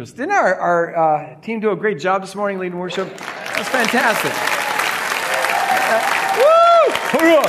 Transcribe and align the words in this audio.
interest. 0.00 0.16
Didn't 0.16 0.32
our, 0.32 0.54
our 0.54 0.96
uh, 0.96 1.40
team 1.42 1.60
do 1.60 1.72
a 1.72 1.76
great 1.76 1.98
job 1.98 2.22
this 2.22 2.34
morning 2.34 2.58
leading 2.58 2.78
worship? 2.78 3.06
That's 3.18 3.68
fantastic. 3.68 4.32
Uh, 5.92 6.06
woo! 7.12 7.42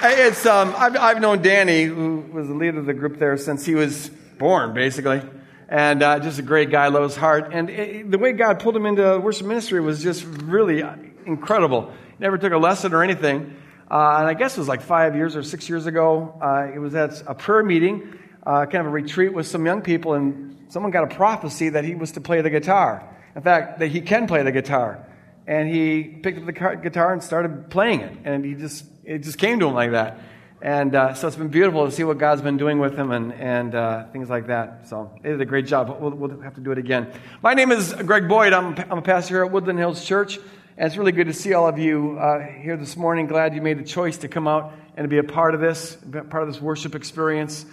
It's, 0.00 0.46
um, 0.46 0.72
I've, 0.76 0.96
I've 0.96 1.20
known 1.20 1.42
Danny, 1.42 1.82
who 1.82 2.24
was 2.32 2.46
the 2.46 2.54
leader 2.54 2.78
of 2.78 2.86
the 2.86 2.94
group 2.94 3.18
there, 3.18 3.36
since 3.36 3.66
he 3.66 3.74
was 3.74 4.08
born, 4.38 4.72
basically. 4.72 5.20
And 5.68 6.00
uh, 6.00 6.20
just 6.20 6.38
a 6.38 6.42
great 6.42 6.70
guy, 6.70 6.86
loves 6.86 7.16
heart. 7.16 7.50
And 7.52 7.68
it, 7.68 8.08
the 8.08 8.18
way 8.18 8.30
God 8.32 8.60
pulled 8.60 8.76
him 8.76 8.86
into 8.86 9.18
worship 9.18 9.48
ministry 9.48 9.80
was 9.80 10.00
just 10.00 10.24
really 10.24 10.84
incredible. 11.26 11.92
Never 12.20 12.38
took 12.38 12.52
a 12.52 12.58
lesson 12.58 12.94
or 12.94 13.02
anything. 13.02 13.56
Uh, 13.90 14.18
and 14.18 14.28
I 14.28 14.34
guess 14.34 14.56
it 14.56 14.60
was 14.60 14.68
like 14.68 14.82
five 14.82 15.16
years 15.16 15.34
or 15.34 15.42
six 15.42 15.68
years 15.68 15.86
ago. 15.86 16.38
Uh, 16.40 16.72
it 16.72 16.78
was 16.78 16.94
at 16.94 17.20
a 17.26 17.34
prayer 17.34 17.64
meeting, 17.64 18.16
uh, 18.44 18.66
kind 18.66 18.76
of 18.76 18.86
a 18.86 18.90
retreat 18.90 19.32
with 19.32 19.46
some 19.46 19.64
young 19.66 19.82
people, 19.82 20.14
and 20.14 20.66
someone 20.68 20.92
got 20.92 21.04
a 21.04 21.14
prophecy 21.14 21.68
that 21.70 21.84
he 21.84 21.94
was 21.94 22.12
to 22.12 22.20
play 22.20 22.40
the 22.40 22.50
guitar. 22.50 23.02
In 23.34 23.42
fact, 23.42 23.78
that 23.78 23.88
he 23.88 24.00
can 24.00 24.26
play 24.26 24.42
the 24.42 24.52
guitar. 24.52 25.04
And 25.46 25.68
he 25.68 26.02
picked 26.04 26.40
up 26.40 26.46
the 26.46 26.52
guitar 26.52 27.12
and 27.12 27.22
started 27.22 27.70
playing 27.70 28.00
it. 28.00 28.16
And 28.24 28.44
he 28.44 28.54
just, 28.54 28.84
it 29.04 29.20
just 29.20 29.38
came 29.38 29.60
to 29.60 29.66
him 29.68 29.74
like 29.74 29.92
that. 29.92 30.20
And 30.60 30.94
uh, 30.94 31.14
so 31.14 31.28
it's 31.28 31.36
been 31.36 31.48
beautiful 31.48 31.86
to 31.86 31.92
see 31.92 32.02
what 32.04 32.18
God's 32.18 32.42
been 32.42 32.56
doing 32.56 32.80
with 32.80 32.96
him 32.96 33.12
and, 33.12 33.32
and 33.32 33.74
uh, 33.74 34.06
things 34.08 34.28
like 34.28 34.48
that. 34.48 34.88
So 34.88 35.12
they 35.22 35.30
did 35.30 35.40
a 35.40 35.46
great 35.46 35.66
job. 35.66 35.96
We'll, 36.00 36.10
we'll 36.10 36.40
have 36.40 36.56
to 36.56 36.60
do 36.60 36.72
it 36.72 36.78
again. 36.78 37.12
My 37.42 37.54
name 37.54 37.70
is 37.70 37.94
Greg 37.94 38.28
Boyd. 38.28 38.52
I'm, 38.52 38.76
I'm 38.90 38.98
a 38.98 39.02
pastor 39.02 39.36
here 39.36 39.44
at 39.44 39.52
Woodland 39.52 39.78
Hills 39.78 40.04
Church. 40.04 40.38
And 40.76 40.86
it's 40.86 40.96
really 40.96 41.12
good 41.12 41.28
to 41.28 41.32
see 41.32 41.54
all 41.54 41.68
of 41.68 41.78
you 41.78 42.18
uh, 42.18 42.40
here 42.44 42.76
this 42.76 42.96
morning. 42.96 43.26
Glad 43.26 43.54
you 43.54 43.62
made 43.62 43.78
the 43.78 43.84
choice 43.84 44.18
to 44.18 44.28
come 44.28 44.48
out 44.48 44.74
and 44.96 45.04
to 45.04 45.08
be 45.08 45.18
a 45.18 45.24
part 45.24 45.54
of 45.54 45.60
this, 45.60 45.96
part 46.28 46.42
of 46.42 46.52
this 46.52 46.60
worship 46.60 46.94
experience 46.94 47.64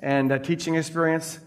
and 0.00 0.32
uh, 0.32 0.38
teaching 0.38 0.74
experience. 0.74 1.38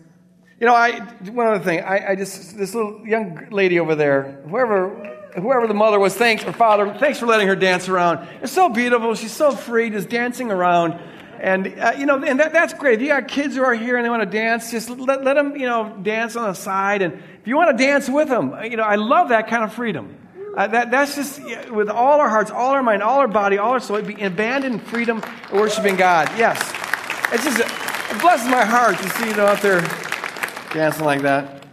You 0.59 0.67
know, 0.67 0.75
I 0.75 0.99
one 1.31 1.47
other 1.47 1.63
thing. 1.63 1.81
I, 1.81 2.11
I, 2.11 2.15
just 2.15 2.57
this 2.57 2.75
little 2.75 3.05
young 3.05 3.49
lady 3.49 3.79
over 3.79 3.95
there, 3.95 4.43
whoever 4.47 5.17
whoever 5.35 5.67
the 5.67 5.73
mother 5.73 5.99
was, 5.99 6.15
thanks 6.15 6.43
or 6.43 6.53
father, 6.53 6.93
thanks 6.99 7.19
for 7.19 7.25
letting 7.25 7.47
her 7.47 7.55
dance 7.55 7.87
around. 7.87 8.27
It's 8.41 8.51
so 8.51 8.69
beautiful. 8.69 9.15
She's 9.15 9.31
so 9.31 9.51
free, 9.51 9.89
just 9.89 10.09
dancing 10.09 10.51
around. 10.51 10.99
And, 11.39 11.79
uh, 11.79 11.93
you 11.97 12.05
know, 12.05 12.23
and 12.23 12.39
that, 12.39 12.53
that's 12.53 12.73
great. 12.73 12.95
If 12.95 13.01
you 13.01 13.07
got 13.07 13.27
kids 13.27 13.55
who 13.55 13.63
are 13.63 13.73
here 13.73 13.97
and 13.97 14.05
they 14.05 14.09
want 14.09 14.21
to 14.21 14.29
dance, 14.29 14.69
just 14.69 14.89
let, 14.89 15.23
let 15.23 15.33
them, 15.33 15.55
you 15.55 15.65
know, 15.65 15.97
dance 16.03 16.35
on 16.35 16.47
the 16.47 16.53
side. 16.53 17.01
And 17.01 17.13
if 17.13 17.47
you 17.47 17.55
want 17.55 17.75
to 17.75 17.83
dance 17.83 18.07
with 18.07 18.29
them, 18.29 18.53
you 18.63 18.77
know, 18.77 18.83
I 18.83 18.95
love 18.95 19.29
that 19.29 19.47
kind 19.47 19.63
of 19.63 19.73
freedom. 19.73 20.15
Uh, 20.55 20.67
that, 20.67 20.91
that's 20.91 21.15
just 21.15 21.41
with 21.71 21.89
all 21.89 22.19
our 22.19 22.29
hearts, 22.29 22.51
all 22.51 22.71
our 22.71 22.83
mind, 22.83 23.01
all 23.01 23.19
our 23.19 23.27
body, 23.27 23.57
all 23.57 23.71
our 23.71 23.79
soul, 23.79 24.01
be 24.01 24.21
abandoned 24.21 24.83
freedom, 24.83 25.23
worshiping 25.51 25.95
God. 25.95 26.29
Yes. 26.37 26.59
It's 27.33 27.43
just, 27.43 27.59
it 28.11 28.21
blesses 28.21 28.47
my 28.47 28.65
heart 28.65 28.97
to 28.97 29.09
see 29.11 29.29
you 29.29 29.35
know, 29.35 29.45
out 29.45 29.61
there 29.61 29.79
dancing 30.73 31.05
like 31.05 31.21
that. 31.21 31.63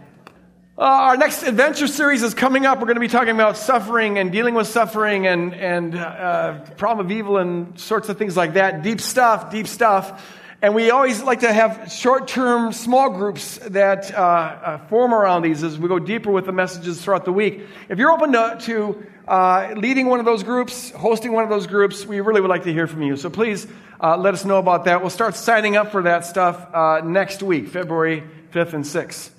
Uh, 0.77 0.83
our 0.83 1.17
next 1.17 1.43
adventure 1.43 1.87
series 1.87 2.23
is 2.23 2.33
coming 2.33 2.65
up. 2.65 2.79
We're 2.79 2.85
going 2.85 2.95
to 2.95 3.01
be 3.01 3.09
talking 3.09 3.33
about 3.33 3.57
suffering 3.57 4.17
and 4.17 4.31
dealing 4.31 4.53
with 4.53 4.67
suffering 4.67 5.27
and, 5.27 5.53
and 5.53 5.95
uh, 5.95 6.61
problem 6.77 7.05
of 7.05 7.11
evil 7.11 7.37
and 7.37 7.77
sorts 7.77 8.07
of 8.07 8.17
things 8.17 8.37
like 8.37 8.53
that. 8.53 8.81
Deep 8.83 9.01
stuff, 9.01 9.51
deep 9.51 9.67
stuff. 9.67 10.25
And 10.61 10.75
we 10.75 10.91
always 10.91 11.23
like 11.23 11.39
to 11.39 11.53
have 11.53 11.89
short 11.89 12.27
term 12.27 12.73
small 12.73 13.09
groups 13.11 13.59
that 13.59 14.13
uh, 14.13 14.17
uh, 14.17 14.77
form 14.87 15.13
around 15.13 15.43
these 15.43 15.63
as 15.63 15.79
we 15.79 15.87
go 15.87 15.99
deeper 15.99 16.31
with 16.31 16.45
the 16.45 16.51
messages 16.51 17.01
throughout 17.01 17.23
the 17.23 17.31
week. 17.31 17.61
If 17.87 17.97
you're 17.97 18.11
open 18.11 18.33
to, 18.33 18.57
to 18.63 19.05
uh, 19.25 19.73
leading 19.77 20.07
one 20.07 20.19
of 20.19 20.25
those 20.25 20.43
groups, 20.43 20.91
hosting 20.91 21.31
one 21.31 21.45
of 21.45 21.49
those 21.49 21.65
groups, 21.65 22.05
we 22.05 22.19
really 22.19 22.41
would 22.41 22.49
like 22.49 22.63
to 22.63 22.73
hear 22.73 22.87
from 22.87 23.03
you. 23.03 23.15
So 23.15 23.29
please 23.29 23.67
uh, 24.01 24.17
let 24.17 24.33
us 24.33 24.43
know 24.43 24.57
about 24.57 24.83
that. 24.83 24.99
We'll 24.99 25.09
start 25.09 25.35
signing 25.35 25.77
up 25.77 25.93
for 25.93 26.01
that 26.01 26.25
stuff 26.25 26.67
uh, 26.73 27.03
next 27.05 27.41
week, 27.41 27.69
February 27.69 28.23
5th 28.51 28.73
and 28.73 28.83
6th. 28.83 29.29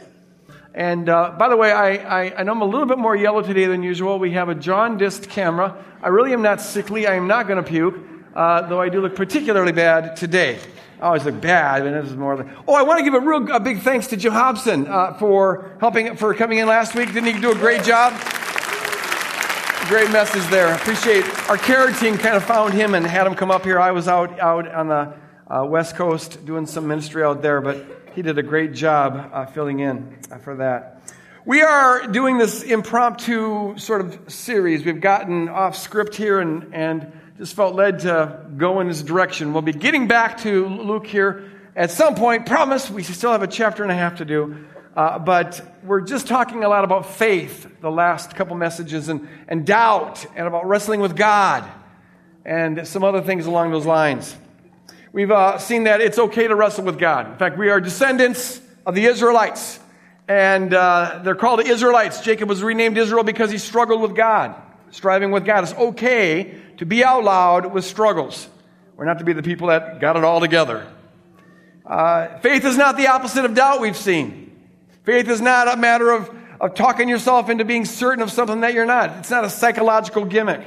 And 0.72 1.06
uh, 1.10 1.34
by 1.38 1.50
the 1.50 1.56
way, 1.56 1.70
I, 1.70 1.96
I, 1.96 2.38
I, 2.38 2.42
know 2.44 2.52
I'm 2.52 2.62
a 2.62 2.64
little 2.64 2.86
bit 2.86 2.96
more 2.96 3.14
yellow 3.14 3.42
today 3.42 3.66
than 3.66 3.82
usual. 3.82 4.18
We 4.18 4.30
have 4.30 4.48
a 4.48 4.54
jaundiced 4.54 5.28
camera. 5.28 5.76
I 6.02 6.08
really 6.08 6.32
am 6.32 6.40
not 6.40 6.62
sickly. 6.62 7.06
I 7.06 7.16
am 7.16 7.26
not 7.26 7.46
going 7.46 7.62
to 7.62 7.68
puke, 7.68 7.96
though 8.34 8.80
I 8.80 8.88
do 8.88 9.02
look 9.02 9.16
particularly 9.16 9.72
bad 9.72 10.16
today. 10.16 10.58
Always 11.00 11.24
look 11.24 11.40
bad, 11.40 11.86
and 11.86 11.94
this 11.94 12.10
is 12.10 12.16
more 12.16 12.36
like, 12.36 12.46
oh, 12.68 12.74
I 12.74 12.82
want 12.82 12.98
to 12.98 13.04
give 13.04 13.14
a 13.14 13.20
real 13.20 13.50
a 13.52 13.60
big 13.60 13.80
thanks 13.80 14.08
to 14.08 14.18
Joe 14.18 14.32
Hobson 14.32 14.86
uh, 14.86 15.14
for 15.14 15.76
helping, 15.80 16.16
for 16.16 16.34
coming 16.34 16.58
in 16.58 16.68
last 16.68 16.94
week. 16.94 17.12
Didn't 17.12 17.34
he 17.34 17.40
do 17.40 17.52
a 17.52 17.54
great 17.54 17.84
job? 17.84 18.12
Great 19.88 20.10
message 20.10 20.46
there. 20.50 20.74
Appreciate 20.74 21.24
our 21.48 21.56
care 21.56 21.90
team 21.92 22.18
kind 22.18 22.36
of 22.36 22.44
found 22.44 22.74
him 22.74 22.94
and 22.94 23.06
had 23.06 23.26
him 23.26 23.34
come 23.34 23.50
up 23.50 23.64
here. 23.64 23.80
I 23.80 23.92
was 23.92 24.08
out, 24.08 24.38
out 24.38 24.68
on 24.68 24.88
the 24.88 25.14
uh, 25.48 25.64
West 25.64 25.96
Coast 25.96 26.44
doing 26.44 26.66
some 26.66 26.86
ministry 26.86 27.24
out 27.24 27.40
there, 27.40 27.62
but 27.62 27.84
he 28.14 28.20
did 28.20 28.36
a 28.36 28.42
great 28.42 28.74
job 28.74 29.30
uh, 29.32 29.46
filling 29.46 29.80
in 29.80 30.18
uh, 30.30 30.36
for 30.38 30.56
that. 30.56 31.02
We 31.46 31.62
are 31.62 32.06
doing 32.06 32.36
this 32.36 32.62
impromptu 32.62 33.78
sort 33.78 34.02
of 34.02 34.30
series. 34.30 34.84
We've 34.84 35.00
gotten 35.00 35.48
off 35.48 35.76
script 35.76 36.14
here 36.14 36.40
and, 36.40 36.74
and 36.74 37.19
just 37.40 37.56
felt 37.56 37.74
led 37.74 38.00
to 38.00 38.38
go 38.58 38.80
in 38.80 38.88
this 38.88 39.00
direction. 39.00 39.54
We'll 39.54 39.62
be 39.62 39.72
getting 39.72 40.06
back 40.06 40.42
to 40.42 40.68
Luke 40.68 41.06
here 41.06 41.50
at 41.74 41.90
some 41.90 42.14
point. 42.14 42.44
Promise, 42.44 42.90
we 42.90 43.02
still 43.02 43.32
have 43.32 43.42
a 43.42 43.46
chapter 43.46 43.82
and 43.82 43.90
a 43.90 43.94
half 43.94 44.16
to 44.16 44.26
do. 44.26 44.66
Uh, 44.94 45.18
but 45.18 45.78
we're 45.82 46.02
just 46.02 46.26
talking 46.26 46.64
a 46.64 46.68
lot 46.68 46.84
about 46.84 47.06
faith 47.06 47.66
the 47.80 47.90
last 47.90 48.36
couple 48.36 48.56
messages 48.56 49.08
and, 49.08 49.26
and 49.48 49.64
doubt 49.64 50.26
and 50.36 50.46
about 50.46 50.68
wrestling 50.68 51.00
with 51.00 51.16
God 51.16 51.64
and 52.44 52.86
some 52.86 53.04
other 53.04 53.22
things 53.22 53.46
along 53.46 53.70
those 53.70 53.86
lines. 53.86 54.36
We've 55.10 55.30
uh, 55.30 55.56
seen 55.56 55.84
that 55.84 56.02
it's 56.02 56.18
okay 56.18 56.46
to 56.46 56.54
wrestle 56.54 56.84
with 56.84 56.98
God. 56.98 57.26
In 57.32 57.38
fact, 57.38 57.56
we 57.56 57.70
are 57.70 57.80
descendants 57.80 58.60
of 58.84 58.94
the 58.94 59.06
Israelites, 59.06 59.80
and 60.28 60.74
uh, 60.74 61.22
they're 61.24 61.34
called 61.34 61.60
the 61.60 61.68
Israelites. 61.68 62.20
Jacob 62.20 62.50
was 62.50 62.62
renamed 62.62 62.98
Israel 62.98 63.24
because 63.24 63.50
he 63.50 63.56
struggled 63.56 64.02
with 64.02 64.14
God, 64.14 64.54
striving 64.90 65.30
with 65.30 65.46
God. 65.46 65.64
It's 65.64 65.72
okay 65.72 66.60
to 66.80 66.86
be 66.86 67.04
out 67.04 67.22
loud 67.22 67.74
with 67.74 67.84
struggles. 67.84 68.48
We're 68.96 69.04
not 69.04 69.18
to 69.18 69.24
be 69.26 69.34
the 69.34 69.42
people 69.42 69.68
that 69.68 70.00
got 70.00 70.16
it 70.16 70.24
all 70.24 70.40
together. 70.40 70.86
Uh, 71.84 72.38
faith 72.38 72.64
is 72.64 72.78
not 72.78 72.96
the 72.96 73.08
opposite 73.08 73.44
of 73.44 73.52
doubt, 73.52 73.82
we've 73.82 73.98
seen. 73.98 74.58
Faith 75.04 75.28
is 75.28 75.42
not 75.42 75.68
a 75.68 75.76
matter 75.76 76.10
of, 76.10 76.34
of 76.58 76.74
talking 76.74 77.06
yourself 77.06 77.50
into 77.50 77.66
being 77.66 77.84
certain 77.84 78.22
of 78.22 78.32
something 78.32 78.62
that 78.62 78.72
you're 78.72 78.86
not. 78.86 79.18
It's 79.18 79.30
not 79.30 79.44
a 79.44 79.50
psychological 79.50 80.24
gimmick. 80.24 80.62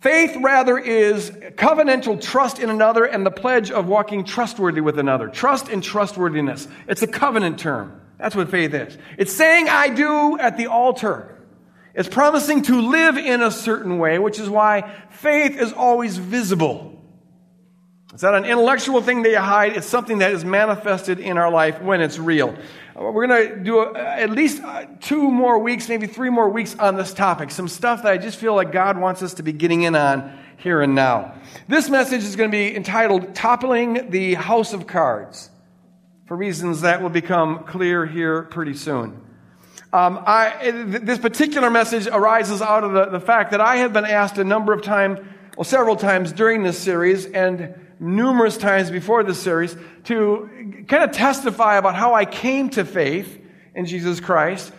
Faith, 0.00 0.36
rather, 0.40 0.76
is 0.76 1.30
covenantal 1.30 2.20
trust 2.20 2.58
in 2.58 2.68
another 2.68 3.04
and 3.04 3.24
the 3.24 3.30
pledge 3.30 3.70
of 3.70 3.86
walking 3.86 4.24
trustworthy 4.24 4.80
with 4.80 4.98
another. 4.98 5.28
Trust 5.28 5.68
and 5.68 5.84
trustworthiness. 5.84 6.66
It's 6.88 7.02
a 7.02 7.06
covenant 7.06 7.60
term. 7.60 8.00
That's 8.18 8.34
what 8.34 8.50
faith 8.50 8.74
is. 8.74 8.98
It's 9.18 9.32
saying 9.32 9.68
I 9.68 9.88
do 9.88 10.36
at 10.36 10.56
the 10.56 10.66
altar. 10.66 11.35
It's 11.96 12.10
promising 12.10 12.62
to 12.64 12.82
live 12.82 13.16
in 13.16 13.40
a 13.40 13.50
certain 13.50 13.98
way, 13.98 14.18
which 14.18 14.38
is 14.38 14.50
why 14.50 14.94
faith 15.08 15.58
is 15.58 15.72
always 15.72 16.18
visible. 16.18 16.92
It's 18.12 18.22
not 18.22 18.34
an 18.34 18.44
intellectual 18.44 19.00
thing 19.00 19.22
that 19.22 19.30
you 19.30 19.38
hide, 19.38 19.76
it's 19.76 19.86
something 19.86 20.18
that 20.18 20.32
is 20.32 20.44
manifested 20.44 21.18
in 21.18 21.38
our 21.38 21.50
life 21.50 21.80
when 21.80 22.02
it's 22.02 22.18
real. 22.18 22.54
We're 22.94 23.26
going 23.26 23.48
to 23.48 23.56
do 23.56 23.80
a, 23.80 23.98
at 23.98 24.30
least 24.30 24.62
uh, 24.62 24.86
two 25.00 25.30
more 25.30 25.58
weeks, 25.58 25.88
maybe 25.88 26.06
three 26.06 26.30
more 26.30 26.48
weeks 26.48 26.74
on 26.78 26.96
this 26.96 27.12
topic. 27.12 27.50
Some 27.50 27.68
stuff 27.68 28.02
that 28.02 28.12
I 28.12 28.18
just 28.18 28.38
feel 28.38 28.54
like 28.54 28.72
God 28.72 28.98
wants 28.98 29.22
us 29.22 29.34
to 29.34 29.42
be 29.42 29.52
getting 29.52 29.82
in 29.82 29.94
on 29.94 30.38
here 30.58 30.80
and 30.82 30.94
now. 30.94 31.34
This 31.66 31.90
message 31.90 32.24
is 32.24 32.36
going 32.36 32.50
to 32.50 32.56
be 32.56 32.74
entitled 32.74 33.34
Toppling 33.34 34.10
the 34.10 34.34
House 34.34 34.72
of 34.72 34.86
Cards, 34.86 35.50
for 36.26 36.36
reasons 36.36 36.82
that 36.82 37.02
will 37.02 37.10
become 37.10 37.64
clear 37.64 38.06
here 38.06 38.42
pretty 38.44 38.74
soon. 38.74 39.25
Um, 39.96 40.22
I, 40.26 40.72
this 40.72 41.18
particular 41.18 41.70
message 41.70 42.06
arises 42.06 42.60
out 42.60 42.84
of 42.84 42.92
the, 42.92 43.06
the 43.06 43.20
fact 43.20 43.52
that 43.52 43.62
I 43.62 43.76
have 43.76 43.94
been 43.94 44.04
asked 44.04 44.36
a 44.36 44.44
number 44.44 44.74
of 44.74 44.82
times, 44.82 45.20
well, 45.56 45.64
several 45.64 45.96
times 45.96 46.32
during 46.32 46.62
this 46.62 46.78
series 46.78 47.24
and 47.24 47.74
numerous 47.98 48.58
times 48.58 48.90
before 48.90 49.24
this 49.24 49.40
series 49.40 49.74
to 50.04 50.84
kind 50.86 51.02
of 51.02 51.12
testify 51.12 51.76
about 51.76 51.94
how 51.94 52.12
I 52.12 52.26
came 52.26 52.68
to 52.70 52.84
faith 52.84 53.42
in 53.74 53.86
Jesus 53.86 54.20
Christ 54.20 54.70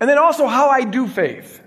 and 0.00 0.08
then 0.08 0.16
also 0.16 0.46
how 0.46 0.70
I 0.70 0.84
do 0.84 1.06
faith. 1.06 1.60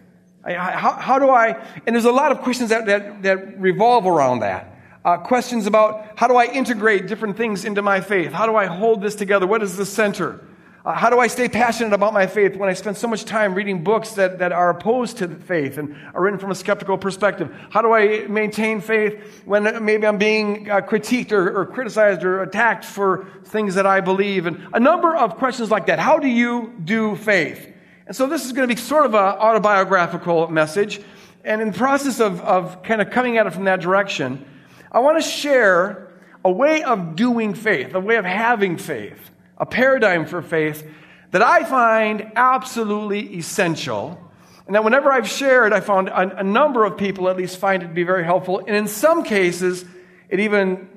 I, 0.44 0.54
how, 0.54 0.94
how, 0.94 1.20
do 1.20 1.30
I, 1.30 1.64
and 1.86 1.96
there's 1.96 2.06
a 2.06 2.12
lot 2.12 2.32
of 2.32 2.42
questions 2.42 2.72
that, 2.72 2.88
that, 2.88 3.22
that 3.22 3.62
revolve 3.62 4.08
around 4.08 4.40
that. 4.40 4.80
Uh, 5.06 5.18
questions 5.18 5.68
about 5.68 6.14
how 6.16 6.28
do 6.28 6.38
I 6.38 6.46
integrate 6.46 7.06
different 7.06 7.38
things 7.38 7.66
into 7.66 7.84
my 7.84 8.02
faith? 8.02 8.32
How 8.32 8.48
do 8.48 8.56
I 8.56 8.66
hold 8.66 9.04
this 9.04 9.14
together? 9.14 9.46
What 9.46 9.62
is 9.62 9.78
the 9.78 9.86
center? 9.86 10.44
Uh, 10.86 10.94
how 10.94 11.10
do 11.10 11.18
I 11.18 11.26
stay 11.26 11.50
passionate 11.50 11.94
about 11.94 12.14
my 12.14 12.28
faith 12.28 12.56
when 12.56 12.70
I 12.70 12.74
spend 12.74 12.96
so 12.96 13.08
much 13.08 13.26
time 13.26 13.56
reading 13.56 13.84
books 13.84 14.12
that, 14.12 14.38
that 14.38 14.52
are 14.52 14.70
opposed 14.70 15.18
to 15.18 15.28
faith 15.28 15.80
and 15.80 15.96
are 16.14 16.22
written 16.22 16.38
from 16.38 16.52
a 16.52 16.56
skeptical 16.56 16.96
perspective? 16.96 17.52
How 17.72 17.82
do 17.82 17.92
I 17.92 18.28
maintain 18.28 18.82
faith 18.82 19.42
when 19.46 19.84
maybe 19.84 20.06
I'm 20.06 20.20
being 20.20 20.70
uh, 20.70 20.82
critiqued 20.82 21.32
or, 21.32 21.60
or 21.60 21.66
criticized 21.66 22.24
or 22.24 22.44
attacked 22.44 22.86
for 22.86 23.26
things 23.46 23.74
that 23.76 23.88
I 23.88 24.00
believe? 24.00 24.46
And 24.46 24.62
a 24.76 24.80
number 24.80 25.16
of 25.16 25.38
questions 25.38 25.72
like 25.72 25.88
that. 25.88 25.98
How 25.98 26.20
do 26.20 26.28
you 26.28 26.72
do 26.84 27.16
faith? 27.16 27.68
And 28.06 28.16
so 28.16 28.28
this 28.28 28.46
is 28.46 28.52
going 28.52 28.70
to 28.70 28.76
be 28.76 28.80
sort 28.80 29.08
of 29.08 29.16
an 29.16 29.20
autobiographical 29.20 30.50
message. 30.50 31.02
And 31.44 31.64
in 31.64 31.72
the 31.72 31.78
process 31.78 32.20
of, 32.20 32.42
of 32.42 32.84
kind 32.84 33.02
of 33.02 33.10
coming 33.10 33.40
at 33.40 33.48
it 33.48 33.54
from 33.54 33.64
that 33.64 33.82
direction, 33.82 34.46
I 34.92 35.00
want 35.00 35.18
to 35.18 35.28
share 35.28 36.14
a 36.44 36.52
way 36.52 36.84
of 36.84 37.16
doing 37.16 37.56
faith, 37.56 37.96
a 37.96 38.00
way 38.00 38.18
of 38.18 38.26
having 38.26 38.78
faith 38.78 39.32
a 39.58 39.66
paradigm 39.66 40.26
for 40.26 40.42
faith 40.42 40.88
that 41.32 41.42
I 41.42 41.64
find 41.64 42.32
absolutely 42.36 43.36
essential. 43.38 44.20
And 44.68 44.76
that 44.76 44.84
whenever 44.84 45.12
I've 45.12 45.30
shared, 45.30 45.74
I 45.74 45.80
found 45.80 46.10
a, 46.10 46.40
a 46.40 46.44
number 46.44 46.86
of 46.86 46.98
people 46.98 47.30
at 47.30 47.38
least 47.38 47.58
find 47.58 47.84
it 47.84 47.88
to 47.88 47.94
be 47.94 48.04
very 48.04 48.24
helpful. 48.24 48.60
And 48.60 48.76
in 48.76 48.88
some 48.88 49.24
cases, 49.24 49.86
it 50.30 50.40
even 50.40 50.90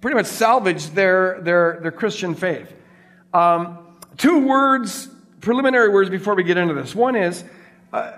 pretty 0.00 0.14
much 0.14 0.26
salvaged 0.26 0.94
their, 0.94 1.40
their, 1.40 1.78
their 1.80 1.90
Christian 1.90 2.34
faith. 2.34 2.72
Um, 3.32 3.78
two 4.16 4.46
words, 4.46 5.08
preliminary 5.40 5.88
words 5.88 6.10
before 6.10 6.34
we 6.34 6.42
get 6.42 6.56
into 6.56 6.74
this. 6.74 6.94
One 6.94 7.16
is, 7.16 7.44
uh, 7.92 8.12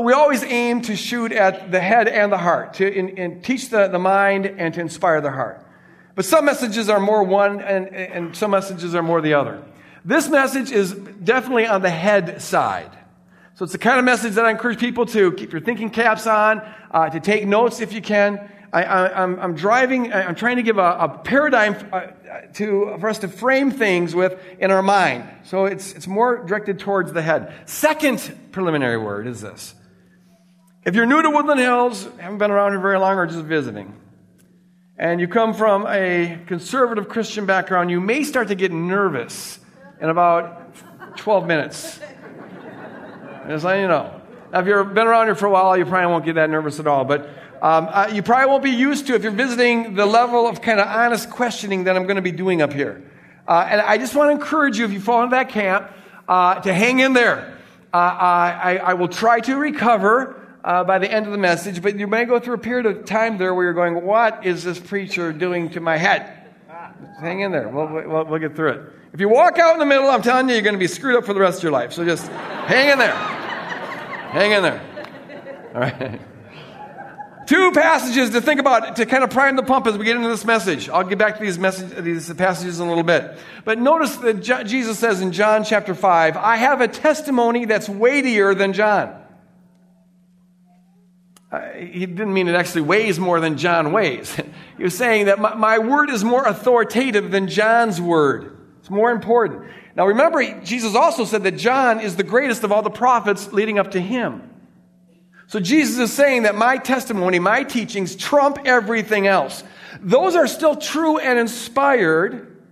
we 0.00 0.12
always 0.12 0.42
aim 0.42 0.82
to 0.82 0.96
shoot 0.96 1.32
at 1.32 1.70
the 1.70 1.80
head 1.80 2.08
and 2.08 2.32
the 2.32 2.38
heart, 2.38 2.74
to 2.74 2.92
in, 2.92 3.10
in 3.10 3.42
teach 3.42 3.68
the, 3.68 3.88
the 3.88 3.98
mind 3.98 4.46
and 4.46 4.72
to 4.74 4.80
inspire 4.80 5.20
the 5.20 5.30
heart. 5.30 5.63
But 6.14 6.24
some 6.24 6.44
messages 6.44 6.88
are 6.88 7.00
more 7.00 7.24
one 7.24 7.60
and, 7.60 7.88
and 7.88 8.36
some 8.36 8.50
messages 8.52 8.94
are 8.94 9.02
more 9.02 9.20
the 9.20 9.34
other. 9.34 9.62
This 10.04 10.28
message 10.28 10.70
is 10.70 10.92
definitely 10.92 11.66
on 11.66 11.82
the 11.82 11.90
head 11.90 12.40
side. 12.40 12.90
So 13.56 13.64
it's 13.64 13.72
the 13.72 13.78
kind 13.78 13.98
of 13.98 14.04
message 14.04 14.34
that 14.34 14.44
I 14.44 14.50
encourage 14.50 14.78
people 14.78 15.06
to 15.06 15.32
keep 15.32 15.52
your 15.52 15.60
thinking 15.60 15.90
caps 15.90 16.26
on, 16.26 16.60
uh, 16.90 17.08
to 17.10 17.20
take 17.20 17.46
notes 17.46 17.80
if 17.80 17.92
you 17.92 18.02
can. 18.02 18.50
I, 18.72 19.22
am 19.22 19.54
driving, 19.54 20.12
I'm 20.12 20.34
trying 20.34 20.56
to 20.56 20.64
give 20.64 20.78
a, 20.78 20.96
a 20.98 21.20
paradigm 21.22 21.76
uh, 21.92 22.08
to, 22.54 22.96
for 22.98 23.08
us 23.08 23.20
to 23.20 23.28
frame 23.28 23.70
things 23.70 24.16
with 24.16 24.36
in 24.58 24.72
our 24.72 24.82
mind. 24.82 25.28
So 25.44 25.66
it's, 25.66 25.92
it's 25.92 26.08
more 26.08 26.44
directed 26.44 26.80
towards 26.80 27.12
the 27.12 27.22
head. 27.22 27.54
Second 27.66 28.36
preliminary 28.50 28.96
word 28.96 29.28
is 29.28 29.40
this. 29.40 29.76
If 30.84 30.96
you're 30.96 31.06
new 31.06 31.22
to 31.22 31.30
Woodland 31.30 31.60
Hills, 31.60 32.08
haven't 32.18 32.38
been 32.38 32.50
around 32.50 32.72
here 32.72 32.80
very 32.80 32.98
long, 32.98 33.16
or 33.16 33.26
just 33.26 33.44
visiting, 33.44 33.94
and 34.96 35.20
you 35.20 35.26
come 35.26 35.54
from 35.54 35.86
a 35.88 36.38
conservative 36.46 37.08
Christian 37.08 37.46
background, 37.46 37.90
you 37.90 38.00
may 38.00 38.22
start 38.22 38.48
to 38.48 38.54
get 38.54 38.72
nervous 38.72 39.58
in 40.00 40.08
about 40.08 40.76
12 41.16 41.46
minutes. 41.46 41.98
Just 43.48 43.64
letting 43.64 43.82
you 43.82 43.88
know. 43.88 44.20
Now, 44.52 44.60
if 44.60 44.66
you've 44.66 44.94
been 44.94 45.06
around 45.06 45.26
here 45.26 45.34
for 45.34 45.46
a 45.46 45.50
while, 45.50 45.76
you 45.76 45.84
probably 45.84 46.06
won't 46.06 46.24
get 46.24 46.36
that 46.36 46.48
nervous 46.48 46.78
at 46.78 46.86
all. 46.86 47.04
But 47.04 47.28
um, 47.60 47.88
uh, 47.90 48.10
you 48.12 48.22
probably 48.22 48.46
won't 48.46 48.62
be 48.62 48.70
used 48.70 49.08
to, 49.08 49.14
if 49.14 49.22
you're 49.22 49.32
visiting, 49.32 49.94
the 49.94 50.06
level 50.06 50.46
of 50.46 50.62
kind 50.62 50.78
of 50.78 50.86
honest 50.86 51.28
questioning 51.28 51.84
that 51.84 51.96
I'm 51.96 52.04
going 52.04 52.16
to 52.16 52.22
be 52.22 52.32
doing 52.32 52.62
up 52.62 52.72
here. 52.72 53.02
Uh, 53.48 53.66
and 53.68 53.80
I 53.80 53.98
just 53.98 54.14
want 54.14 54.28
to 54.28 54.32
encourage 54.32 54.78
you, 54.78 54.84
if 54.84 54.92
you 54.92 55.00
fall 55.00 55.22
into 55.22 55.34
that 55.34 55.48
camp, 55.48 55.90
uh, 56.28 56.60
to 56.60 56.72
hang 56.72 57.00
in 57.00 57.12
there. 57.12 57.58
Uh, 57.92 57.96
I, 57.96 58.80
I, 58.82 58.94
will 58.94 59.08
try 59.08 59.38
to 59.40 59.56
recover 59.56 60.43
uh, 60.64 60.82
by 60.82 60.98
the 60.98 61.10
end 61.10 61.26
of 61.26 61.32
the 61.32 61.38
message, 61.38 61.82
but 61.82 61.98
you 61.98 62.06
may 62.06 62.24
go 62.24 62.40
through 62.40 62.54
a 62.54 62.58
period 62.58 62.86
of 62.86 63.04
time 63.04 63.36
there 63.36 63.54
where 63.54 63.66
you're 63.66 63.74
going, 63.74 64.04
What 64.04 64.46
is 64.46 64.64
this 64.64 64.80
preacher 64.80 65.32
doing 65.32 65.70
to 65.70 65.80
my 65.80 65.98
head? 65.98 66.40
Just 67.06 67.20
hang 67.20 67.40
in 67.40 67.52
there. 67.52 67.68
We'll, 67.68 67.86
we'll, 67.86 68.24
we'll 68.24 68.38
get 68.38 68.56
through 68.56 68.72
it. 68.72 68.92
If 69.12 69.20
you 69.20 69.28
walk 69.28 69.58
out 69.58 69.74
in 69.74 69.78
the 69.78 69.86
middle, 69.86 70.08
I'm 70.08 70.22
telling 70.22 70.48
you, 70.48 70.54
you're 70.54 70.62
going 70.62 70.74
to 70.74 70.78
be 70.78 70.86
screwed 70.86 71.16
up 71.16 71.24
for 71.24 71.34
the 71.34 71.40
rest 71.40 71.58
of 71.58 71.64
your 71.64 71.72
life. 71.72 71.92
So 71.92 72.04
just 72.04 72.26
hang 72.28 72.90
in 72.90 72.98
there. 72.98 73.14
Hang 73.14 74.52
in 74.52 74.62
there. 74.62 74.82
All 75.74 75.80
right. 75.82 76.20
Two 77.46 77.72
passages 77.72 78.30
to 78.30 78.40
think 78.40 78.58
about 78.58 78.96
to 78.96 79.06
kind 79.06 79.22
of 79.22 79.28
prime 79.28 79.56
the 79.56 79.62
pump 79.62 79.86
as 79.86 79.98
we 79.98 80.06
get 80.06 80.16
into 80.16 80.28
this 80.28 80.46
message. 80.46 80.88
I'll 80.88 81.04
get 81.04 81.18
back 81.18 81.36
to 81.36 81.42
these, 81.44 81.58
message, 81.58 81.90
these 82.02 82.32
passages 82.32 82.80
in 82.80 82.86
a 82.86 82.88
little 82.88 83.04
bit. 83.04 83.36
But 83.66 83.78
notice 83.78 84.16
that 84.16 84.40
Jesus 84.66 84.98
says 84.98 85.20
in 85.20 85.32
John 85.32 85.62
chapter 85.62 85.94
5, 85.94 86.38
I 86.38 86.56
have 86.56 86.80
a 86.80 86.88
testimony 86.88 87.66
that's 87.66 87.88
weightier 87.88 88.54
than 88.54 88.72
John. 88.72 89.23
Uh, 91.54 91.72
he 91.74 92.04
didn't 92.04 92.34
mean 92.34 92.48
it 92.48 92.56
actually 92.56 92.80
weighs 92.80 93.20
more 93.20 93.38
than 93.38 93.56
John 93.56 93.92
weighs. 93.92 94.34
he 94.76 94.82
was 94.82 94.96
saying 94.96 95.26
that 95.26 95.38
my, 95.38 95.54
my 95.54 95.78
word 95.78 96.10
is 96.10 96.24
more 96.24 96.44
authoritative 96.44 97.30
than 97.30 97.46
John's 97.46 98.00
word. 98.00 98.58
It's 98.80 98.90
more 98.90 99.12
important. 99.12 99.70
Now 99.94 100.08
remember, 100.08 100.60
Jesus 100.62 100.96
also 100.96 101.24
said 101.24 101.44
that 101.44 101.52
John 101.52 102.00
is 102.00 102.16
the 102.16 102.24
greatest 102.24 102.64
of 102.64 102.72
all 102.72 102.82
the 102.82 102.90
prophets 102.90 103.52
leading 103.52 103.78
up 103.78 103.92
to 103.92 104.00
him. 104.00 104.50
So 105.46 105.60
Jesus 105.60 105.98
is 105.98 106.12
saying 106.12 106.42
that 106.42 106.56
my 106.56 106.76
testimony, 106.78 107.38
my 107.38 107.62
teachings 107.62 108.16
trump 108.16 108.58
everything 108.64 109.28
else. 109.28 109.62
Those 110.00 110.34
are 110.34 110.48
still 110.48 110.74
true 110.74 111.18
and 111.18 111.38
inspired, 111.38 112.64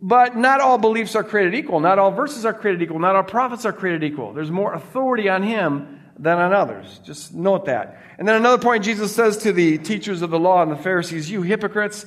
but 0.00 0.36
not 0.36 0.60
all 0.60 0.78
beliefs 0.78 1.16
are 1.16 1.24
created 1.24 1.56
equal. 1.56 1.80
Not 1.80 1.98
all 1.98 2.12
verses 2.12 2.44
are 2.44 2.54
created 2.54 2.82
equal. 2.82 3.00
Not 3.00 3.16
all 3.16 3.24
prophets 3.24 3.64
are 3.64 3.72
created 3.72 4.04
equal. 4.04 4.32
There's 4.32 4.50
more 4.50 4.74
authority 4.74 5.28
on 5.28 5.42
him 5.42 6.01
than 6.22 6.38
on 6.38 6.52
others. 6.52 7.00
Just 7.04 7.34
note 7.34 7.66
that. 7.66 8.00
And 8.16 8.28
then 8.28 8.36
another 8.36 8.62
point 8.62 8.84
Jesus 8.84 9.12
says 9.14 9.38
to 9.38 9.52
the 9.52 9.76
teachers 9.78 10.22
of 10.22 10.30
the 10.30 10.38
law 10.38 10.62
and 10.62 10.70
the 10.70 10.76
Pharisees, 10.76 11.28
you 11.28 11.42
hypocrites, 11.42 12.06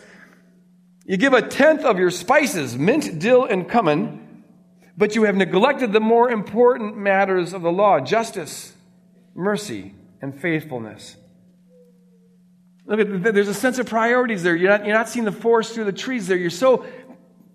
you 1.05 1.17
give 1.17 1.33
a 1.33 1.41
tenth 1.41 1.83
of 1.83 1.99
your 1.99 2.09
spices, 2.09 2.77
mint, 2.77 3.19
dill, 3.19 3.43
and 3.43 3.69
cumin, 3.69 4.43
but 4.97 5.15
you 5.15 5.23
have 5.23 5.35
neglected 5.35 5.91
the 5.91 5.99
more 5.99 6.31
important 6.31 6.95
matters 6.95 7.51
of 7.51 7.61
the 7.61 7.71
law, 7.71 7.99
justice, 7.99 8.73
mercy, 9.35 9.93
and 10.21 10.39
faithfulness. 10.39 11.17
Look 12.85 13.01
at 13.01 13.33
there's 13.33 13.49
a 13.49 13.53
sense 13.53 13.79
of 13.79 13.87
priorities 13.87 14.43
there. 14.43 14.55
You're 14.55 14.69
not, 14.69 14.85
you're 14.85 14.95
not 14.95 15.09
seeing 15.09 15.25
the 15.25 15.31
forest 15.33 15.73
through 15.73 15.85
the 15.85 15.91
trees 15.91 16.27
there. 16.27 16.37
You're 16.37 16.49
so 16.49 16.85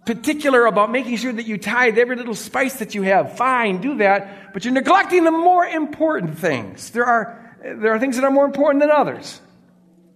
particular 0.07 0.67
about 0.67 0.91
making 0.91 1.17
sure 1.17 1.33
that 1.33 1.47
you 1.47 1.59
tithe 1.59 1.99
every 1.99 2.17
little 2.17 2.35
spice 2.35 2.75
that 2.77 2.95
you 2.95 3.03
have. 3.03 3.37
Fine, 3.37 3.81
do 3.81 3.97
that, 3.99 4.53
but 4.53 4.65
you're 4.65 4.75
neglecting 4.75 5.25
the 5.25 5.31
more 5.31 5.65
important 5.65 6.39
things. 6.39 6.91
There 6.91 7.05
are, 7.05 7.57
there 7.63 7.93
are 7.93 7.99
things 7.99 8.17
that 8.17 8.25
are 8.25 8.31
more 8.31 8.45
important 8.45 8.81
than 8.81 8.91
others. 8.91 9.41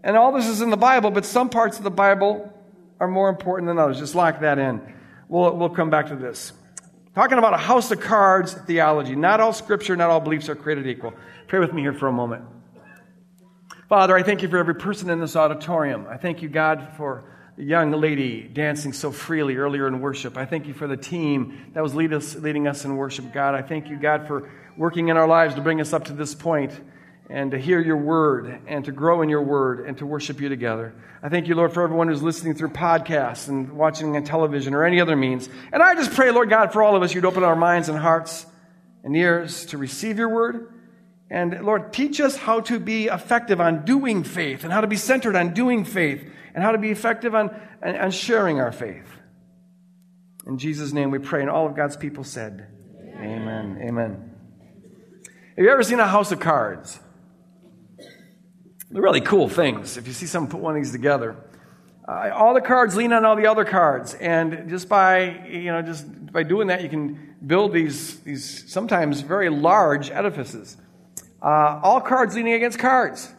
And 0.02 0.16
all 0.16 0.32
this 0.32 0.46
is 0.46 0.60
in 0.60 0.70
the 0.70 0.76
Bible, 0.76 1.10
but 1.10 1.24
some 1.24 1.48
parts 1.48 1.78
of 1.78 1.84
the 1.84 1.90
Bible 1.90 2.52
are 3.00 3.08
more 3.08 3.28
important 3.28 3.68
than 3.68 3.78
others. 3.78 3.98
Just 3.98 4.14
lock 4.14 4.40
that 4.40 4.58
in. 4.58 4.80
We'll, 5.28 5.56
we'll 5.56 5.70
come 5.70 5.90
back 5.90 6.08
to 6.08 6.16
this. 6.16 6.52
Talking 7.14 7.38
about 7.38 7.54
a 7.54 7.58
house 7.58 7.90
of 7.90 8.00
cards 8.00 8.54
theology. 8.54 9.14
Not 9.14 9.40
all 9.40 9.52
scripture, 9.52 9.96
not 9.96 10.10
all 10.10 10.20
beliefs 10.20 10.48
are 10.48 10.56
created 10.56 10.86
equal. 10.86 11.14
Pray 11.46 11.60
with 11.60 11.72
me 11.72 11.82
here 11.82 11.92
for 11.92 12.08
a 12.08 12.12
moment. 12.12 12.44
Father, 13.88 14.16
I 14.16 14.22
thank 14.22 14.42
you 14.42 14.48
for 14.48 14.58
every 14.58 14.74
person 14.74 15.10
in 15.10 15.20
this 15.20 15.36
auditorium. 15.36 16.06
I 16.08 16.16
thank 16.16 16.42
you, 16.42 16.48
God, 16.48 16.88
for 16.96 17.24
young 17.56 17.92
lady 17.92 18.42
dancing 18.42 18.92
so 18.92 19.12
freely 19.12 19.56
earlier 19.56 19.86
in 19.86 20.00
worship. 20.00 20.36
I 20.36 20.44
thank 20.44 20.66
you 20.66 20.74
for 20.74 20.86
the 20.86 20.96
team 20.96 21.70
that 21.74 21.82
was 21.82 21.94
lead 21.94 22.12
us, 22.12 22.34
leading 22.34 22.66
us 22.66 22.84
in 22.84 22.96
worship, 22.96 23.32
God. 23.32 23.54
I 23.54 23.62
thank 23.62 23.88
you, 23.88 23.96
God, 23.96 24.26
for 24.26 24.50
working 24.76 25.08
in 25.08 25.16
our 25.16 25.28
lives 25.28 25.54
to 25.54 25.60
bring 25.60 25.80
us 25.80 25.92
up 25.92 26.04
to 26.06 26.12
this 26.12 26.34
point 26.34 26.72
and 27.30 27.52
to 27.52 27.58
hear 27.58 27.80
your 27.80 27.96
word 27.96 28.60
and 28.66 28.84
to 28.84 28.92
grow 28.92 29.22
in 29.22 29.28
your 29.28 29.42
word 29.42 29.86
and 29.86 29.96
to 29.98 30.06
worship 30.06 30.40
you 30.40 30.48
together. 30.48 30.94
I 31.22 31.28
thank 31.28 31.46
you, 31.46 31.54
Lord, 31.54 31.72
for 31.72 31.82
everyone 31.82 32.08
who's 32.08 32.22
listening 32.22 32.54
through 32.54 32.70
podcasts 32.70 33.48
and 33.48 33.72
watching 33.72 34.16
on 34.16 34.24
television 34.24 34.74
or 34.74 34.84
any 34.84 35.00
other 35.00 35.16
means. 35.16 35.48
And 35.72 35.82
I 35.82 35.94
just 35.94 36.12
pray, 36.12 36.30
Lord 36.30 36.50
God, 36.50 36.72
for 36.72 36.82
all 36.82 36.96
of 36.96 37.02
us, 37.02 37.14
you'd 37.14 37.24
open 37.24 37.44
our 37.44 37.56
minds 37.56 37.88
and 37.88 37.98
hearts 37.98 38.44
and 39.04 39.16
ears 39.16 39.66
to 39.66 39.78
receive 39.78 40.18
your 40.18 40.28
word 40.28 40.74
and 41.30 41.64
Lord, 41.64 41.92
teach 41.92 42.20
us 42.20 42.36
how 42.36 42.60
to 42.60 42.78
be 42.78 43.06
effective 43.06 43.60
on 43.60 43.84
doing 43.84 44.22
faith 44.24 44.62
and 44.62 44.72
how 44.72 44.80
to 44.80 44.86
be 44.86 44.96
centered 44.96 45.36
on 45.36 45.54
doing 45.54 45.84
faith 45.84 46.30
and 46.54 46.62
how 46.62 46.72
to 46.72 46.78
be 46.78 46.90
effective 46.90 47.34
on, 47.34 47.50
on 47.82 48.10
sharing 48.10 48.60
our 48.60 48.72
faith. 48.72 49.08
In 50.46 50.58
Jesus' 50.58 50.92
name 50.92 51.10
we 51.10 51.18
pray. 51.18 51.40
And 51.40 51.50
all 51.50 51.66
of 51.66 51.74
God's 51.74 51.96
people 51.96 52.24
said, 52.24 52.66
Amen. 53.16 53.78
Amen. 53.80 53.88
Amen. 53.88 54.30
Have 55.56 55.64
you 55.64 55.70
ever 55.70 55.82
seen 55.82 56.00
a 56.00 56.06
house 56.06 56.32
of 56.32 56.40
cards? 56.40 56.98
They're 58.90 59.02
really 59.02 59.20
cool 59.20 59.48
things. 59.48 59.96
If 59.96 60.06
you 60.06 60.12
see 60.12 60.26
someone 60.26 60.50
put 60.50 60.60
one 60.60 60.76
of 60.76 60.82
these 60.82 60.92
together, 60.92 61.36
uh, 62.06 62.30
all 62.34 62.54
the 62.54 62.60
cards 62.60 62.94
lean 62.96 63.12
on 63.12 63.24
all 63.24 63.34
the 63.34 63.46
other 63.46 63.64
cards, 63.64 64.14
and 64.14 64.68
just 64.68 64.88
by 64.88 65.46
you 65.46 65.72
know 65.72 65.80
just 65.80 66.32
by 66.32 66.42
doing 66.42 66.68
that, 66.68 66.82
you 66.82 66.88
can 66.88 67.34
build 67.44 67.72
these 67.72 68.20
these 68.20 68.70
sometimes 68.70 69.22
very 69.22 69.48
large 69.48 70.10
edifices. 70.10 70.76
Uh, 71.42 71.80
all 71.82 72.00
cards 72.00 72.36
leaning 72.36 72.52
against 72.52 72.78
cards. 72.78 73.32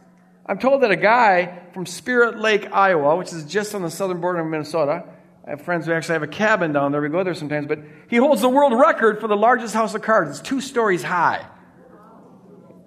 I'm 0.48 0.60
told 0.60 0.84
that 0.84 0.92
a 0.92 0.96
guy 0.96 1.64
from 1.74 1.86
Spirit 1.86 2.38
Lake, 2.38 2.72
Iowa, 2.72 3.16
which 3.16 3.34
is 3.34 3.46
just 3.46 3.74
on 3.74 3.82
the 3.82 3.90
southern 3.90 4.22
border 4.22 4.40
of 4.40 4.48
Minnesota, 4.48 5.04
I 5.46 5.50
have 5.52 5.62
friends 5.62 5.86
who 5.86 5.94
actually 5.94 6.14
have 6.14 6.24
a 6.24 6.28
cabin 6.28 6.72
down 6.72 6.92
there. 6.92 7.02
We 7.02 7.10
go 7.10 7.24
there 7.24 7.34
sometimes, 7.34 7.68
but 7.68 7.80
he 8.10 8.18
holds 8.18 8.42
the 8.42 8.50
world 8.50 8.74
record 8.74 9.22
for 9.22 9.28
the 9.28 9.36
largest 9.36 9.74
house 9.74 9.94
of 9.94 10.02
cards. 10.02 10.40
It's 10.40 10.48
two 10.48 10.62
stories 10.62 11.04
high. 11.04 11.46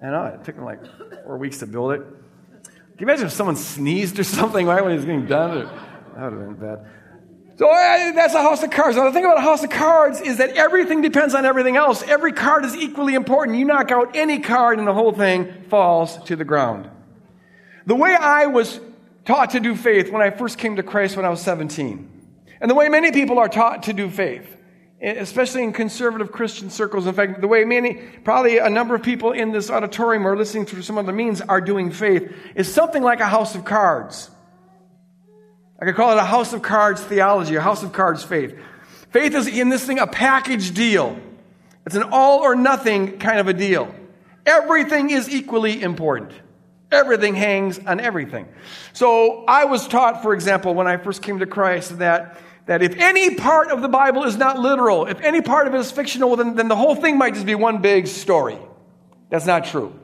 I 0.01 0.05
know, 0.07 0.25
it 0.25 0.43
took 0.45 0.55
him 0.55 0.63
like 0.63 0.79
four 1.25 1.37
weeks 1.37 1.59
to 1.59 1.67
build 1.67 1.93
it. 1.93 1.99
Can 1.99 2.99
you 2.99 3.05
imagine 3.05 3.27
if 3.27 3.33
someone 3.33 3.55
sneezed 3.55 4.19
or 4.19 4.23
something 4.25 4.65
right 4.65 4.81
when 4.81 4.91
he 4.91 4.97
was 4.97 5.05
getting 5.05 5.25
done? 5.25 5.65
That 6.15 6.31
would 6.31 6.39
have 6.39 6.39
been 6.39 6.55
bad. 6.55 6.85
So 7.57 7.67
that's 7.67 8.33
a 8.33 8.41
house 8.41 8.63
of 8.63 8.71
cards. 8.71 8.95
Now, 8.95 9.03
the 9.03 9.11
thing 9.11 9.25
about 9.25 9.37
a 9.37 9.41
house 9.41 9.65
of 9.65 9.69
cards 9.69 10.21
is 10.21 10.37
that 10.37 10.51
everything 10.51 11.01
depends 11.01 11.35
on 11.35 11.45
everything 11.45 11.75
else. 11.75 12.03
Every 12.03 12.31
card 12.31 12.63
is 12.63 12.73
equally 12.73 13.15
important. 13.15 13.57
You 13.57 13.65
knock 13.65 13.91
out 13.91 14.15
any 14.15 14.39
card 14.39 14.79
and 14.79 14.87
the 14.87 14.93
whole 14.93 15.11
thing 15.11 15.65
falls 15.69 16.23
to 16.23 16.37
the 16.37 16.45
ground. 16.45 16.89
The 17.89 17.95
way 17.95 18.13
I 18.13 18.45
was 18.45 18.79
taught 19.25 19.49
to 19.49 19.59
do 19.59 19.75
faith 19.75 20.11
when 20.11 20.21
I 20.21 20.29
first 20.29 20.59
came 20.59 20.75
to 20.75 20.83
Christ 20.83 21.17
when 21.17 21.25
I 21.25 21.29
was 21.29 21.41
17, 21.41 22.07
and 22.61 22.69
the 22.69 22.75
way 22.75 22.87
many 22.87 23.11
people 23.11 23.39
are 23.39 23.49
taught 23.49 23.81
to 23.83 23.93
do 23.93 24.11
faith, 24.11 24.45
especially 25.01 25.63
in 25.63 25.73
conservative 25.73 26.31
Christian 26.31 26.69
circles. 26.69 27.07
In 27.07 27.15
fact, 27.15 27.41
the 27.41 27.47
way 27.47 27.65
many, 27.65 27.95
probably 28.23 28.59
a 28.59 28.69
number 28.69 28.93
of 28.93 29.01
people 29.01 29.31
in 29.31 29.51
this 29.51 29.71
auditorium 29.71 30.27
or 30.27 30.37
listening 30.37 30.67
through 30.67 30.83
some 30.83 30.99
other 30.99 31.11
means 31.11 31.41
are 31.41 31.59
doing 31.59 31.89
faith, 31.89 32.31
is 32.53 32.71
something 32.71 33.01
like 33.01 33.21
a 33.21 33.27
house 33.27 33.55
of 33.55 33.65
cards. 33.65 34.29
I 35.81 35.85
could 35.85 35.95
call 35.95 36.11
it 36.11 36.17
a 36.19 36.23
house 36.23 36.53
of 36.53 36.61
cards 36.61 37.01
theology, 37.01 37.55
a 37.55 37.61
house 37.61 37.81
of 37.81 37.91
cards 37.91 38.23
faith. 38.23 38.55
Faith 39.09 39.33
is 39.33 39.47
in 39.47 39.69
this 39.69 39.83
thing 39.83 39.97
a 39.97 40.05
package 40.05 40.75
deal. 40.75 41.19
It's 41.87 41.95
an 41.95 42.03
all 42.11 42.41
or 42.41 42.55
nothing 42.55 43.17
kind 43.17 43.39
of 43.39 43.47
a 43.47 43.53
deal. 43.53 43.91
Everything 44.45 45.09
is 45.09 45.27
equally 45.27 45.81
important. 45.81 46.33
Everything 46.91 47.35
hangs 47.35 47.79
on 47.79 47.99
everything. 47.99 48.47
So 48.93 49.43
I 49.47 49.65
was 49.65 49.87
taught, 49.87 50.23
for 50.23 50.33
example, 50.33 50.73
when 50.73 50.87
I 50.87 50.97
first 50.97 51.21
came 51.21 51.39
to 51.39 51.45
Christ, 51.45 51.99
that, 51.99 52.39
that 52.65 52.81
if 52.81 52.95
any 52.97 53.35
part 53.35 53.69
of 53.69 53.81
the 53.81 53.87
Bible 53.87 54.23
is 54.23 54.37
not 54.37 54.57
literal, 54.57 55.05
if 55.05 55.21
any 55.21 55.41
part 55.41 55.67
of 55.67 55.75
it 55.75 55.79
is 55.79 55.91
fictional, 55.91 56.35
then, 56.35 56.55
then 56.55 56.67
the 56.67 56.75
whole 56.75 56.95
thing 56.95 57.17
might 57.17 57.35
just 57.35 57.45
be 57.45 57.53
one 57.53 57.81
big 57.81 58.07
story. 58.07 58.57
That's 59.29 59.45
not 59.45 59.65
true. 59.65 59.99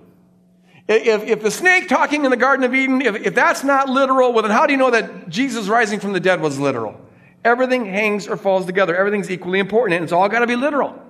If, 0.87 1.23
if 1.23 1.41
the 1.41 1.49
snake 1.49 1.89
talking 1.89 2.25
in 2.25 2.31
the 2.31 2.37
Garden 2.37 2.63
of 2.63 2.75
Eden, 2.75 3.01
if, 3.01 3.15
if 3.15 3.33
that's 3.33 3.63
not 3.63 3.89
literal, 3.89 4.33
well, 4.33 4.43
then 4.43 4.51
how 4.51 4.67
do 4.67 4.73
you 4.73 4.77
know 4.77 4.91
that 4.91 5.29
Jesus 5.29 5.67
rising 5.67 5.99
from 5.99 6.13
the 6.13 6.19
dead 6.19 6.39
was 6.39 6.59
literal? 6.59 7.01
Everything 7.43 7.85
hangs 7.85 8.27
or 8.27 8.37
falls 8.37 8.67
together. 8.67 8.95
Everything's 8.95 9.31
equally 9.31 9.57
important, 9.57 9.95
and 9.95 10.03
it's 10.03 10.13
all 10.13 10.29
got 10.29 10.39
to 10.39 10.47
be 10.47 10.55
literal. 10.55 11.01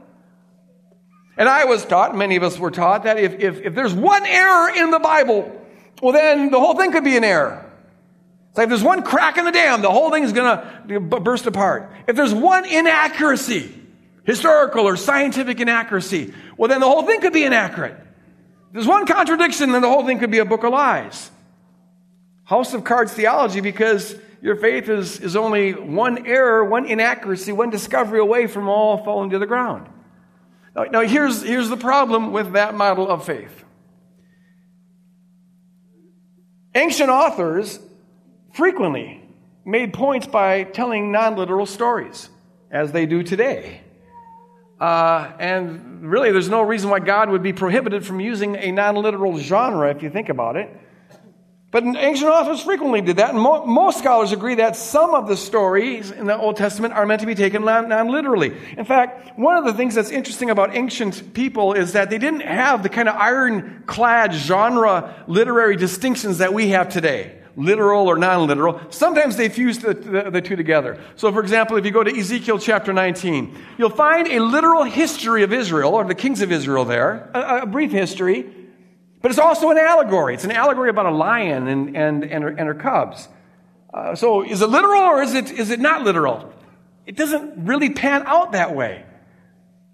And 1.38 1.50
I 1.50 1.66
was 1.66 1.84
taught, 1.84 2.16
many 2.16 2.38
of 2.38 2.44
us 2.44 2.58
were 2.58 2.72
taught, 2.72 3.04
that 3.04 3.20
if, 3.20 3.34
if, 3.42 3.62
if 3.62 3.76
there's 3.76 3.94
one 3.94 4.26
error 4.26 4.70
in 4.70 4.92
the 4.92 5.00
Bible, 5.00 5.65
well, 6.06 6.14
then 6.14 6.52
the 6.52 6.60
whole 6.60 6.76
thing 6.76 6.92
could 6.92 7.04
be 7.04 7.18
an 7.18 7.24
error. 7.24 7.66
It's 8.50 8.60
like 8.60 8.66
if 8.66 8.70
there's 8.70 8.84
one 8.84 9.02
crack 9.02 9.40
in 9.40 9.46
the 9.46 9.52
dam, 9.52 9.82
the 9.82 9.90
whole 9.90 10.12
thing 10.12 10.22
is 10.22 10.34
going 10.34 10.60
to 10.88 11.00
burst 11.00 11.48
apart. 11.48 11.92
If 12.08 12.16
there's 12.16 12.32
one 12.32 12.64
inaccuracy, 12.64 13.74
historical 14.24 14.86
or 14.86 14.98
scientific 14.98 15.60
inaccuracy, 15.60 16.32
well, 16.58 16.70
then 16.70 16.80
the 16.80 16.86
whole 16.86 17.02
thing 17.08 17.22
could 17.22 17.34
be 17.34 17.44
inaccurate. 17.44 17.98
If 18.68 18.74
there's 18.74 18.86
one 18.86 19.08
contradiction, 19.08 19.72
then 19.72 19.82
the 19.82 19.90
whole 19.90 20.06
thing 20.06 20.20
could 20.20 20.30
be 20.30 20.38
a 20.38 20.46
book 20.46 20.64
of 20.64 20.74
lies. 20.74 21.32
House 22.44 22.76
of 22.76 22.84
Cards 22.84 23.12
theology, 23.12 23.62
because 23.62 24.16
your 24.44 24.58
faith 24.58 24.88
is, 24.90 25.20
is 25.20 25.36
only 25.36 25.72
one 25.72 26.28
error, 26.28 26.64
one 26.64 26.86
inaccuracy, 26.86 27.52
one 27.52 27.72
discovery 27.72 28.20
away 28.20 28.46
from 28.46 28.70
all 28.70 29.04
falling 29.04 29.32
to 29.32 29.40
the 29.40 29.48
ground. 29.48 29.90
Now, 30.76 30.84
now 30.84 31.02
here's, 31.02 31.42
here's 31.42 31.70
the 31.70 31.78
problem 31.78 32.32
with 32.32 32.54
that 32.54 32.76
model 32.76 33.10
of 33.10 33.26
faith. 33.26 33.65
Ancient 36.76 37.10
authors 37.10 37.80
frequently 38.54 39.24
made 39.64 39.94
points 39.94 40.28
by 40.28 40.64
telling 40.64 41.10
non 41.10 41.38
literal 41.38 41.66
stories, 41.66 42.30
as 42.70 42.92
they 42.92 43.06
do 43.06 43.24
today. 43.24 43.80
Uh, 44.80 45.32
and 45.40 46.10
really, 46.10 46.34
there's 46.34 46.50
no 46.50 46.62
reason 46.62 46.90
why 46.90 47.00
God 47.00 47.30
would 47.30 47.42
be 47.42 47.54
prohibited 47.54 48.06
from 48.06 48.20
using 48.20 48.58
a 48.58 48.72
non 48.72 48.96
literal 48.96 49.38
genre 49.38 49.90
if 49.90 50.04
you 50.04 50.10
think 50.10 50.28
about 50.28 50.58
it. 50.58 50.70
But 51.76 51.84
ancient 51.84 52.32
authors 52.32 52.62
frequently 52.62 53.02
did 53.02 53.18
that, 53.18 53.32
and 53.32 53.42
mo- 53.42 53.66
most 53.66 54.00
scholars 54.00 54.32
agree 54.32 54.56
that 54.56 54.78
some 54.78 55.14
of 55.14 55.28
the 55.28 55.36
stories 55.36 56.10
in 56.10 56.26
the 56.26 56.38
Old 56.38 56.56
Testament 56.56 56.94
are 56.94 57.06
meant 57.06 57.20
to 57.20 57.28
be 57.28 57.36
taken 57.36 57.66
non 57.66 58.08
literally. 58.08 58.56
In 58.78 58.86
fact, 58.86 59.38
one 59.38 59.58
of 59.58 59.66
the 59.66 59.74
things 59.74 59.94
that's 59.94 60.10
interesting 60.10 60.50
about 60.50 60.74
ancient 60.74 61.34
people 61.34 61.74
is 61.74 61.92
that 61.92 62.10
they 62.10 62.18
didn't 62.18 62.44
have 62.44 62.82
the 62.82 62.88
kind 62.88 63.10
of 63.10 63.16
ironclad 63.16 64.32
genre 64.32 65.22
literary 65.28 65.76
distinctions 65.76 66.38
that 66.38 66.54
we 66.54 66.70
have 66.70 66.88
today 66.88 67.42
literal 67.58 68.08
or 68.08 68.18
non 68.18 68.48
literal. 68.48 68.80
Sometimes 68.90 69.36
they 69.36 69.50
fuse 69.50 69.80
the, 69.80 69.96
the, 69.96 70.32
the, 70.32 70.42
two 70.42 70.56
together. 70.56 70.98
So, 71.18 71.30
for 71.34 71.42
example, 71.42 71.76
if 71.76 71.84
you 71.84 71.92
go 71.92 72.06
to 72.06 72.18
Ezekiel 72.18 72.58
chapter 72.58 72.94
19, 72.94 73.54
you'll 73.78 73.90
find 73.90 74.30
a 74.30 74.40
literal 74.40 74.84
history 74.84 75.44
of 75.44 75.52
Israel, 75.52 75.94
or 75.94 76.06
the 76.06 76.16
kings 76.16 76.42
of 76.42 76.54
Israel 76.54 76.86
there, 76.86 77.30
a, 77.34 77.64
a 77.64 77.66
brief 77.66 77.92
history. 77.92 78.65
But 79.26 79.32
it's 79.32 79.40
also 79.40 79.72
an 79.72 79.80
allegory. 79.80 80.36
It's 80.36 80.44
an 80.44 80.52
allegory 80.52 80.92
about 80.92 81.08
a 81.08 81.12
lion 81.12 81.68
and, 81.68 81.98
and, 81.98 82.24
and, 82.24 82.44
her, 82.44 82.50
and 82.52 82.68
her 82.68 82.76
cubs. 82.76 83.28
Uh, 83.92 84.14
so 84.14 84.44
is 84.44 84.62
it 84.62 84.70
literal 84.70 85.02
or 85.02 85.24
is 85.24 85.34
it, 85.34 85.50
is 85.50 85.72
it 85.72 85.80
not 85.80 86.04
literal? 86.04 86.54
It 87.08 87.16
doesn't 87.16 87.66
really 87.66 87.90
pan 87.90 88.22
out 88.28 88.52
that 88.52 88.76
way. 88.76 89.04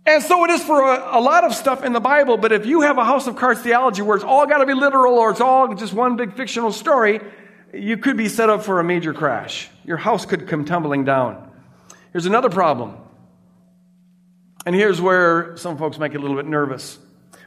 And 0.05 0.21
so 0.21 0.43
it 0.43 0.51
is 0.51 0.61
for 0.61 0.81
a, 0.81 1.17
a, 1.17 1.21
lot 1.21 1.45
of 1.45 1.55
stuff 1.55 1.85
in 1.85 1.93
the 1.93 2.01
Bible, 2.01 2.35
but 2.35 2.51
if 2.51 2.65
you 2.65 2.81
have 2.81 2.97
a 2.97 3.05
house 3.05 3.25
of 3.25 3.37
cards 3.37 3.61
theology 3.61 4.01
where 4.01 4.17
it's 4.17 4.25
all 4.25 4.45
got 4.47 4.57
to 4.57 4.65
be 4.65 4.73
literal 4.73 5.13
or 5.13 5.31
it's 5.31 5.39
all 5.39 5.73
just 5.75 5.93
one 5.93 6.17
big 6.17 6.35
fictional 6.35 6.73
story, 6.73 7.21
you 7.73 7.95
could 7.95 8.17
be 8.17 8.27
set 8.27 8.49
up 8.49 8.63
for 8.63 8.81
a 8.81 8.83
major 8.83 9.13
crash. 9.13 9.69
Your 9.85 9.95
house 9.95 10.25
could 10.25 10.49
come 10.49 10.65
tumbling 10.65 11.05
down. 11.05 11.49
Here's 12.11 12.25
another 12.25 12.49
problem. 12.49 12.97
And 14.65 14.75
here's 14.75 14.99
where 14.99 15.55
some 15.55 15.77
folks 15.77 15.97
might 15.97 16.11
get 16.11 16.17
a 16.17 16.21
little 16.21 16.35
bit 16.35 16.47
nervous. 16.47 16.99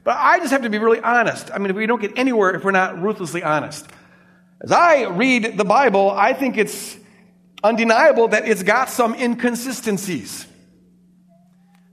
But 0.04 0.18
I 0.18 0.38
just 0.38 0.52
have 0.52 0.62
to 0.62 0.70
be 0.70 0.78
really 0.78 1.00
honest. 1.00 1.50
I 1.52 1.58
mean, 1.58 1.74
we 1.74 1.86
don't 1.86 2.00
get 2.00 2.18
anywhere 2.18 2.54
if 2.54 2.62
we're 2.62 2.72
not 2.72 3.00
ruthlessly 3.00 3.42
honest. 3.42 3.86
As 4.60 4.70
I 4.70 5.04
read 5.04 5.56
the 5.56 5.64
Bible, 5.64 6.10
I 6.10 6.34
think 6.34 6.58
it's 6.58 6.96
undeniable 7.62 8.28
that 8.28 8.46
it's 8.46 8.62
got 8.62 8.90
some 8.90 9.14
inconsistencies. 9.14 10.46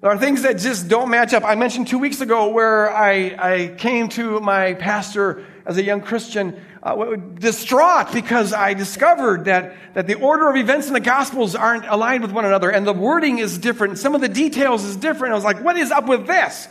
There 0.02 0.12
are 0.12 0.18
things 0.18 0.42
that 0.42 0.58
just 0.58 0.90
don't 0.90 1.10
match 1.10 1.34
up. 1.34 1.44
I 1.46 1.56
mentioned 1.56 1.88
two 1.88 2.00
weeks 2.00 2.22
ago 2.22 2.50
where 2.50 2.94
I, 2.94 3.36
I 3.38 3.76
came 3.78 4.10
to 4.10 4.40
my 4.40 4.74
pastor 4.74 5.46
as 5.66 5.78
a 5.78 5.84
young 5.84 6.02
Christian 6.02 6.60
uh, 6.84 7.16
distraught 7.16 8.12
because 8.12 8.52
I 8.52 8.74
discovered 8.74 9.46
that, 9.46 9.76
that 9.94 10.08
the 10.08 10.16
order 10.16 10.50
of 10.50 10.56
events 10.56 10.88
in 10.88 10.94
the 10.94 11.00
Gospels 11.00 11.56
aren't 11.56 11.86
aligned 11.86 12.24
with 12.24 12.32
one 12.32 12.46
another 12.46 12.72
and 12.72 12.86
the 12.86 12.94
wording 12.94 13.38
is 13.38 13.58
different. 13.60 14.00
Some 14.00 14.16
of 14.16 14.22
the 14.22 14.30
details 14.30 14.84
is 14.84 14.98
different. 14.98 15.34
I 15.34 15.36
was 15.36 15.44
like, 15.44 15.64
what 15.64 15.78
is 15.78 15.92
up 15.92 16.08
with 16.08 16.26
this? 16.26 16.68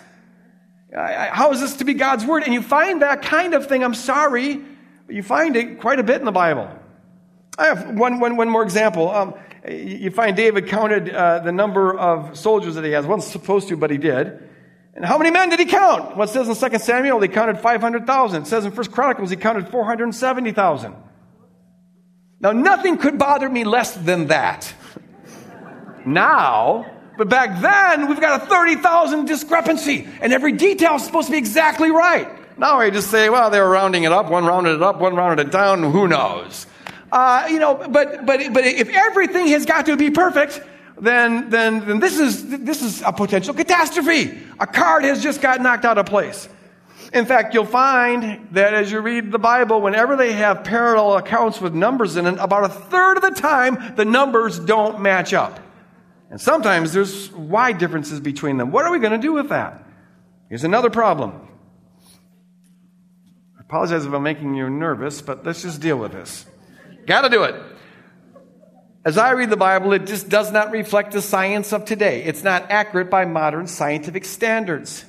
How 0.92 1.52
is 1.52 1.60
this 1.60 1.76
to 1.76 1.84
be 1.84 1.94
God's 1.94 2.24
word? 2.24 2.42
And 2.42 2.52
you 2.52 2.62
find 2.62 3.02
that 3.02 3.22
kind 3.22 3.54
of 3.54 3.66
thing, 3.66 3.84
I'm 3.84 3.94
sorry, 3.94 4.60
but 5.06 5.14
you 5.14 5.22
find 5.22 5.56
it 5.56 5.80
quite 5.80 5.98
a 5.98 6.02
bit 6.02 6.18
in 6.18 6.24
the 6.24 6.32
Bible. 6.32 6.68
I 7.58 7.66
have 7.66 7.96
one, 7.96 8.20
one, 8.20 8.36
one 8.36 8.48
more 8.48 8.62
example. 8.62 9.10
Um, 9.10 9.34
you 9.68 10.10
find 10.10 10.36
David 10.36 10.68
counted 10.68 11.10
uh, 11.10 11.40
the 11.40 11.52
number 11.52 11.96
of 11.96 12.36
soldiers 12.36 12.74
that 12.76 12.84
he 12.84 12.92
has. 12.92 13.06
wasn't 13.06 13.30
supposed 13.30 13.68
to, 13.68 13.76
but 13.76 13.90
he 13.90 13.98
did. 13.98 14.48
And 14.94 15.04
how 15.04 15.18
many 15.18 15.30
men 15.30 15.50
did 15.50 15.60
he 15.60 15.66
count? 15.66 16.16
Well, 16.16 16.28
it 16.28 16.32
says 16.32 16.48
in 16.48 16.70
2 16.70 16.78
Samuel, 16.78 17.20
he 17.20 17.28
counted 17.28 17.58
500,000. 17.60 18.42
It 18.42 18.46
says 18.46 18.64
in 18.64 18.72
1 18.72 18.86
Chronicles, 18.86 19.30
he 19.30 19.36
counted 19.36 19.68
470,000. 19.68 20.94
Now, 22.40 22.52
nothing 22.52 22.96
could 22.96 23.18
bother 23.18 23.48
me 23.48 23.64
less 23.64 23.94
than 23.94 24.28
that. 24.28 24.72
now, 26.06 26.86
but 27.20 27.28
back 27.28 27.60
then, 27.60 28.08
we've 28.08 28.18
got 28.18 28.42
a 28.42 28.46
30,000 28.46 29.26
discrepancy, 29.26 30.08
and 30.22 30.32
every 30.32 30.52
detail 30.52 30.94
is 30.94 31.04
supposed 31.04 31.26
to 31.26 31.32
be 31.32 31.36
exactly 31.36 31.90
right. 31.90 32.26
Now 32.58 32.80
we 32.80 32.90
just 32.90 33.10
say, 33.10 33.28
well, 33.28 33.50
they 33.50 33.60
were 33.60 33.68
rounding 33.68 34.04
it 34.04 34.10
up, 34.10 34.30
one 34.30 34.46
rounded 34.46 34.76
it 34.76 34.82
up, 34.82 35.00
one 35.00 35.14
rounded 35.14 35.48
it 35.48 35.52
down, 35.52 35.82
who 35.82 36.08
knows? 36.08 36.66
Uh, 37.12 37.46
you 37.50 37.58
know, 37.58 37.74
but, 37.74 38.24
but, 38.24 38.54
but 38.54 38.64
if 38.64 38.88
everything 38.88 39.48
has 39.48 39.66
got 39.66 39.84
to 39.84 39.98
be 39.98 40.10
perfect, 40.10 40.62
then, 40.98 41.50
then, 41.50 41.86
then 41.86 42.00
this, 42.00 42.18
is, 42.18 42.48
this 42.48 42.80
is 42.80 43.02
a 43.02 43.12
potential 43.12 43.52
catastrophe. 43.52 44.38
A 44.58 44.66
card 44.66 45.04
has 45.04 45.22
just 45.22 45.42
got 45.42 45.60
knocked 45.60 45.84
out 45.84 45.98
of 45.98 46.06
place. 46.06 46.48
In 47.12 47.26
fact, 47.26 47.52
you'll 47.52 47.66
find 47.66 48.48
that 48.52 48.72
as 48.72 48.90
you 48.90 49.00
read 49.00 49.30
the 49.30 49.38
Bible, 49.38 49.82
whenever 49.82 50.16
they 50.16 50.32
have 50.32 50.64
parallel 50.64 51.18
accounts 51.18 51.60
with 51.60 51.74
numbers 51.74 52.16
in 52.16 52.26
it, 52.26 52.38
about 52.38 52.64
a 52.64 52.70
third 52.70 53.18
of 53.18 53.22
the 53.22 53.38
time, 53.38 53.94
the 53.96 54.06
numbers 54.06 54.58
don't 54.58 55.02
match 55.02 55.34
up. 55.34 55.60
And 56.30 56.40
sometimes 56.40 56.92
there's 56.92 57.30
wide 57.32 57.78
differences 57.78 58.20
between 58.20 58.56
them. 58.56 58.70
What 58.70 58.84
are 58.84 58.92
we 58.92 59.00
going 59.00 59.12
to 59.12 59.18
do 59.18 59.32
with 59.32 59.48
that? 59.48 59.84
Here's 60.48 60.64
another 60.64 60.88
problem. 60.88 61.48
I 63.58 63.62
apologize 63.62 64.06
if 64.06 64.12
I'm 64.12 64.22
making 64.22 64.54
you 64.54 64.70
nervous, 64.70 65.20
but 65.20 65.44
let's 65.44 65.62
just 65.62 65.80
deal 65.80 65.98
with 65.98 66.12
this. 66.12 66.46
Got 67.06 67.22
to 67.22 67.28
do 67.28 67.42
it. 67.42 67.60
As 69.04 69.18
I 69.18 69.32
read 69.32 69.50
the 69.50 69.56
Bible, 69.56 69.92
it 69.92 70.06
just 70.06 70.28
does 70.28 70.52
not 70.52 70.70
reflect 70.70 71.12
the 71.12 71.22
science 71.22 71.72
of 71.72 71.84
today. 71.84 72.22
It's 72.22 72.44
not 72.44 72.70
accurate 72.70 73.10
by 73.10 73.24
modern 73.24 73.66
scientific 73.66 74.24
standards. 74.24 75.04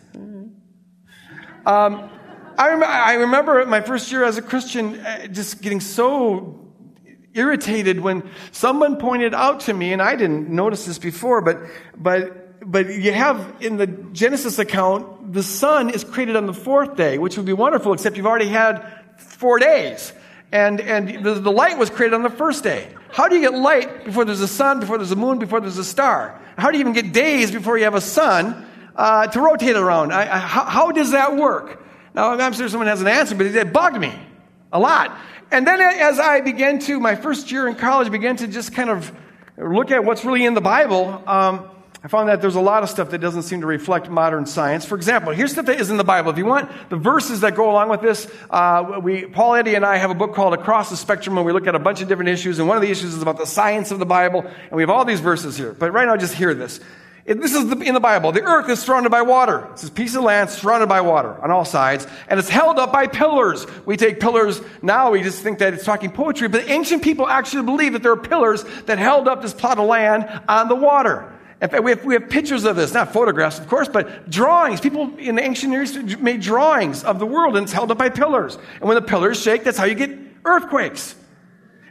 Um, 1.65 2.09
I, 2.57 2.69
rem- 2.69 2.83
I 2.83 3.13
remember 3.13 3.65
my 3.65 3.81
first 3.81 4.11
year 4.11 4.23
as 4.23 4.37
a 4.37 4.41
Christian 4.41 4.99
uh, 4.99 5.27
just 5.27 5.61
getting 5.61 5.81
so 5.81 6.60
irritated 7.33 7.99
when 7.99 8.29
someone 8.51 8.97
pointed 8.97 9.33
out 9.33 9.61
to 9.61 9.73
me, 9.73 9.93
and 9.93 10.01
I 10.01 10.15
didn't 10.15 10.49
notice 10.49 10.85
this 10.85 10.99
before, 10.99 11.41
but, 11.41 11.57
but, 11.97 12.69
but 12.69 12.87
you 12.87 13.13
have 13.13 13.55
in 13.61 13.77
the 13.77 13.87
Genesis 13.87 14.59
account, 14.59 15.33
the 15.33 15.43
sun 15.43 15.89
is 15.89 16.03
created 16.03 16.35
on 16.35 16.45
the 16.45 16.53
fourth 16.53 16.95
day, 16.95 17.17
which 17.17 17.37
would 17.37 17.45
be 17.45 17.53
wonderful, 17.53 17.93
except 17.93 18.17
you've 18.17 18.25
already 18.25 18.47
had 18.47 18.85
four 19.17 19.59
days. 19.59 20.13
And, 20.51 20.81
and 20.81 21.23
the, 21.23 21.35
the 21.35 21.51
light 21.51 21.77
was 21.77 21.89
created 21.89 22.13
on 22.13 22.23
the 22.23 22.29
first 22.29 22.63
day. 22.63 22.89
How 23.11 23.27
do 23.27 23.35
you 23.35 23.41
get 23.41 23.57
light 23.57 24.05
before 24.05 24.25
there's 24.25 24.41
a 24.41 24.47
sun, 24.47 24.79
before 24.79 24.97
there's 24.97 25.11
a 25.11 25.15
moon, 25.15 25.39
before 25.39 25.61
there's 25.61 25.77
a 25.77 25.85
star? 25.85 26.39
How 26.57 26.71
do 26.71 26.77
you 26.77 26.81
even 26.81 26.93
get 26.93 27.13
days 27.13 27.51
before 27.51 27.77
you 27.77 27.85
have 27.85 27.95
a 27.95 28.01
sun 28.01 28.67
uh, 28.95 29.27
to 29.27 29.39
rotate 29.39 29.75
around? 29.75 30.11
I, 30.11 30.23
I, 30.23 30.37
how, 30.39 30.65
how, 30.65 30.91
does 30.91 31.11
that 31.11 31.37
work? 31.37 31.81
Now, 32.13 32.31
I'm 32.31 32.53
sure 32.53 32.67
someone 32.67 32.87
has 32.87 33.01
an 33.01 33.07
answer, 33.07 33.35
but 33.35 33.45
it 33.47 33.71
bugged 33.71 33.97
me 33.97 34.13
a 34.73 34.79
lot. 34.79 35.17
And 35.51 35.67
then 35.67 35.81
as 35.81 36.17
I 36.17 36.39
began 36.39 36.79
to, 36.79 36.99
my 36.99 37.15
first 37.15 37.51
year 37.51 37.67
in 37.67 37.75
college, 37.75 38.09
began 38.09 38.37
to 38.37 38.47
just 38.47 38.73
kind 38.73 38.89
of 38.89 39.11
look 39.57 39.91
at 39.91 40.05
what's 40.05 40.23
really 40.23 40.45
in 40.45 40.53
the 40.53 40.61
Bible, 40.61 41.21
um, 41.27 41.69
I 42.03 42.07
found 42.07 42.29
that 42.29 42.41
there's 42.41 42.55
a 42.55 42.61
lot 42.61 42.81
of 42.81 42.89
stuff 42.89 43.11
that 43.11 43.19
doesn't 43.19 43.43
seem 43.43 43.61
to 43.61 43.67
reflect 43.67 44.09
modern 44.09 44.47
science. 44.47 44.85
For 44.85 44.95
example, 44.95 45.33
here's 45.33 45.51
stuff 45.51 45.67
that 45.67 45.79
is 45.79 45.91
in 45.91 45.97
the 45.97 46.03
Bible. 46.03 46.31
If 46.31 46.37
you 46.37 46.45
want 46.45 46.71
the 46.89 46.95
verses 46.95 47.41
that 47.41 47.53
go 47.53 47.69
along 47.69 47.89
with 47.89 48.01
this, 48.01 48.31
uh, 48.49 48.99
we, 49.03 49.27
Paul 49.27 49.55
Eddy 49.55 49.75
and 49.75 49.85
I 49.85 49.97
have 49.97 50.09
a 50.09 50.15
book 50.15 50.33
called 50.33 50.55
Across 50.55 50.89
the 50.89 50.97
Spectrum, 50.97 51.35
where 51.35 51.43
we 51.43 51.51
look 51.51 51.67
at 51.67 51.75
a 51.75 51.79
bunch 51.79 52.01
of 52.01 52.07
different 52.07 52.29
issues, 52.29 52.57
and 52.57 52.67
one 52.67 52.75
of 52.75 52.81
the 52.81 52.89
issues 52.89 53.13
is 53.13 53.21
about 53.21 53.37
the 53.37 53.45
science 53.45 53.91
of 53.91 53.99
the 53.99 54.05
Bible, 54.05 54.41
and 54.41 54.71
we 54.71 54.81
have 54.81 54.89
all 54.89 55.05
these 55.05 55.19
verses 55.19 55.57
here. 55.57 55.73
But 55.73 55.91
right 55.91 56.07
now, 56.07 56.17
just 56.17 56.33
hear 56.33 56.55
this. 56.55 56.79
This 57.25 57.53
is 57.53 57.71
in 57.71 57.93
the 57.93 57.99
Bible. 57.99 58.31
The 58.31 58.41
earth 58.41 58.69
is 58.69 58.79
surrounded 58.79 59.09
by 59.11 59.21
water. 59.21 59.67
It's 59.73 59.83
a 59.83 59.91
piece 59.91 60.15
of 60.15 60.23
land 60.23 60.49
surrounded 60.49 60.89
by 60.89 61.01
water 61.01 61.39
on 61.41 61.51
all 61.51 61.65
sides, 61.65 62.07
and 62.27 62.39
it's 62.39 62.49
held 62.49 62.79
up 62.79 62.91
by 62.91 63.07
pillars. 63.07 63.67
We 63.85 63.95
take 63.95 64.19
pillars 64.19 64.59
now, 64.81 65.11
we 65.11 65.21
just 65.21 65.43
think 65.43 65.59
that 65.59 65.73
it's 65.73 65.85
talking 65.85 66.11
poetry, 66.11 66.47
but 66.47 66.67
ancient 66.67 67.03
people 67.03 67.27
actually 67.27 67.63
believe 67.63 67.93
that 67.93 68.01
there 68.01 68.11
are 68.11 68.17
pillars 68.17 68.63
that 68.85 68.97
held 68.97 69.27
up 69.27 69.41
this 69.41 69.53
plot 69.53 69.77
of 69.77 69.85
land 69.85 70.27
on 70.49 70.67
the 70.67 70.75
water. 70.75 71.31
In 71.61 71.69
fact, 71.69 71.83
we 71.83 71.91
have, 71.91 72.03
we 72.03 72.15
have 72.15 72.27
pictures 72.27 72.65
of 72.65 72.75
this, 72.75 72.91
not 72.91 73.13
photographs, 73.13 73.59
of 73.59 73.67
course, 73.67 73.87
but 73.87 74.27
drawings. 74.31 74.81
People 74.81 75.15
in 75.19 75.35
the 75.35 75.43
ancient 75.43 75.71
Near 75.71 75.83
East 75.83 75.95
made 76.19 76.41
drawings 76.41 77.03
of 77.03 77.19
the 77.19 77.27
world, 77.27 77.55
and 77.55 77.65
it's 77.65 77.73
held 77.73 77.91
up 77.91 77.99
by 77.99 78.09
pillars. 78.09 78.57
And 78.79 78.83
when 78.89 78.95
the 78.95 79.01
pillars 79.03 79.39
shake, 79.39 79.63
that's 79.63 79.77
how 79.77 79.85
you 79.85 79.93
get 79.93 80.09
earthquakes. 80.43 81.13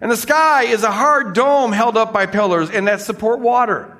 And 0.00 0.10
the 0.10 0.16
sky 0.16 0.64
is 0.64 0.82
a 0.82 0.90
hard 0.90 1.34
dome 1.34 1.70
held 1.70 1.96
up 1.96 2.12
by 2.12 2.26
pillars, 2.26 2.68
and 2.68 2.88
that 2.88 3.00
support 3.00 3.38
water. 3.38 3.96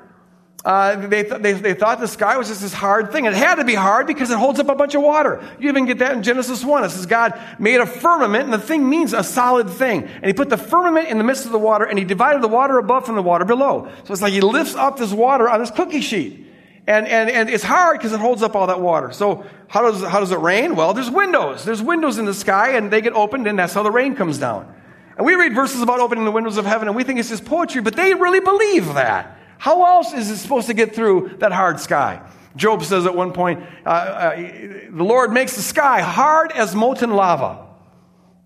Uh, 0.62 1.07
they, 1.07 1.23
th- 1.23 1.40
they, 1.40 1.52
they, 1.55 1.73
thought 1.73 2.00
the 2.00 2.09
sky 2.09 2.37
was 2.37 2.49
just 2.49 2.61
this 2.61 2.75
hard 2.75 3.12
thing. 3.12 3.25
It 3.25 3.33
had 3.33 3.55
to 3.55 3.64
be 3.64 3.75
hard 3.75 4.07
because 4.07 4.31
it 4.31 4.37
holds 4.37 4.61
up 4.61 4.69
a 4.69 4.75
bunch 4.75 4.95
of 4.95 5.00
water. 5.00 5.43
You 5.59 5.71
even 5.71 5.87
get 5.87 6.00
that 6.00 6.12
in 6.12 6.23
Genesis 6.23 6.62
1. 6.62 6.85
It 6.85 6.90
says 6.90 7.07
God 7.07 7.40
made 7.59 7.81
a 7.81 7.87
firmament, 7.87 8.45
and 8.45 8.52
the 8.52 8.59
thing 8.59 8.87
means 8.87 9.14
a 9.14 9.25
solid 9.25 9.71
thing. 9.71 10.02
And 10.02 10.26
he 10.26 10.35
put 10.35 10.50
the 10.50 10.59
firmament 10.59 11.09
in 11.09 11.17
the 11.17 11.25
midst 11.25 11.47
of 11.47 11.52
the 11.52 11.59
water, 11.59 11.87
and 11.87 11.99
he 11.99 12.05
divided 12.05 12.43
the 12.43 12.49
water 12.49 12.76
above 12.76 13.07
from 13.07 13.14
the 13.14 13.23
water 13.23 13.47
below. 13.47 13.90
So 14.05 14.12
it's 14.12 14.21
like 14.21 14.35
he 14.35 14.43
lifts 14.43 14.75
up 14.75 14.99
this 14.99 15.12
water 15.12 15.49
on 15.49 15.61
this 15.61 15.71
cookie 15.71 16.02
sheet. 16.02 16.47
And, 16.87 17.07
and, 17.09 17.31
and 17.31 17.49
it's 17.49 17.64
hard 17.64 17.99
because 17.99 18.12
it 18.12 18.21
holds 18.21 18.43
up 18.43 18.55
all 18.55 18.67
that 18.67 18.83
water. 18.83 19.12
So 19.12 19.47
how 19.69 19.90
does, 19.90 20.02
how 20.02 20.21
does 20.21 20.31
it 20.31 20.40
rain? 20.40 20.76
Well, 20.76 20.93
there's 20.93 21.11
windows. 21.11 21.64
There's 21.64 21.81
windows 21.81 22.19
in 22.19 22.26
the 22.26 22.35
sky, 22.35 22.73
and 22.73 22.90
they 22.90 23.00
get 23.00 23.14
opened, 23.14 23.47
and 23.47 23.59
that's 23.59 23.73
how 23.73 23.83
the 23.83 23.90
rain 23.90 24.14
comes 24.14 24.37
down. 24.37 24.75
And 25.17 25.25
we 25.25 25.37
read 25.37 25.55
verses 25.55 25.81
about 25.81 26.00
opening 26.00 26.26
the 26.26 26.31
windows 26.31 26.59
of 26.59 26.67
heaven, 26.67 26.87
and 26.87 26.97
we 26.97 27.05
think 27.05 27.19
it's 27.19 27.31
just 27.31 27.47
poetry, 27.47 27.81
but 27.81 27.97
they 27.97 28.12
really 28.12 28.40
believe 28.40 28.93
that. 28.93 29.38
How 29.61 29.85
else 29.85 30.14
is 30.14 30.31
it 30.31 30.38
supposed 30.38 30.69
to 30.69 30.75
get 30.75 30.95
through 30.95 31.37
that 31.40 31.52
hard 31.52 31.81
sky? 31.81 32.23
Job 32.57 32.83
says 32.83 33.05
at 33.05 33.14
one 33.14 33.33
point, 33.33 33.62
uh, 33.85 33.88
uh, 33.90 34.37
the 34.37 35.05
Lord 35.05 35.33
makes 35.35 35.55
the 35.55 35.61
sky 35.61 36.00
hard 36.00 36.50
as 36.52 36.75
molten 36.75 37.11
lava. 37.11 37.67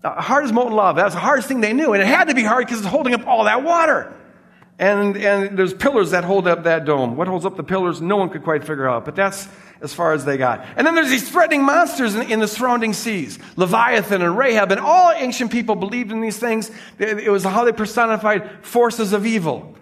Uh, 0.03 0.21
hard 0.21 0.43
as 0.43 0.51
molten 0.51 0.75
lava. 0.75 0.99
That's 0.99 1.15
the 1.15 1.21
hardest 1.21 1.47
thing 1.47 1.61
they 1.61 1.71
knew. 1.71 1.93
And 1.93 2.03
it 2.03 2.05
had 2.05 2.27
to 2.27 2.35
be 2.35 2.43
hard 2.43 2.65
because 2.65 2.81
it's 2.81 2.89
holding 2.89 3.13
up 3.13 3.25
all 3.27 3.45
that 3.45 3.63
water. 3.63 4.13
And, 4.77 5.15
and 5.15 5.57
there's 5.57 5.73
pillars 5.73 6.11
that 6.11 6.25
hold 6.25 6.49
up 6.49 6.65
that 6.65 6.83
dome. 6.83 7.15
What 7.15 7.29
holds 7.29 7.45
up 7.45 7.55
the 7.55 7.63
pillars, 7.63 8.01
no 8.01 8.17
one 8.17 8.29
could 8.29 8.43
quite 8.43 8.65
figure 8.65 8.89
out. 8.89 9.05
But 9.05 9.15
that's 9.15 9.47
as 9.81 9.93
far 9.93 10.11
as 10.11 10.25
they 10.25 10.35
got. 10.35 10.65
And 10.75 10.85
then 10.85 10.95
there's 10.95 11.09
these 11.09 11.29
threatening 11.29 11.63
monsters 11.63 12.15
in, 12.15 12.29
in 12.29 12.39
the 12.41 12.47
surrounding 12.49 12.91
seas 12.91 13.39
Leviathan 13.55 14.21
and 14.21 14.37
Rahab. 14.37 14.69
And 14.73 14.81
all 14.81 15.13
ancient 15.13 15.49
people 15.49 15.75
believed 15.75 16.11
in 16.11 16.19
these 16.19 16.37
things. 16.37 16.71
It 16.99 17.31
was 17.31 17.45
how 17.45 17.63
they 17.63 17.71
personified 17.71 18.65
forces 18.65 19.13
of 19.13 19.25
evil. 19.25 19.77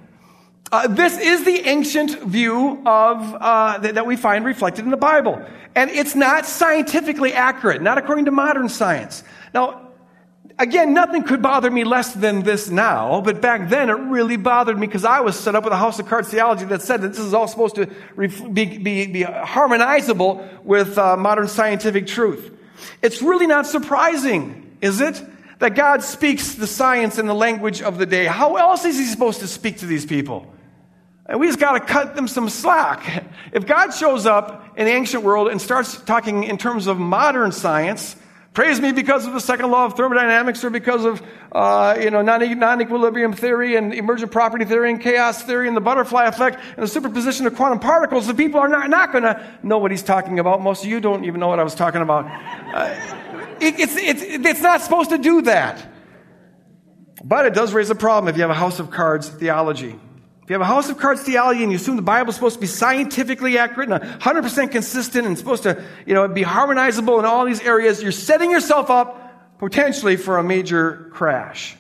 Uh, 0.74 0.88
this 0.88 1.20
is 1.20 1.46
the 1.46 1.68
ancient 1.68 2.20
view 2.24 2.82
of 2.84 3.36
uh, 3.40 3.78
that, 3.78 3.94
that 3.94 4.08
we 4.08 4.16
find 4.16 4.44
reflected 4.44 4.84
in 4.84 4.90
the 4.90 4.98
Bible, 4.98 5.40
and 5.76 5.92
it's 5.92 6.16
not 6.16 6.48
scientifically 6.48 7.32
accurate, 7.32 7.80
not 7.80 8.00
according 8.00 8.26
to 8.26 8.32
modern 8.32 8.68
science. 8.68 9.24
Now, 9.54 9.92
again, 10.58 10.96
nothing 10.96 11.22
could 11.22 11.44
bother 11.44 11.70
me 11.70 11.84
less 11.84 12.16
than 12.16 12.42
this 12.42 12.72
now, 12.72 13.22
but 13.22 13.40
back 13.40 13.70
then 13.70 13.92
it 13.92 13.94
really 13.94 14.36
bothered 14.36 14.80
me 14.80 14.88
because 14.88 15.06
I 15.06 15.20
was 15.20 15.40
set 15.40 15.54
up 15.54 15.64
with 15.64 15.74
a 15.74 15.78
house 15.78 16.00
of 16.00 16.08
cards 16.08 16.30
theology 16.30 16.66
that 16.66 16.82
said 16.82 17.04
that 17.04 17.10
this 17.10 17.20
is 17.20 17.36
all 17.36 17.48
supposed 17.48 17.76
to 17.76 17.86
be, 18.52 18.80
be, 18.80 19.06
be 19.06 19.22
harmonizable 19.22 20.44
with 20.64 20.98
uh, 20.98 21.16
modern 21.18 21.50
scientific 21.50 22.08
truth. 22.08 22.52
It's 23.04 23.22
really 23.22 23.46
not 23.46 23.68
surprising, 23.68 24.76
is 24.82 25.02
it? 25.02 25.22
That 25.60 25.76
God 25.76 26.02
speaks 26.02 26.56
the 26.56 26.66
science 26.66 27.20
and 27.20 27.30
the 27.30 27.36
language 27.36 27.84
of 27.84 28.00
the 28.00 28.08
day. 28.08 28.26
How 28.26 28.56
else 28.56 28.86
is 28.86 28.98
He 28.98 29.06
supposed 29.06 29.42
to 29.42 29.48
speak 29.48 29.78
to 29.78 29.86
these 29.86 30.08
people? 30.08 30.48
And 31.26 31.40
we 31.40 31.48
just 31.48 31.60
got 31.60 31.74
to 31.74 31.80
cut 31.80 32.16
them 32.16 32.28
some 32.28 32.50
slack. 32.50 33.26
If 33.54 33.66
God 33.66 33.92
shows 33.92 34.26
up 34.26 34.78
in 34.78 34.86
the 34.86 34.92
ancient 34.92 35.24
world 35.24 35.48
and 35.48 35.62
starts 35.62 36.02
talking 36.02 36.44
in 36.44 36.58
terms 36.58 36.88
of 36.88 37.00
modern 37.00 37.54
science, 37.54 38.18
praise 38.52 38.82
me 38.82 38.92
because 38.92 39.26
of 39.26 39.34
the 39.34 39.40
second 39.40 39.72
law 39.72 39.86
of 39.86 39.94
thermodynamics 39.94 40.64
or 40.66 40.70
because 40.70 41.06
of 41.06 41.22
uh, 41.54 41.98
you 42.02 42.12
know 42.12 42.22
non-equilibrium 42.22 43.32
theory 43.32 43.78
and 43.78 43.94
emergent 43.94 44.32
property 44.32 44.66
theory 44.66 44.90
and 44.92 45.02
chaos 45.02 45.42
theory 45.44 45.68
and 45.68 45.78
the 45.78 45.82
butterfly 45.82 46.26
effect 46.26 46.60
and 46.76 46.84
the 46.84 46.88
superposition 46.88 47.46
of 47.48 47.56
quantum 47.56 47.80
particles, 47.80 48.28
the 48.28 48.34
people 48.34 48.60
are 48.60 48.68
not, 48.68 48.90
not 48.90 49.14
going 49.14 49.24
to 49.24 49.60
know 49.64 49.78
what 49.78 49.92
he's 49.92 50.04
talking 50.04 50.40
about. 50.40 50.62
Most 50.62 50.84
of 50.84 50.90
you 50.90 51.00
don't 51.00 51.24
even 51.24 51.40
know 51.40 51.48
what 51.48 51.60
I 51.60 51.64
was 51.64 51.76
talking 51.76 52.02
about. 52.02 52.26
Uh, 52.74 53.56
it, 53.62 53.80
it's, 53.80 53.96
it's, 53.96 54.22
it's 54.22 54.62
not 54.62 54.82
supposed 54.82 55.12
to 55.12 55.18
do 55.18 55.44
that. 55.44 55.90
But 57.24 57.46
it 57.46 57.54
does 57.54 57.74
raise 57.74 57.90
a 57.90 57.96
problem 57.96 58.28
if 58.28 58.36
you 58.36 58.42
have 58.42 58.52
a 58.52 58.56
house 58.56 58.80
of 58.80 58.92
cards 58.92 59.30
theology. 59.30 59.98
If 60.44 60.50
you 60.50 60.56
have 60.56 60.62
a 60.62 60.66
house 60.66 60.90
of 60.90 60.98
cards 60.98 61.22
theology 61.22 61.64
and 61.64 61.72
you 61.72 61.78
assume 61.78 61.96
the 61.96 62.02
Bible 62.02 62.32
is 62.32 62.36
supposed 62.36 62.56
to 62.56 62.62
be 62.62 62.68
scientifically 62.68 63.58
accurate 63.58 63.90
and 63.90 64.04
100% 64.04 64.72
consistent 64.72 65.26
and 65.26 65.38
supposed 65.38 65.64
to, 65.64 65.82
you 66.06 66.14
know, 66.14 66.28
be 66.28 66.44
harmonizable 66.44 67.18
in 67.20 67.26
all 67.26 67.46
these 67.46 67.62
areas, 67.62 68.04
you're 68.04 68.12
setting 68.12 68.52
yourself 68.52 68.90
up 68.90 69.58
potentially 69.58 70.18
for 70.18 70.38
a 70.38 70.44
major 70.44 71.10
crash. 71.14 71.78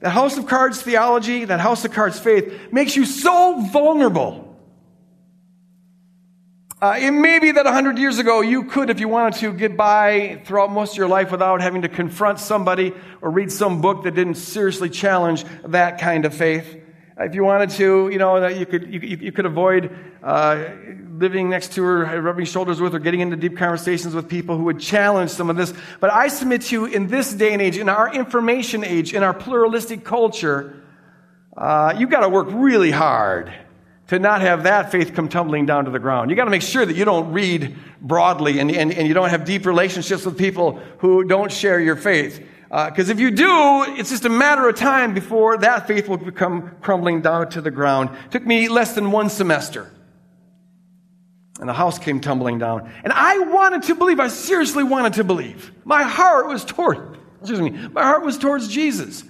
That 0.00 0.10
house 0.10 0.36
of 0.36 0.46
cards 0.46 0.82
theology, 0.82 1.46
that 1.46 1.60
house 1.60 1.82
of 1.86 1.92
cards 1.92 2.18
faith 2.18 2.70
makes 2.70 2.94
you 2.94 3.06
so 3.06 3.62
vulnerable. 3.72 4.54
Uh, 6.82 6.96
it 6.98 7.12
may 7.12 7.38
be 7.38 7.52
that 7.52 7.64
100 7.64 7.96
years 7.96 8.18
ago 8.18 8.42
you 8.42 8.64
could, 8.64 8.90
if 8.90 9.00
you 9.00 9.08
wanted 9.08 9.40
to, 9.40 9.54
get 9.54 9.78
by 9.78 10.42
throughout 10.44 10.70
most 10.70 10.92
of 10.92 10.98
your 10.98 11.08
life 11.08 11.32
without 11.32 11.62
having 11.62 11.80
to 11.80 11.88
confront 11.88 12.38
somebody 12.38 12.92
or 13.22 13.30
read 13.30 13.50
some 13.50 13.80
book 13.80 14.02
that 14.02 14.14
didn't 14.14 14.34
seriously 14.34 14.90
challenge 14.90 15.46
that 15.64 15.98
kind 15.98 16.26
of 16.26 16.34
faith. 16.34 16.83
If 17.16 17.34
you 17.34 17.44
wanted 17.44 17.70
to, 17.70 18.08
you 18.08 18.18
know, 18.18 18.40
that 18.40 18.56
you 18.56 18.66
could, 18.66 18.92
you, 18.92 18.98
you 18.98 19.30
could 19.30 19.46
avoid 19.46 19.96
uh, 20.20 20.64
living 21.12 21.48
next 21.48 21.74
to 21.74 21.82
her, 21.84 22.20
rubbing 22.20 22.44
shoulders 22.44 22.80
with 22.80 22.92
or 22.92 22.98
getting 22.98 23.20
into 23.20 23.36
deep 23.36 23.56
conversations 23.56 24.16
with 24.16 24.28
people 24.28 24.56
who 24.56 24.64
would 24.64 24.80
challenge 24.80 25.30
some 25.30 25.48
of 25.48 25.56
this. 25.56 25.72
But 26.00 26.12
I 26.12 26.26
submit 26.26 26.62
to 26.62 26.74
you, 26.74 26.84
in 26.86 27.06
this 27.06 27.32
day 27.32 27.52
and 27.52 27.62
age, 27.62 27.78
in 27.78 27.88
our 27.88 28.12
information 28.12 28.82
age, 28.82 29.14
in 29.14 29.22
our 29.22 29.32
pluralistic 29.32 30.04
culture, 30.04 30.82
uh, 31.56 31.94
you've 31.96 32.10
got 32.10 32.20
to 32.20 32.28
work 32.28 32.48
really 32.50 32.90
hard 32.90 33.54
to 34.08 34.18
not 34.18 34.40
have 34.40 34.64
that 34.64 34.90
faith 34.90 35.14
come 35.14 35.28
tumbling 35.28 35.66
down 35.66 35.84
to 35.84 35.92
the 35.92 36.00
ground. 36.00 36.30
You've 36.30 36.36
got 36.36 36.44
to 36.46 36.50
make 36.50 36.62
sure 36.62 36.84
that 36.84 36.96
you 36.96 37.04
don't 37.04 37.32
read 37.32 37.76
broadly 38.00 38.58
and, 38.58 38.72
and, 38.72 38.92
and 38.92 39.06
you 39.06 39.14
don't 39.14 39.30
have 39.30 39.44
deep 39.44 39.66
relationships 39.66 40.26
with 40.26 40.36
people 40.36 40.80
who 40.98 41.22
don't 41.24 41.52
share 41.52 41.78
your 41.78 41.96
faith. 41.96 42.44
Because 42.74 43.08
uh, 43.08 43.12
if 43.12 43.20
you 43.20 43.30
do, 43.30 43.84
it's 43.86 44.10
just 44.10 44.24
a 44.24 44.28
matter 44.28 44.68
of 44.68 44.74
time 44.74 45.14
before 45.14 45.58
that 45.58 45.86
faith 45.86 46.08
will 46.08 46.16
become 46.16 46.74
crumbling 46.80 47.20
down 47.20 47.48
to 47.50 47.60
the 47.60 47.70
ground. 47.70 48.10
It 48.26 48.32
took 48.32 48.44
me 48.44 48.66
less 48.66 48.96
than 48.96 49.12
one 49.12 49.30
semester. 49.30 49.92
And 51.60 51.68
the 51.68 51.72
house 51.72 52.00
came 52.00 52.20
tumbling 52.20 52.58
down. 52.58 52.92
And 53.04 53.12
I 53.12 53.38
wanted 53.38 53.84
to 53.84 53.94
believe, 53.94 54.18
I 54.18 54.26
seriously 54.26 54.82
wanted 54.82 55.12
to 55.14 55.24
believe. 55.24 55.70
My 55.84 56.02
heart 56.02 56.48
was 56.48 56.64
toward, 56.64 57.16
excuse 57.38 57.60
me, 57.60 57.70
my 57.70 58.02
heart 58.02 58.24
was 58.24 58.38
towards 58.38 58.66
Jesus. 58.66 59.22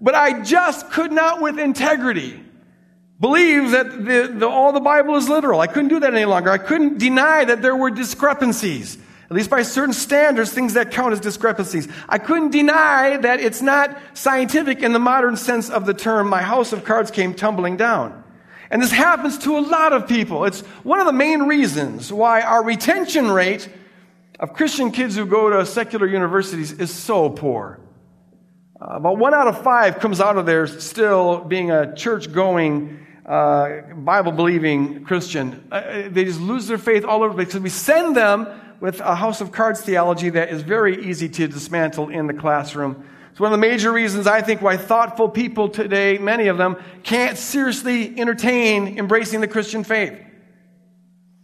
But 0.00 0.14
I 0.14 0.42
just 0.42 0.88
could 0.92 1.10
not 1.10 1.42
with 1.42 1.58
integrity 1.58 2.40
believe 3.18 3.72
that 3.72 3.90
the, 3.90 4.32
the, 4.38 4.48
all 4.48 4.70
the 4.70 4.78
Bible 4.78 5.16
is 5.16 5.28
literal. 5.28 5.58
I 5.58 5.66
couldn't 5.66 5.88
do 5.88 5.98
that 5.98 6.14
any 6.14 6.26
longer. 6.26 6.50
I 6.50 6.58
couldn't 6.58 6.98
deny 6.98 7.44
that 7.44 7.60
there 7.60 7.74
were 7.74 7.90
discrepancies 7.90 8.98
at 9.30 9.36
least 9.36 9.50
by 9.50 9.62
certain 9.62 9.92
standards, 9.92 10.52
things 10.52 10.72
that 10.74 10.90
count 10.90 11.12
as 11.12 11.20
discrepancies. 11.20 11.86
I 12.08 12.16
couldn't 12.16 12.50
deny 12.50 13.18
that 13.18 13.40
it's 13.40 13.60
not 13.60 13.98
scientific 14.14 14.82
in 14.82 14.94
the 14.94 14.98
modern 14.98 15.36
sense 15.36 15.68
of 15.68 15.84
the 15.84 15.92
term. 15.92 16.30
My 16.30 16.40
house 16.40 16.72
of 16.72 16.84
cards 16.84 17.10
came 17.10 17.34
tumbling 17.34 17.76
down. 17.76 18.24
And 18.70 18.82
this 18.82 18.90
happens 18.90 19.36
to 19.38 19.58
a 19.58 19.60
lot 19.60 19.92
of 19.92 20.08
people. 20.08 20.44
It's 20.44 20.60
one 20.82 20.98
of 20.98 21.06
the 21.06 21.12
main 21.12 21.42
reasons 21.42 22.10
why 22.10 22.40
our 22.40 22.64
retention 22.64 23.30
rate 23.30 23.68
of 24.40 24.54
Christian 24.54 24.92
kids 24.92 25.14
who 25.16 25.26
go 25.26 25.50
to 25.50 25.66
secular 25.66 26.06
universities 26.06 26.72
is 26.72 26.90
so 26.90 27.28
poor. 27.28 27.80
Uh, 28.80 28.96
about 28.96 29.18
one 29.18 29.34
out 29.34 29.48
of 29.48 29.62
five 29.62 29.98
comes 29.98 30.20
out 30.20 30.38
of 30.38 30.46
there 30.46 30.66
still 30.66 31.44
being 31.44 31.70
a 31.70 31.94
church 31.94 32.32
going, 32.32 33.04
uh, 33.26 33.80
Bible 33.94 34.32
believing 34.32 35.04
Christian. 35.04 35.68
Uh, 35.70 36.08
they 36.08 36.24
just 36.24 36.40
lose 36.40 36.66
their 36.66 36.78
faith 36.78 37.04
all 37.04 37.22
over 37.22 37.34
because 37.34 37.60
we 37.60 37.70
send 37.70 38.16
them 38.16 38.46
with 38.80 39.00
a 39.00 39.14
house 39.14 39.40
of 39.40 39.52
cards 39.52 39.80
theology 39.80 40.30
that 40.30 40.50
is 40.50 40.62
very 40.62 41.06
easy 41.06 41.28
to 41.28 41.48
dismantle 41.48 42.08
in 42.10 42.26
the 42.26 42.34
classroom. 42.34 43.04
It's 43.30 43.40
one 43.40 43.52
of 43.52 43.60
the 43.60 43.66
major 43.66 43.92
reasons 43.92 44.26
I 44.26 44.42
think 44.42 44.62
why 44.62 44.76
thoughtful 44.76 45.28
people 45.28 45.68
today, 45.68 46.18
many 46.18 46.48
of 46.48 46.58
them, 46.58 46.76
can't 47.02 47.38
seriously 47.38 48.18
entertain 48.18 48.98
embracing 48.98 49.40
the 49.40 49.48
Christian 49.48 49.84
faith. 49.84 50.18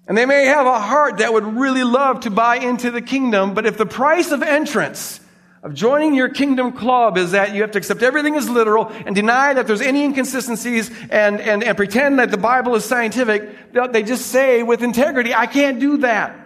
And 0.07 0.19
they 0.19 0.27
may 0.27 0.47
have 0.47 0.67
a 0.67 0.79
heart 0.79 1.19
that 1.19 1.33
would 1.33 1.45
really 1.45 1.85
love 1.85 2.21
to 2.21 2.31
buy 2.31 2.57
into 2.57 2.91
the 2.91 3.01
kingdom, 3.01 3.55
but 3.55 3.65
if 3.65 3.79
the 3.79 3.87
price 3.87 4.33
of 4.33 4.43
entrance 4.43 5.21
of 5.63 5.73
joining 5.73 6.15
your 6.15 6.29
kingdom 6.29 6.73
club 6.73 7.17
is 7.17 7.31
that 7.31 7.55
you 7.55 7.63
have 7.63 7.71
to 7.71 7.79
accept 7.79 8.03
everything 8.03 8.37
as 8.37 8.51
literal 8.51 8.89
and 9.07 9.15
deny 9.15 9.55
that 9.55 9.67
there's 9.67 9.81
any 9.81 10.05
inconsistencies 10.05 10.91
and, 11.09 11.41
and, 11.41 11.65
and 11.65 11.77
pretend 11.77 12.19
that 12.19 12.31
the 12.31 12.37
Bible 12.37 12.75
is 12.75 12.85
scientific. 12.85 13.73
They 13.73 14.03
just 14.03 14.27
say 14.27 14.63
with 14.63 14.83
integrity, 14.83 15.33
I 15.33 15.47
can't 15.47 15.81
do 15.81 15.97
that. 15.99 16.44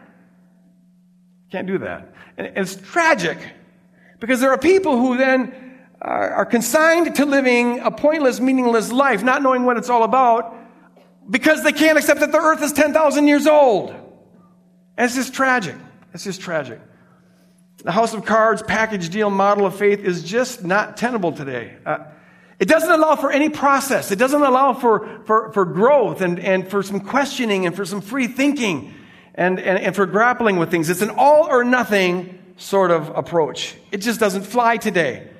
Can't 1.50 1.66
do 1.66 1.78
that. 1.78 2.12
And 2.36 2.46
it's 2.56 2.76
tragic 2.76 3.38
because 4.20 4.40
there 4.40 4.50
are 4.50 4.58
people 4.58 4.98
who 4.98 5.16
then 5.16 5.78
are, 6.00 6.46
consigned 6.46 7.14
to 7.16 7.24
living 7.24 7.80
a 7.80 7.90
pointless, 7.90 8.40
meaningless 8.40 8.92
life, 8.92 9.22
not 9.22 9.42
knowing 9.42 9.64
what 9.64 9.76
it's 9.76 9.88
all 9.88 10.04
about 10.04 10.54
because 11.28 11.62
they 11.62 11.72
can't 11.72 11.98
accept 11.98 12.20
that 12.20 12.32
the 12.32 12.38
earth 12.38 12.62
is 12.62 12.72
10,000 12.72 13.26
years 13.26 13.46
old. 13.46 13.90
And 13.90 15.04
it's 15.04 15.14
just 15.14 15.34
tragic. 15.34 15.76
It's 16.14 16.24
just 16.24 16.40
tragic. 16.40 16.80
The 17.84 17.92
house 17.92 18.14
of 18.14 18.24
cards 18.24 18.62
package 18.62 19.08
deal 19.10 19.30
model 19.30 19.66
of 19.66 19.76
faith 19.76 20.00
is 20.00 20.24
just 20.24 20.64
not 20.64 20.96
tenable 20.96 21.32
today. 21.32 21.76
Uh, 21.84 21.98
it 22.58 22.66
doesn't 22.66 22.90
allow 22.90 23.14
for 23.14 23.30
any 23.30 23.48
process. 23.48 24.10
It 24.10 24.18
doesn't 24.18 24.42
allow 24.42 24.74
for, 24.74 25.22
for, 25.26 25.52
for 25.52 25.64
growth 25.64 26.20
and, 26.20 26.40
and 26.40 26.68
for 26.68 26.82
some 26.82 27.00
questioning 27.00 27.66
and 27.66 27.76
for 27.76 27.84
some 27.84 28.00
free 28.00 28.26
thinking 28.26 28.94
and, 29.38 29.60
and, 29.60 29.78
and 29.78 29.94
for 29.94 30.04
grappling 30.04 30.56
with 30.56 30.70
things. 30.70 30.90
It's 30.90 31.00
an 31.00 31.10
all 31.10 31.46
or 31.48 31.62
nothing 31.62 32.38
sort 32.56 32.90
of 32.90 33.10
approach. 33.16 33.76
It 33.92 33.98
just 33.98 34.18
doesn't 34.18 34.42
fly 34.42 34.76
today. 34.76 35.30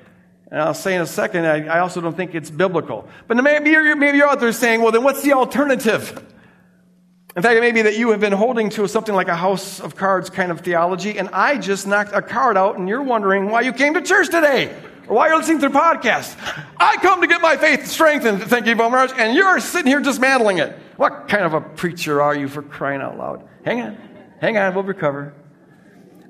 And 0.49 0.61
I'll 0.61 0.73
say 0.73 0.95
in 0.95 1.01
a 1.01 1.05
second, 1.05 1.45
I, 1.45 1.65
I 1.67 1.79
also 1.79 1.99
don't 1.99 2.15
think 2.15 2.33
it's 2.33 2.49
biblical. 2.49 3.07
But 3.27 3.35
maybe 3.43 3.71
you're, 3.71 3.95
maybe 3.97 4.17
you're 4.17 4.29
out 4.29 4.39
there 4.39 4.53
saying, 4.53 4.81
well, 4.81 4.93
then 4.93 5.03
what's 5.03 5.21
the 5.21 5.33
alternative? 5.33 6.25
In 7.35 7.43
fact, 7.43 7.57
it 7.57 7.61
may 7.61 7.73
be 7.73 7.83
that 7.83 7.97
you 7.97 8.09
have 8.11 8.21
been 8.21 8.33
holding 8.33 8.69
to 8.71 8.87
something 8.87 9.13
like 9.13 9.27
a 9.27 9.35
house 9.35 9.81
of 9.81 9.95
cards 9.95 10.29
kind 10.29 10.49
of 10.49 10.61
theology, 10.61 11.19
and 11.19 11.29
I 11.29 11.57
just 11.57 11.85
knocked 11.85 12.11
a 12.13 12.21
card 12.21 12.57
out, 12.57 12.79
and 12.79 12.89
you're 12.89 13.03
wondering 13.03 13.51
why 13.51 13.61
you 13.61 13.73
came 13.73 13.93
to 13.93 14.01
church 14.01 14.29
today 14.29 14.73
or 15.07 15.15
why 15.15 15.27
you're 15.27 15.37
listening 15.37 15.59
to 15.59 15.69
the 15.69 15.77
podcast. 15.77 16.35
I 16.79 16.95
come 17.01 17.21
to 17.21 17.27
get 17.27 17.41
my 17.41 17.55
faith 17.55 17.85
strengthened, 17.85 18.43
thank 18.43 18.65
you 18.65 18.75
very 18.75 18.89
much, 18.89 19.11
and 19.15 19.35
you're 19.35 19.59
sitting 19.59 19.87
here 19.87 19.99
dismantling 19.99 20.57
it. 20.57 20.75
What 20.97 21.27
kind 21.27 21.43
of 21.43 21.53
a 21.53 21.61
preacher 21.61 22.21
are 22.21 22.35
you 22.35 22.47
for 22.47 22.63
crying 22.63 23.01
out 23.01 23.17
loud? 23.17 23.47
Hang 23.69 23.81
on, 23.81 23.97
hang 24.41 24.57
on, 24.57 24.73
we'll 24.73 24.83
recover. 24.83 25.31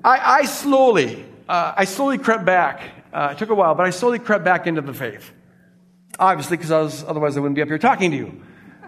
I, 0.04 0.40
I 0.40 0.44
slowly, 0.44 1.24
uh, 1.48 1.72
I 1.74 1.86
slowly 1.86 2.18
crept 2.18 2.44
back. 2.44 2.82
Uh, 3.14 3.30
it 3.32 3.38
took 3.38 3.48
a 3.48 3.54
while, 3.54 3.74
but 3.74 3.86
I 3.86 3.90
slowly 3.90 4.18
crept 4.18 4.44
back 4.44 4.66
into 4.66 4.82
the 4.82 4.92
faith. 4.92 5.32
Obviously, 6.18 6.58
because 6.58 7.02
otherwise 7.02 7.38
I 7.38 7.40
wouldn't 7.40 7.54
be 7.56 7.62
up 7.62 7.68
here 7.68 7.78
talking 7.78 8.10
to 8.10 8.16
you. 8.18 8.42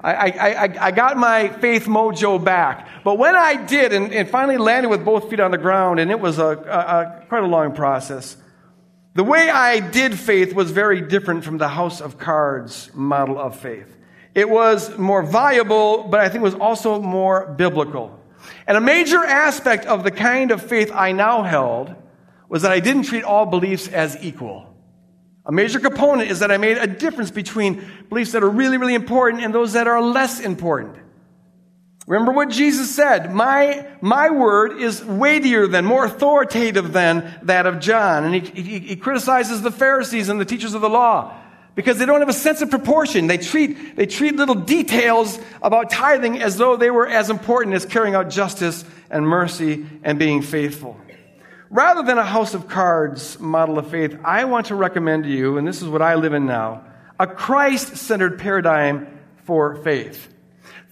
I, 0.05 0.13
I, 0.13 0.87
I, 0.89 0.91
got 0.91 1.17
my 1.17 1.49
faith 1.49 1.87
mojo 1.87 2.45
back. 2.45 2.89
But 3.05 3.17
when 3.17 3.35
I 3.35 3.55
did, 3.55 3.95
and, 3.95 4.13
and 4.13 4.29
finally 4.29 4.59
landed 4.59 4.91
with 4.91 5.03
both 5.03 5.31
feet 5.31 5.41
on 5.41 5.51
the 5.51 5.57
ground, 5.57 5.99
and 5.99 6.11
it 6.11 6.21
was 6.21 6.39
a, 6.39 6.45
a, 6.45 6.51
a, 6.51 7.25
quite 7.31 7.45
a 7.45 7.47
long 7.47 7.75
process, 7.75 8.37
the 9.15 9.25
way 9.25 9.49
I 9.49 9.81
did 9.81 10.19
faith 10.19 10.53
was 10.53 10.73
very 10.73 11.01
different 11.01 11.43
from 11.43 11.57
the 11.57 11.69
house 11.69 12.03
of 12.03 12.19
cards 12.19 12.91
model 12.93 13.39
of 13.39 13.59
faith. 13.59 13.97
It 14.35 14.51
was 14.51 14.99
more 14.99 15.23
viable, 15.23 16.03
but 16.03 16.21
I 16.21 16.29
think 16.29 16.43
it 16.43 16.45
was 16.45 16.55
also 16.55 17.01
more 17.01 17.47
biblical. 17.47 18.19
And 18.67 18.77
a 18.77 18.81
major 18.81 19.19
aspect 19.19 19.87
of 19.87 20.05
the 20.05 20.11
kind 20.11 20.51
of 20.51 20.63
faith 20.63 20.91
I 20.93 21.13
now 21.13 21.43
held 21.43 21.95
was 22.49 22.63
that 22.63 22.73
I 22.73 22.81
didn't 22.81 23.05
treat 23.05 23.25
all 23.25 23.47
beliefs 23.47 23.89
as 23.89 24.17
equal. 24.23 24.69
A 25.45 25.53
major 25.53 25.81
component 25.81 26.31
is 26.31 26.41
that 26.41 26.53
I 26.53 26.57
made 26.57 26.79
a 26.79 26.87
difference 26.87 27.31
between 27.31 27.85
beliefs 28.09 28.33
that 28.33 28.43
are 28.43 28.51
really, 28.51 28.79
really 28.79 28.95
important 28.95 29.43
and 29.43 29.55
those 29.55 29.73
that 29.73 29.89
are 29.89 30.01
less 30.01 30.39
important. 30.41 30.97
Remember 32.07 32.33
what 32.33 32.49
Jesus 32.49 32.95
said. 32.95 33.33
My, 33.33 33.87
my 34.01 34.31
word 34.31 34.81
is 34.81 35.05
weightier 35.05 35.67
than, 35.67 35.85
more 35.85 36.05
authoritative 36.05 36.93
than 36.93 37.33
that 37.43 37.67
of 37.67 37.81
John. 37.81 38.25
And 38.25 38.35
he, 38.35 38.63
he, 38.63 38.79
he 38.81 38.97
criticizes 38.97 39.63
the 39.63 39.71
Pharisees 39.71 40.29
and 40.29 40.41
the 40.41 40.45
teachers 40.45 40.75
of 40.75 40.81
the 40.81 40.91
law 40.91 41.37
because 41.75 41.99
they 41.99 42.07
don't 42.07 42.21
have 42.21 42.29
a 42.29 42.35
sense 42.35 42.63
of 42.63 42.71
proportion. 42.71 43.27
They 43.27 43.39
treat, 43.39 43.97
they 43.97 44.07
treat 44.07 44.37
little 44.37 44.55
details 44.55 45.39
about 45.63 45.91
tithing 45.91 46.41
as 46.41 46.57
though 46.57 46.77
they 46.77 46.91
were 46.91 47.07
as 47.07 47.31
important 47.31 47.75
as 47.75 47.87
carrying 47.87 48.15
out 48.15 48.31
justice 48.31 48.85
and 49.11 49.27
mercy 49.27 49.87
and 50.03 50.19
being 50.19 50.43
faithful. 50.43 50.99
Rather 51.71 52.03
than 52.03 52.19
a 52.19 52.25
house 52.25 52.53
of 52.53 52.69
cards 52.69 53.41
model 53.41 53.79
of 53.79 53.91
faith, 53.91 54.19
I 54.25 54.45
want 54.45 54.67
to 54.67 54.75
recommend 54.75 55.25
to 55.25 55.31
you, 55.31 55.57
and 55.57 55.67
this 55.67 55.81
is 55.81 55.89
what 55.89 56.03
I 56.03 56.17
live 56.17 56.35
in 56.35 56.45
now, 56.45 56.85
a 57.19 57.27
Christ 57.27 57.97
centered 57.97 58.39
paradigm 58.39 59.21
for 59.45 59.77
faith. 59.77 60.32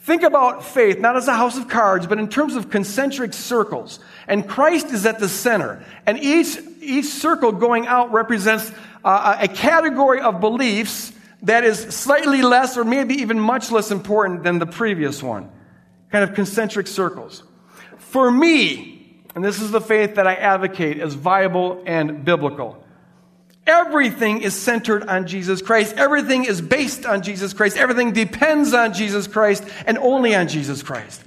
Think 0.01 0.23
about 0.23 0.65
faith 0.65 0.99
not 0.99 1.17
as 1.17 1.29
a 1.29 1.35
house 1.35 1.59
of 1.59 1.69
cards, 1.69 2.07
but 2.07 2.19
in 2.19 2.29
terms 2.29 2.57
of 2.57 2.71
concentric 2.71 3.35
circles. 3.35 4.01
And 4.27 4.49
Christ 4.49 4.87
is 4.87 5.05
at 5.05 5.19
the 5.19 5.29
center. 5.29 5.85
And 6.07 6.19
each, 6.19 6.59
each 6.81 7.05
circle 7.05 7.53
going 7.53 7.87
out 7.87 8.11
represents 8.11 8.73
uh, 9.05 9.37
a 9.41 9.49
category 9.49 10.21
of 10.21 10.41
beliefs 10.41 11.13
that 11.43 11.65
is 11.65 11.79
slightly 11.95 12.41
less 12.41 12.79
or 12.79 12.85
maybe 12.85 13.17
even 13.17 13.39
much 13.39 13.71
less 13.71 13.91
important 13.91 14.43
than 14.43 14.59
the 14.59 14.67
previous 14.67 15.23
one. 15.23 15.51
Kind 16.11 16.25
of 16.25 16.35
concentric 16.35 16.87
circles. 16.87 17.43
For 17.99 18.31
me, 18.31 19.21
and 19.35 19.45
this 19.45 19.61
is 19.61 19.71
the 19.71 19.81
faith 19.81 20.15
that 20.17 20.27
I 20.27 20.35
advocate 20.35 20.99
as 20.99 21.15
viable 21.15 21.83
and 21.87 22.25
biblical. 22.25 22.80
Everything 23.71 24.43
is 24.43 24.53
centered 24.53 25.09
on 25.09 25.29
Jesus 25.29 25.63
Christ. 25.63 25.95
Everything 25.97 26.45
is 26.45 26.61
based 26.61 27.07
on 27.07 27.23
Jesus 27.23 27.53
Christ. 27.53 27.77
Everything 27.77 28.13
depends 28.13 28.75
on 28.75 28.93
Jesus 28.93 29.29
Christ 29.29 29.63
and 29.87 29.97
only 29.99 30.35
on 30.35 30.49
Jesus 30.49 30.83
Christ. 30.83 31.23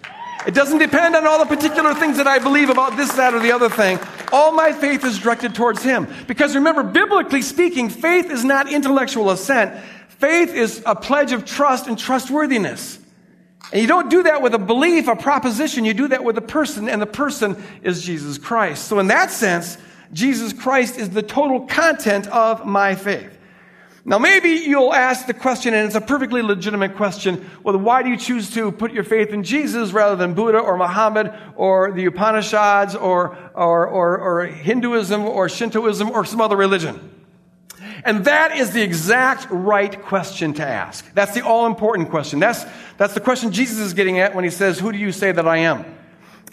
It 0.46 0.54
doesn't 0.54 0.80
depend 0.80 1.16
on 1.16 1.26
all 1.26 1.40
the 1.40 1.56
particular 1.56 1.94
things 1.94 2.18
that 2.18 2.28
I 2.28 2.40
believe 2.40 2.70
about 2.70 2.98
this, 2.98 3.14
that, 3.14 3.34
or 3.34 3.40
the 3.40 3.54
other 3.54 3.70
thing. 3.70 3.98
All 4.34 4.52
my 4.52 4.74
faith 4.74 5.06
is 5.06 5.20
directed 5.20 5.56
towards 5.56 5.84
Him. 5.84 6.06
Because 6.28 6.54
remember, 6.54 6.84
biblically 6.84 7.42
speaking, 7.42 7.88
faith 7.88 8.30
is 8.30 8.44
not 8.44 8.70
intellectual 8.70 9.30
assent. 9.30 9.82
Faith 10.10 10.54
is 10.54 10.84
a 10.86 10.96
pledge 10.96 11.32
of 11.32 11.46
trust 11.46 11.88
and 11.88 11.98
trustworthiness. 11.98 13.00
And 13.72 13.82
you 13.82 13.88
don't 13.88 14.10
do 14.10 14.24
that 14.24 14.42
with 14.42 14.54
a 14.54 14.60
belief, 14.60 15.08
a 15.08 15.16
proposition. 15.16 15.86
You 15.86 15.94
do 15.94 16.10
that 16.10 16.26
with 16.26 16.38
a 16.38 16.42
person, 16.42 16.90
and 16.90 17.02
the 17.02 17.06
person 17.06 17.56
is 17.84 18.04
Jesus 18.04 18.38
Christ. 18.38 18.90
So, 18.90 19.00
in 19.00 19.08
that 19.08 19.32
sense, 19.32 19.78
Jesus 20.14 20.54
Christ 20.54 20.98
is 20.98 21.10
the 21.10 21.24
total 21.24 21.62
content 21.62 22.28
of 22.28 22.66
my 22.66 22.96
faith. 22.96 23.38
Now, 24.06 24.20
maybe 24.20 24.50
you'll 24.50 24.94
ask 24.94 25.28
the 25.28 25.34
question, 25.34 25.74
and 25.74 25.86
it's 25.86 25.96
a 25.96 26.02
perfectly 26.02 26.42
legitimate 26.42 26.98
question 26.98 27.50
well, 27.64 27.78
why 27.78 28.04
do 28.04 28.10
you 28.10 28.18
choose 28.18 28.52
to 28.52 28.72
put 28.72 28.92
your 28.92 29.06
faith 29.06 29.30
in 29.30 29.44
Jesus 29.44 29.92
rather 29.94 30.18
than 30.18 30.34
Buddha 30.34 30.60
or 30.60 30.78
Muhammad 30.78 31.34
or 31.56 31.92
the 31.94 32.06
Upanishads 32.06 32.96
or, 32.96 33.38
or, 33.54 33.88
or, 33.88 34.18
or 34.18 34.46
Hinduism 34.46 35.22
or 35.22 35.48
Shintoism 35.48 36.12
or 36.12 36.26
some 36.26 36.42
other 36.42 36.58
religion? 36.58 37.12
And 38.06 38.26
that 38.26 38.58
is 38.58 38.72
the 38.72 38.82
exact 38.82 39.48
right 39.50 40.02
question 40.04 40.54
to 40.56 40.68
ask. 40.68 41.10
That's 41.14 41.34
the 41.34 41.46
all 41.46 41.66
important 41.66 42.10
question. 42.10 42.40
That's, 42.40 42.66
that's 42.98 43.14
the 43.14 43.22
question 43.22 43.54
Jesus 43.54 43.78
is 43.78 43.94
getting 43.94 44.20
at 44.20 44.36
when 44.36 44.44
he 44.44 44.50
says, 44.50 44.80
Who 44.80 44.92
do 44.92 44.98
you 44.98 45.14
say 45.14 45.32
that 45.32 45.48
I 45.48 45.60
am? 45.60 45.86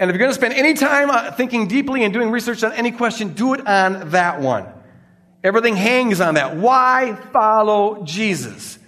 And 0.00 0.10
if 0.10 0.14
you're 0.14 0.18
going 0.18 0.30
to 0.30 0.34
spend 0.34 0.54
any 0.54 0.72
time 0.72 1.10
uh, 1.10 1.30
thinking 1.30 1.68
deeply 1.68 2.04
and 2.04 2.12
doing 2.12 2.30
research 2.30 2.64
on 2.64 2.72
any 2.72 2.90
question, 2.90 3.34
do 3.34 3.52
it 3.52 3.66
on 3.66 4.10
that 4.10 4.40
one. 4.40 4.66
Everything 5.44 5.76
hangs 5.76 6.22
on 6.22 6.34
that. 6.34 6.56
Why 6.56 7.14
follow 7.34 8.02
Jesus? 8.02 8.78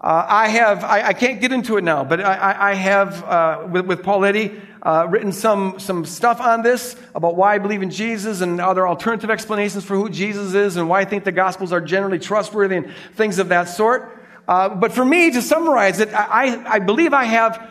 Uh, 0.00 0.24
I 0.28 0.48
have, 0.48 0.84
I, 0.84 1.08
I, 1.08 1.12
can't 1.14 1.40
get 1.40 1.52
into 1.52 1.78
it 1.78 1.84
now, 1.84 2.04
but 2.04 2.20
I, 2.20 2.70
I 2.70 2.74
have, 2.74 3.24
uh, 3.24 3.68
with, 3.70 3.86
with 3.86 4.02
Paul 4.04 4.24
Eddy, 4.24 4.52
uh, 4.82 5.06
written 5.10 5.32
some, 5.32 5.80
some 5.80 6.04
stuff 6.04 6.40
on 6.40 6.62
this 6.62 6.96
about 7.14 7.34
why 7.34 7.54
I 7.54 7.58
believe 7.58 7.82
in 7.82 7.90
Jesus 7.90 8.40
and 8.40 8.60
other 8.60 8.86
alternative 8.86 9.30
explanations 9.30 9.84
for 9.84 9.96
who 9.96 10.08
Jesus 10.08 10.54
is 10.54 10.76
and 10.76 10.88
why 10.88 11.00
I 11.00 11.04
think 11.04 11.24
the 11.24 11.32
Gospels 11.32 11.72
are 11.72 11.80
generally 11.80 12.20
trustworthy 12.20 12.76
and 12.76 12.92
things 13.14 13.40
of 13.40 13.48
that 13.48 13.64
sort. 13.64 14.20
Uh, 14.46 14.68
but 14.68 14.92
for 14.92 15.04
me, 15.04 15.32
to 15.32 15.42
summarize 15.42 15.98
it, 15.98 16.08
I, 16.12 16.64
I 16.66 16.78
believe 16.78 17.12
I 17.12 17.24
have 17.24 17.68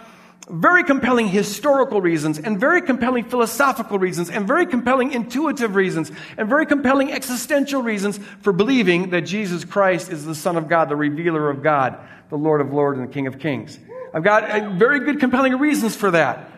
very 0.49 0.84
compelling 0.84 1.27
historical 1.27 2.01
reasons 2.01 2.39
and 2.39 2.60
very 2.60 2.82
compelling 2.82 3.23
philosophical 3.25 3.99
reasons 3.99 4.30
and 4.30 4.47
very 4.47 4.65
compelling 4.65 5.12
intuitive 5.12 5.75
reasons 5.75 6.12
and 6.38 6.49
very 6.49 6.65
compelling 6.65 7.12
existential 7.12 7.82
reasons 7.82 8.19
for 8.41 8.51
believing 8.51 9.12
that 9.12 9.21
Jesus 9.21 9.63
Christ 9.63 10.12
is 10.12 10.25
the 10.25 10.36
Son 10.36 10.58
of 10.58 10.67
God, 10.67 10.89
the 10.89 10.95
revealer 10.95 11.49
of 11.49 11.62
God, 11.62 11.97
the 12.30 12.38
Lord 12.38 12.60
of 12.60 12.73
Lords 12.73 12.99
and 12.99 13.08
the 13.08 13.13
King 13.13 13.27
of 13.27 13.39
Kings. 13.39 13.77
I've 14.13 14.23
got 14.23 14.49
uh, 14.49 14.71
very 14.71 15.01
good 15.01 15.19
compelling 15.19 15.58
reasons 15.58 15.95
for 15.95 16.12
that. 16.12 16.49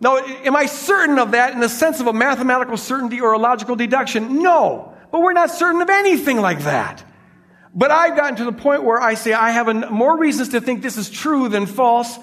Now, 0.00 0.18
am 0.18 0.54
I 0.54 0.66
certain 0.66 1.18
of 1.18 1.32
that 1.32 1.54
in 1.54 1.60
the 1.60 1.68
sense 1.68 2.00
of 2.00 2.06
a 2.06 2.12
mathematical 2.12 2.76
certainty 2.76 3.20
or 3.20 3.32
a 3.32 3.38
logical 3.38 3.76
deduction? 3.76 4.42
No. 4.42 4.94
But 5.10 5.22
we're 5.22 5.32
not 5.32 5.50
certain 5.50 5.80
of 5.80 5.90
anything 5.90 6.40
like 6.40 6.60
that. 6.64 7.04
But 7.74 7.90
I've 7.90 8.16
gotten 8.16 8.36
to 8.36 8.44
the 8.44 8.52
point 8.52 8.84
where 8.84 9.00
I 9.00 9.14
say 9.14 9.32
I 9.32 9.50
have 9.50 9.90
more 9.90 10.18
reasons 10.18 10.50
to 10.50 10.60
think 10.60 10.82
this 10.82 10.96
is 10.96 11.10
true 11.10 11.48
than 11.48 11.66
false, 11.66 12.18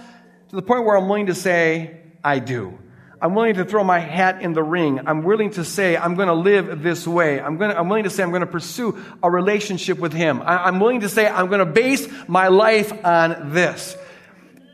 to 0.55 0.61
the 0.61 0.65
point 0.65 0.85
where 0.85 0.95
I'm 0.95 1.09
willing 1.09 1.25
to 1.25 1.35
say, 1.35 1.97
I 2.23 2.39
do. 2.39 2.79
I'm 3.21 3.35
willing 3.35 3.55
to 3.55 3.65
throw 3.65 3.83
my 3.83 3.99
hat 3.99 4.41
in 4.41 4.53
the 4.53 4.63
ring. 4.63 5.01
I'm 5.05 5.23
willing 5.23 5.51
to 5.51 5.65
say, 5.65 5.97
I'm 5.97 6.15
going 6.15 6.29
to 6.29 6.33
live 6.33 6.81
this 6.81 7.05
way. 7.05 7.41
I'm, 7.41 7.57
going 7.57 7.71
to, 7.71 7.77
I'm 7.77 7.89
willing 7.89 8.05
to 8.05 8.09
say, 8.09 8.23
I'm 8.23 8.29
going 8.29 8.39
to 8.39 8.47
pursue 8.47 8.97
a 9.21 9.29
relationship 9.29 9.97
with 9.99 10.13
Him. 10.13 10.41
I, 10.41 10.67
I'm 10.67 10.79
willing 10.79 11.01
to 11.01 11.09
say, 11.09 11.27
I'm 11.27 11.47
going 11.47 11.59
to 11.59 11.65
base 11.65 12.07
my 12.29 12.47
life 12.47 12.93
on 13.05 13.53
this. 13.53 13.97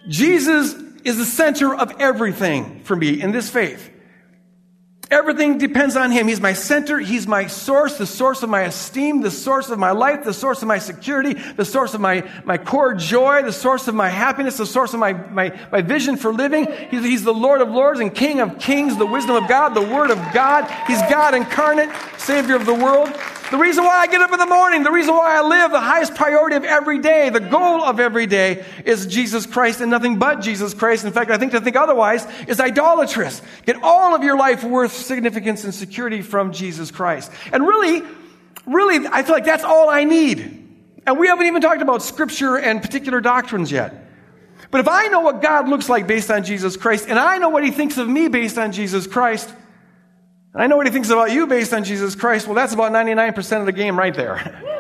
Jesus 0.08 0.76
is 1.04 1.18
the 1.18 1.26
center 1.26 1.74
of 1.74 2.00
everything 2.00 2.84
for 2.84 2.96
me 2.96 3.20
in 3.20 3.32
this 3.32 3.50
faith. 3.50 3.90
Everything 5.12 5.58
depends 5.58 5.98
on 5.98 6.10
Him. 6.10 6.30
He's 6.30 6.40
my 6.40 6.54
center. 6.54 6.98
He's 6.98 7.28
my 7.28 7.48
source, 7.48 7.98
the 7.98 8.08
source 8.08 8.44
of 8.44 8.50
my 8.50 8.62
esteem, 8.62 9.20
the 9.20 9.30
source 9.30 9.70
of 9.70 9.78
my 9.78 9.92
life, 9.92 10.24
the 10.24 10.34
source 10.34 10.62
of 10.62 10.70
my 10.70 10.80
security, 10.80 11.34
the 11.34 11.66
source 11.66 11.94
of 11.94 12.00
my, 12.00 12.24
my 12.46 12.58
core 12.58 12.94
joy, 12.94 13.44
the 13.44 13.52
source 13.52 13.90
of 13.90 13.94
my 13.94 14.08
happiness, 14.08 14.56
the 14.56 14.66
source 14.66 14.94
of 14.94 15.02
my, 15.02 15.12
my, 15.12 15.60
my 15.70 15.82
vision 15.82 16.16
for 16.16 16.32
living. 16.32 16.66
He's, 16.90 17.04
he's 17.04 17.24
the 17.26 17.34
Lord 17.34 17.60
of 17.60 17.70
Lords 17.70 18.00
and 18.00 18.16
King 18.16 18.40
of 18.40 18.58
Kings, 18.58 18.96
the 18.96 19.06
wisdom 19.06 19.36
of 19.36 19.50
God, 19.50 19.74
the 19.74 19.82
Word 19.82 20.12
of 20.12 20.18
God. 20.34 20.64
He's 20.88 21.02
God 21.02 21.36
incarnate, 21.36 21.90
Savior 22.18 22.56
of 22.56 22.66
the 22.66 22.74
world. 22.74 23.14
The 23.52 23.58
reason 23.58 23.84
why 23.84 23.98
I 23.98 24.08
get 24.08 24.22
up 24.22 24.32
in 24.32 24.40
the 24.40 24.46
morning, 24.46 24.84
the 24.84 24.94
reason 24.94 25.14
why 25.14 25.38
I 25.38 25.42
live, 25.42 25.72
the 25.72 25.80
highest 25.82 26.16
priority 26.16 26.56
of 26.56 26.64
every 26.64 27.00
day, 27.00 27.30
the 27.30 27.42
goal 27.42 27.84
of 27.84 28.00
every 28.00 28.26
day 28.26 28.64
is 28.86 29.06
Jesus 29.06 29.46
Christ 29.46 29.82
and 29.82 29.92
nothing 29.92 30.18
but 30.18 30.40
Jesus 30.40 30.74
Christ. 30.74 31.04
In 31.04 31.12
fact, 31.12 31.30
I 31.30 31.38
think 31.38 31.52
to 31.52 31.60
think 31.60 31.76
otherwise 31.76 32.26
is 32.48 32.62
idolatrous. 32.62 33.42
Get 33.66 33.76
all 33.84 34.16
of 34.16 34.24
your 34.24 34.38
life 34.38 34.64
worth, 34.64 34.94
significance, 34.94 35.66
and 35.66 35.74
security 35.76 36.22
from 36.22 36.54
Jesus 36.54 36.92
Christ. 36.92 37.30
And 37.52 37.68
really, 37.68 38.04
really, 38.66 39.06
I 39.06 39.22
feel 39.24 39.36
like 39.36 39.44
that's 39.44 39.66
all 39.66 39.90
I 39.90 40.06
need. 40.06 40.40
And 41.06 41.20
we 41.20 41.28
haven't 41.28 41.46
even 41.46 41.62
talked 41.62 41.82
about 41.82 42.02
scripture 42.02 42.58
and 42.58 42.82
particular 42.82 43.20
doctrines 43.20 43.70
yet. 43.70 43.94
But 44.72 44.80
if 44.80 44.88
I 44.88 45.08
know 45.08 45.20
what 45.20 45.42
God 45.42 45.68
looks 45.68 45.90
like 45.90 46.08
based 46.08 46.32
on 46.32 46.46
Jesus 46.46 46.78
Christ, 46.78 47.08
and 47.10 47.20
I 47.20 47.38
know 47.38 47.50
what 47.50 47.66
he 47.66 47.72
thinks 47.72 47.98
of 47.98 48.08
me 48.08 48.30
based 48.30 48.58
on 48.58 48.72
Jesus 48.72 49.08
Christ, 49.08 49.54
and 50.54 50.62
I 50.62 50.68
know 50.68 50.78
what 50.78 50.86
he 50.86 50.92
thinks 50.92 51.10
about 51.10 51.32
you 51.32 51.48
based 51.48 51.74
on 51.74 51.84
Jesus 51.84 52.16
Christ. 52.16 52.46
Well, 52.48 52.56
that's 52.56 52.74
about 52.74 52.92
99% 52.92 53.60
of 53.60 53.66
the 53.66 53.72
game 53.72 53.98
right 53.98 54.14
there. 54.14 54.68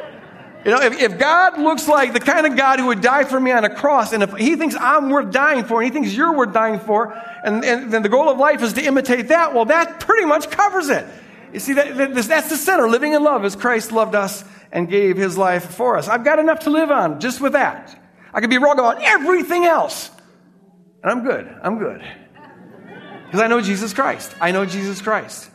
You 0.63 0.69
know, 0.69 0.79
if, 0.79 1.01
if 1.01 1.17
God 1.17 1.59
looks 1.59 1.87
like 1.87 2.13
the 2.13 2.19
kind 2.19 2.45
of 2.45 2.55
God 2.55 2.79
who 2.79 2.87
would 2.87 3.01
die 3.01 3.23
for 3.23 3.39
me 3.39 3.51
on 3.51 3.65
a 3.65 3.73
cross, 3.73 4.13
and 4.13 4.21
if 4.21 4.31
he 4.33 4.55
thinks 4.55 4.75
I'm 4.75 5.09
worth 5.09 5.31
dying 5.31 5.63
for, 5.63 5.81
and 5.81 5.91
he 5.91 5.91
thinks 5.91 6.15
you're 6.15 6.37
worth 6.37 6.53
dying 6.53 6.79
for, 6.79 7.13
and, 7.43 7.65
and 7.65 7.91
then 7.91 8.03
the 8.03 8.09
goal 8.09 8.29
of 8.29 8.37
life 8.37 8.61
is 8.61 8.73
to 8.73 8.83
imitate 8.83 9.29
that, 9.29 9.55
well, 9.55 9.65
that 9.65 10.01
pretty 10.01 10.25
much 10.25 10.51
covers 10.51 10.89
it. 10.89 11.03
You 11.51 11.59
see, 11.59 11.73
that, 11.73 11.97
that, 11.97 12.13
that's 12.13 12.49
the 12.49 12.57
center, 12.57 12.87
living 12.87 13.13
in 13.13 13.23
love 13.23 13.43
as 13.43 13.55
Christ 13.55 13.91
loved 13.91 14.13
us 14.13 14.43
and 14.71 14.87
gave 14.87 15.17
his 15.17 15.35
life 15.35 15.65
for 15.65 15.97
us. 15.97 16.07
I've 16.07 16.23
got 16.23 16.37
enough 16.37 16.59
to 16.59 16.69
live 16.69 16.91
on 16.91 17.19
just 17.19 17.41
with 17.41 17.53
that. 17.53 17.99
I 18.31 18.39
could 18.39 18.51
be 18.51 18.59
wrong 18.59 18.77
about 18.77 19.01
everything 19.01 19.65
else. 19.65 20.11
And 21.01 21.11
I'm 21.11 21.23
good. 21.23 21.47
I'm 21.63 21.79
good. 21.79 22.03
Because 23.25 23.41
I 23.41 23.47
know 23.47 23.61
Jesus 23.61 23.93
Christ. 23.93 24.35
I 24.39 24.51
know 24.51 24.65
Jesus 24.65 25.01
Christ. 25.01 25.49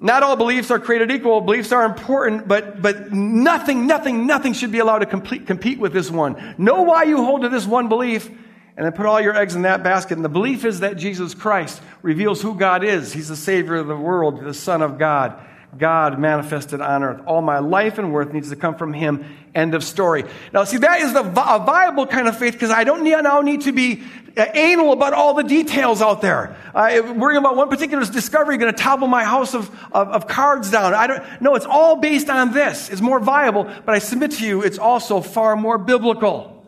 Not 0.00 0.22
all 0.22 0.36
beliefs 0.36 0.70
are 0.70 0.78
created 0.78 1.10
equal. 1.10 1.40
Beliefs 1.40 1.72
are 1.72 1.84
important, 1.84 2.46
but, 2.46 2.80
but 2.80 3.12
nothing, 3.12 3.86
nothing, 3.86 4.26
nothing 4.26 4.52
should 4.52 4.70
be 4.70 4.78
allowed 4.78 5.00
to 5.00 5.06
complete, 5.06 5.46
compete 5.46 5.80
with 5.80 5.92
this 5.92 6.10
one. 6.10 6.54
Know 6.56 6.82
why 6.82 7.02
you 7.04 7.16
hold 7.16 7.42
to 7.42 7.48
this 7.48 7.66
one 7.66 7.88
belief 7.88 8.28
and 8.28 8.84
then 8.84 8.92
put 8.92 9.06
all 9.06 9.20
your 9.20 9.36
eggs 9.36 9.56
in 9.56 9.62
that 9.62 9.82
basket. 9.82 10.16
And 10.16 10.24
the 10.24 10.28
belief 10.28 10.64
is 10.64 10.80
that 10.80 10.96
Jesus 10.96 11.34
Christ 11.34 11.82
reveals 12.02 12.40
who 12.40 12.54
God 12.54 12.84
is. 12.84 13.12
He's 13.12 13.28
the 13.28 13.34
Savior 13.34 13.74
of 13.74 13.88
the 13.88 13.96
world, 13.96 14.44
the 14.44 14.54
Son 14.54 14.82
of 14.82 14.98
God. 14.98 15.44
God 15.76 16.18
manifested 16.18 16.80
on 16.80 17.02
earth. 17.02 17.20
All 17.26 17.42
my 17.42 17.58
life 17.58 17.98
and 17.98 18.12
worth 18.12 18.32
needs 18.32 18.48
to 18.50 18.56
come 18.56 18.74
from 18.74 18.92
Him. 18.92 19.24
End 19.54 19.74
of 19.74 19.84
story. 19.84 20.24
Now, 20.52 20.64
see, 20.64 20.78
that 20.78 21.00
is 21.00 21.12
the, 21.12 21.20
a 21.20 21.58
viable 21.58 22.06
kind 22.06 22.26
of 22.26 22.38
faith 22.38 22.54
because 22.54 22.70
I 22.70 22.84
don't 22.84 23.04
now 23.04 23.40
need 23.42 23.62
to 23.62 23.72
be 23.72 24.02
uh, 24.36 24.46
anal 24.54 24.92
about 24.92 25.12
all 25.12 25.34
the 25.34 25.42
details 25.42 26.00
out 26.00 26.22
there. 26.22 26.56
Uh, 26.74 27.12
worrying 27.16 27.38
about 27.38 27.56
one 27.56 27.68
particular 27.68 28.04
discovery 28.04 28.56
going 28.56 28.72
to 28.72 28.78
topple 28.78 29.08
my 29.08 29.24
house 29.24 29.54
of, 29.54 29.68
of, 29.92 30.08
of, 30.08 30.26
cards 30.28 30.70
down. 30.70 30.94
I 30.94 31.06
don't, 31.06 31.22
no, 31.40 31.54
it's 31.54 31.66
all 31.66 31.96
based 31.96 32.30
on 32.30 32.52
this. 32.52 32.88
It's 32.88 33.00
more 33.00 33.20
viable, 33.20 33.64
but 33.64 33.94
I 33.94 33.98
submit 33.98 34.32
to 34.32 34.46
you, 34.46 34.62
it's 34.62 34.78
also 34.78 35.20
far 35.20 35.56
more 35.56 35.76
biblical. 35.76 36.64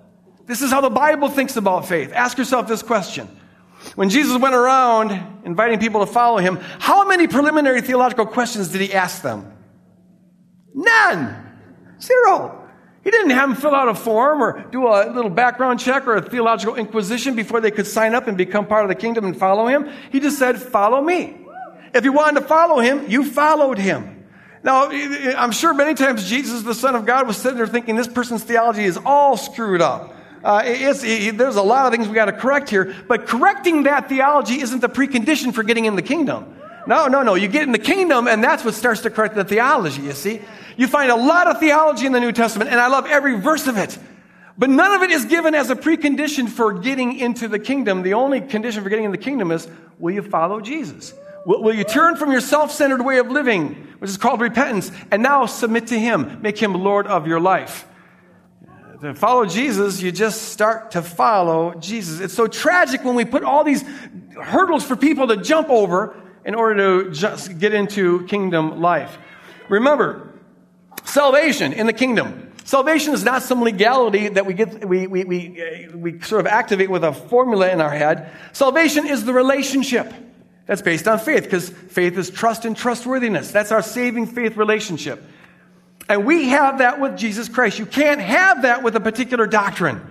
This 0.47 0.63
is 0.63 0.71
how 0.71 0.81
the 0.81 0.91
Bible 0.91 1.29
thinks 1.29 1.57
about 1.57 1.87
faith. 1.87 2.13
Ask 2.13 2.37
yourself 2.37 2.67
this 2.67 2.83
question. 2.83 3.29
When 3.95 4.11
Jesus 4.11 4.39
went 4.41 4.55
around 4.55 5.43
inviting 5.45 5.79
people 5.79 6.01
to 6.01 6.13
follow 6.13 6.39
him, 6.39 6.57
how 6.79 7.07
many 7.09 7.27
preliminary 7.27 7.81
theological 7.81 8.27
questions 8.27 8.69
did 8.69 8.81
he 8.81 8.93
ask 8.93 9.23
them? 9.23 9.53
None. 10.75 11.47
Zero. 12.01 12.69
He 13.03 13.11
didn't 13.11 13.31
have 13.31 13.49
them 13.49 13.57
fill 13.57 13.75
out 13.75 13.89
a 13.89 13.95
form 13.95 14.43
or 14.43 14.63
do 14.71 14.87
a 14.87 15.11
little 15.11 15.31
background 15.31 15.81
check 15.81 16.07
or 16.07 16.17
a 16.17 16.23
theological 16.23 16.75
inquisition 16.77 17.35
before 17.35 17.61
they 17.61 17.71
could 17.71 17.87
sign 17.87 18.15
up 18.15 18.29
and 18.29 18.37
become 18.37 18.67
part 18.67 18.85
of 18.85 18.89
the 18.89 18.95
kingdom 18.95 19.25
and 19.25 19.37
follow 19.37 19.67
him. 19.67 19.91
He 20.13 20.21
just 20.21 20.39
said, 20.39 20.61
follow 20.61 21.01
me. 21.01 21.39
If 21.95 22.05
you 22.05 22.13
wanted 22.13 22.41
to 22.41 22.47
follow 22.47 22.81
him, 22.81 23.11
you 23.11 23.25
followed 23.25 23.79
him. 23.79 24.27
Now, 24.63 24.91
I'm 24.91 25.53
sure 25.53 25.73
many 25.73 25.95
times 25.95 26.29
Jesus, 26.29 26.63
the 26.63 26.75
Son 26.75 26.95
of 26.95 27.07
God, 27.07 27.27
was 27.27 27.39
sitting 27.39 27.57
there 27.57 27.67
thinking 27.67 27.97
this 27.97 28.07
person's 28.07 28.45
theology 28.45 28.85
is 28.85 28.99
all 28.99 29.39
screwed 29.39 29.81
up. 29.81 30.15
Uh, 30.43 30.63
it, 30.65 31.37
there's 31.37 31.57
a 31.57 31.63
lot 31.63 31.87
of 31.87 31.93
things 31.93 32.09
we 32.09 32.15
got 32.15 32.27
to 32.27 32.33
correct 32.33 32.71
here, 32.71 32.95
but 33.07 33.27
correcting 33.27 33.83
that 33.83 34.09
theology 34.09 34.61
isn't 34.61 34.81
the 34.81 34.89
precondition 34.89 35.53
for 35.53 35.63
getting 35.63 35.85
in 35.85 35.97
the 35.97 36.03
kingdom. 36.03 36.57
No, 36.87 37.09
no, 37.09 37.23
no. 37.23 37.35
You 37.35 37.47
get 37.47 37.65
in 37.65 37.73
the 37.73 37.79
kingdom, 37.79 38.27
and 38.27 38.43
that's 38.43 38.65
what 38.65 38.75
starts 38.75 39.03
to 39.03 39.11
correct 39.11 39.35
the 39.35 39.45
theology, 39.45 40.03
you 40.03 40.13
see. 40.13 40.41
You 40.79 40.87
find 40.87 41.11
a 41.11 41.17
lot 41.17 41.47
of 41.47 41.61
theology 41.61 42.07
in 42.07 42.13
the 42.13 42.21
New 42.21 42.33
Testament, 42.33 42.71
and 42.71 42.81
I 42.81 42.89
love 42.89 43.05
every 43.07 43.39
verse 43.39 43.67
of 43.67 43.77
it. 43.77 43.99
But 44.57 44.71
none 44.71 44.93
of 44.93 45.03
it 45.03 45.11
is 45.11 45.27
given 45.27 45.55
as 45.55 45.71
a 45.71 45.77
precondition 45.77 46.49
for 46.49 46.73
getting 46.73 47.19
into 47.19 47.49
the 47.49 47.59
kingdom. 47.59 48.03
The 48.03 48.15
only 48.15 48.41
condition 48.41 48.83
for 48.83 48.89
getting 48.89 49.05
in 49.05 49.11
the 49.11 49.19
kingdom 49.19 49.51
is 49.51 49.69
will 49.99 50.15
you 50.15 50.23
follow 50.23 50.61
Jesus? 50.61 51.13
Will, 51.45 51.63
will 51.63 51.75
you 51.75 51.85
turn 51.85 52.17
from 52.17 52.31
your 52.31 52.41
self 52.41 52.71
centered 52.71 53.03
way 53.03 53.19
of 53.19 53.31
living, 53.31 53.75
which 53.99 54.11
is 54.11 54.17
called 54.17 54.41
repentance, 54.41 54.91
and 55.11 55.23
now 55.23 55.45
submit 55.45 55.89
to 55.89 55.99
Him? 55.99 56.41
Make 56.41 56.59
Him 56.59 56.75
Lord 56.75 57.07
of 57.07 57.27
your 57.27 57.41
life 57.41 57.87
to 59.01 59.15
follow 59.15 59.47
Jesus, 59.47 60.03
you 60.03 60.13
just 60.13 60.49
start 60.49 60.91
to 60.93 61.03
follow 61.03 61.75
Jesus. 61.75 62.21
It's 62.21 62.35
so 62.35 62.47
tragic 62.47 63.05
when 63.05 63.15
we 63.15 63.25
put 63.25 63.45
all 63.45 63.65
these 63.65 63.83
hurdles 64.41 64.85
for 64.85 64.97
people 64.97 65.29
to 65.29 65.39
jump 65.39 65.71
over 65.71 66.17
in 66.45 66.55
order 66.55 67.05
to 67.05 67.11
just 67.11 67.59
get 67.59 67.73
into 67.73 68.27
kingdom 68.27 68.81
life. 68.81 69.17
Remember, 69.69 70.35
salvation 71.05 71.73
in 71.73 71.87
the 71.87 71.93
kingdom. 71.93 72.53
Salvation 72.65 73.15
is 73.15 73.25
not 73.25 73.43
some 73.43 73.63
legality 73.63 74.29
that 74.29 74.47
we 74.47 74.55
get, 74.55 74.87
we, 74.87 75.07
we, 75.07 75.25
we, 75.25 75.89
uh, 75.93 75.97
we 75.97 76.21
sort 76.21 76.41
of 76.41 76.47
activate 76.47 76.91
with 76.91 77.03
a 77.03 77.13
formula 77.13 77.71
in 77.71 77.81
our 77.81 77.91
head. 77.91 78.31
Salvation 78.53 79.07
is 79.07 79.25
the 79.25 79.33
relationship. 79.33 80.13
That's 80.67 80.83
based 80.83 81.09
on 81.09 81.19
faith, 81.19 81.45
because 81.45 81.69
faith 81.69 82.17
is 82.17 82.31
trust 82.31 82.65
and 82.65 82.77
trustworthiness. 82.77 83.51
That's 83.51 83.73
our 83.73 83.83
saving 83.83 84.27
faith 84.27 84.57
relationship. 84.57 85.25
And 86.11 86.27
we 86.27 86.49
have 86.49 86.79
that 86.79 87.01
with 87.01 87.17
Jesus 87.17 87.49
Christ. 87.49 87.79
You 87.79 87.87
can't 87.87 88.21
have 88.21 88.63
that 88.63 88.83
with 88.83 88.97
a 88.97 89.01
particular 89.01 89.47
doctrine. 89.47 90.05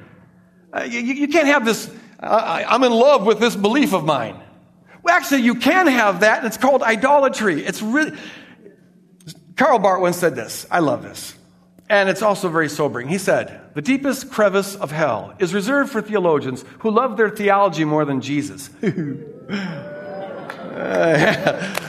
Uh, 0.71 0.83
you, 0.83 1.27
can't 1.27 1.47
have 1.47 1.65
this, 1.65 1.91
uh, 2.21 2.63
I'm 2.65 2.83
in 2.83 2.93
love 2.93 3.25
with 3.25 3.41
this 3.41 3.53
belief 3.53 3.93
of 3.93 4.05
mine. 4.05 4.39
Well, 5.03 5.13
actually, 5.13 5.41
you 5.41 5.55
can 5.55 5.87
have 5.87 6.21
that, 6.21 6.37
and 6.37 6.47
it's 6.47 6.55
called 6.55 6.83
idolatry. 6.83 7.65
It's 7.65 7.81
really. 7.81 8.17
Karl 9.57 9.77
Barth 9.79 9.99
once 9.99 10.15
said 10.15 10.35
this. 10.37 10.65
I 10.71 10.79
love 10.79 11.03
this. 11.03 11.35
And 11.89 12.07
it's 12.07 12.21
also 12.21 12.47
very 12.47 12.69
sobering. 12.69 13.09
He 13.09 13.17
said, 13.17 13.59
The 13.73 13.81
deepest 13.81 14.31
crevice 14.31 14.75
of 14.75 14.91
hell 14.91 15.35
is 15.37 15.53
reserved 15.53 15.91
for 15.91 16.01
theologians 16.01 16.63
who 16.79 16.91
love 16.91 17.17
their 17.17 17.29
theology 17.29 17.83
more 17.83 18.05
than 18.05 18.21
Jesus. 18.21 18.69
uh, 20.69 21.88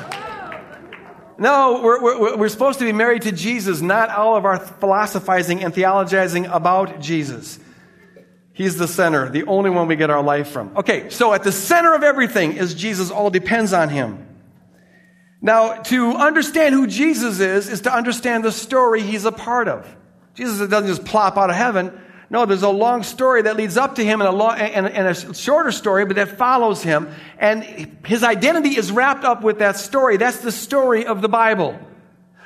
No, 1.40 1.80
we're, 1.82 2.02
we're, 2.02 2.36
we're, 2.36 2.48
supposed 2.50 2.80
to 2.80 2.84
be 2.84 2.92
married 2.92 3.22
to 3.22 3.32
Jesus, 3.32 3.80
not 3.80 4.10
all 4.10 4.36
of 4.36 4.44
our 4.44 4.58
philosophizing 4.58 5.64
and 5.64 5.72
theologizing 5.72 6.46
about 6.54 7.00
Jesus. 7.00 7.58
He's 8.52 8.76
the 8.76 8.86
center, 8.86 9.30
the 9.30 9.44
only 9.44 9.70
one 9.70 9.88
we 9.88 9.96
get 9.96 10.10
our 10.10 10.22
life 10.22 10.48
from. 10.48 10.76
Okay, 10.76 11.08
so 11.08 11.32
at 11.32 11.42
the 11.42 11.50
center 11.50 11.94
of 11.94 12.02
everything 12.02 12.58
is 12.58 12.74
Jesus, 12.74 13.10
all 13.10 13.30
depends 13.30 13.72
on 13.72 13.88
Him. 13.88 14.26
Now, 15.40 15.76
to 15.84 16.10
understand 16.10 16.74
who 16.74 16.86
Jesus 16.86 17.40
is, 17.40 17.70
is 17.70 17.80
to 17.82 17.92
understand 17.92 18.44
the 18.44 18.52
story 18.52 19.00
He's 19.00 19.24
a 19.24 19.32
part 19.32 19.66
of. 19.66 19.88
Jesus 20.34 20.68
doesn't 20.68 20.88
just 20.88 21.06
plop 21.06 21.38
out 21.38 21.48
of 21.48 21.56
heaven. 21.56 21.98
No, 22.32 22.46
there's 22.46 22.62
a 22.62 22.70
long 22.70 23.02
story 23.02 23.42
that 23.42 23.56
leads 23.56 23.76
up 23.76 23.96
to 23.96 24.04
him 24.04 24.20
and 24.20 24.28
a, 24.28 24.32
long, 24.32 24.56
and, 24.56 24.86
and 24.86 25.08
a 25.08 25.34
shorter 25.34 25.72
story, 25.72 26.04
but 26.04 26.14
that 26.14 26.38
follows 26.38 26.80
him. 26.80 27.12
And 27.38 27.64
his 28.06 28.22
identity 28.22 28.76
is 28.76 28.92
wrapped 28.92 29.24
up 29.24 29.42
with 29.42 29.58
that 29.58 29.76
story. 29.76 30.16
That's 30.16 30.38
the 30.38 30.52
story 30.52 31.04
of 31.04 31.22
the 31.22 31.28
Bible. 31.28 31.76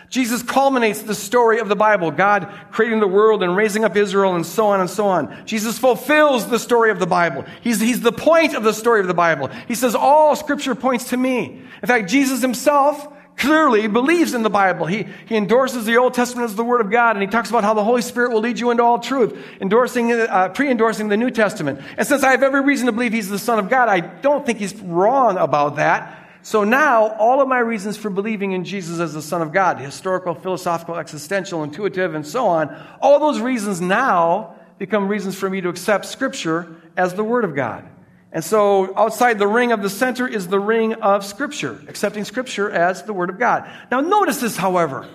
Jesus 0.09 0.42
culminates 0.42 1.03
the 1.03 1.14
story 1.14 1.59
of 1.59 1.68
the 1.68 1.77
Bible, 1.77 2.11
God 2.11 2.49
creating 2.70 3.01
the 3.01 3.09
world 3.09 3.42
and 3.42 3.57
raising 3.57 3.85
up 3.85 3.97
Israel 3.97 4.37
and 4.37 4.47
so 4.47 4.68
on 4.68 4.81
and 4.81 4.88
so 4.88 5.07
on. 5.07 5.44
Jesus 5.44 5.79
fulfills 5.79 6.47
the 6.47 6.59
story 6.59 6.90
of 6.90 6.99
the 6.99 7.07
Bible. 7.07 7.44
He's, 7.62 7.81
he's 7.81 8.01
the 8.01 8.12
point 8.12 8.55
of 8.55 8.62
the 8.62 8.73
story 8.73 9.01
of 9.01 9.07
the 9.07 9.14
Bible. 9.14 9.49
He 9.68 9.75
says, 9.75 9.94
all 9.94 10.37
scripture 10.37 10.75
points 10.75 11.11
to 11.11 11.16
me. 11.16 11.61
In 11.83 11.87
fact, 11.88 12.09
Jesus 12.09 12.40
himself 12.40 13.09
clearly 13.37 13.87
believes 13.88 14.35
in 14.35 14.42
the 14.42 14.51
Bible. 14.51 14.87
He, 14.87 15.07
he 15.27 15.37
endorses 15.37 15.85
the 15.85 15.97
Old 15.97 16.14
Testament 16.14 16.49
as 16.49 16.55
the 16.55 16.64
Word 16.64 16.81
of 16.81 16.90
God, 16.90 17.16
and 17.16 17.23
he 17.23 17.29
talks 17.29 17.51
about 17.51 17.64
how 17.64 17.75
the 17.75 17.85
Holy 17.85 18.03
Spirit 18.03 18.33
will 18.33 18.40
lead 18.40 18.59
you 18.59 18.70
into 18.70 18.83
all 18.83 18.99
truth, 18.99 19.37
endorsing, 19.61 20.12
uh, 20.12 20.51
pre-endorsing 20.51 21.09
the 21.09 21.16
New 21.16 21.31
Testament. 21.31 21.81
And 21.99 22.07
since 22.07 22.23
I 22.23 22.31
have 22.31 22.42
every 22.42 22.62
reason 22.62 22.87
to 22.87 22.92
believe 22.92 23.12
he's 23.12 23.29
the 23.29 23.38
Son 23.38 23.59
of 23.59 23.68
God, 23.68 23.88
I 23.88 24.01
don't 24.01 24.47
think 24.47 24.59
he's 24.59 24.75
wrong 24.77 25.37
about 25.37 25.77
that. 25.77 26.20
So 26.42 26.62
now, 26.62 27.09
all 27.14 27.40
of 27.40 27.49
my 27.49 27.59
reasons 27.59 27.97
for 27.97 28.11
believing 28.11 28.53
in 28.53 28.64
Jesus 28.64 29.01
as 29.01 29.14
the 29.14 29.23
Son 29.23 29.40
of 29.40 29.51
God, 29.51 29.79
historical, 29.79 30.35
philosophical, 30.35 30.97
existential, 30.97 31.62
intuitive, 31.62 32.14
and 32.14 32.27
so 32.27 32.47
on, 32.47 32.77
all 33.01 33.18
those 33.18 33.40
reasons 33.40 33.81
now 33.81 34.55
become 34.79 35.09
reasons 35.09 35.37
for 35.37 35.49
me 35.49 35.61
to 35.62 35.70
accept 35.70 36.05
Scripture 36.05 36.77
as 36.97 37.14
the 37.14 37.25
Word 37.25 37.44
of 37.44 37.55
God. 37.55 37.88
And 38.35 38.42
so 38.42 38.92
outside 38.99 39.38
the 39.38 39.47
ring 39.47 39.70
of 39.70 39.81
the 39.81 39.88
center 39.88 40.27
is 40.27 40.49
the 40.49 40.59
ring 40.59 40.94
of 40.94 41.25
Scripture, 41.25 41.81
accepting 41.87 42.25
Scripture 42.25 42.68
as 42.68 43.05
the 43.05 43.12
Word 43.12 43.31
of 43.31 43.38
God. 43.38 43.70
Now 43.92 44.01
notice 44.01 44.40
this, 44.40 44.57
however. 44.57 45.09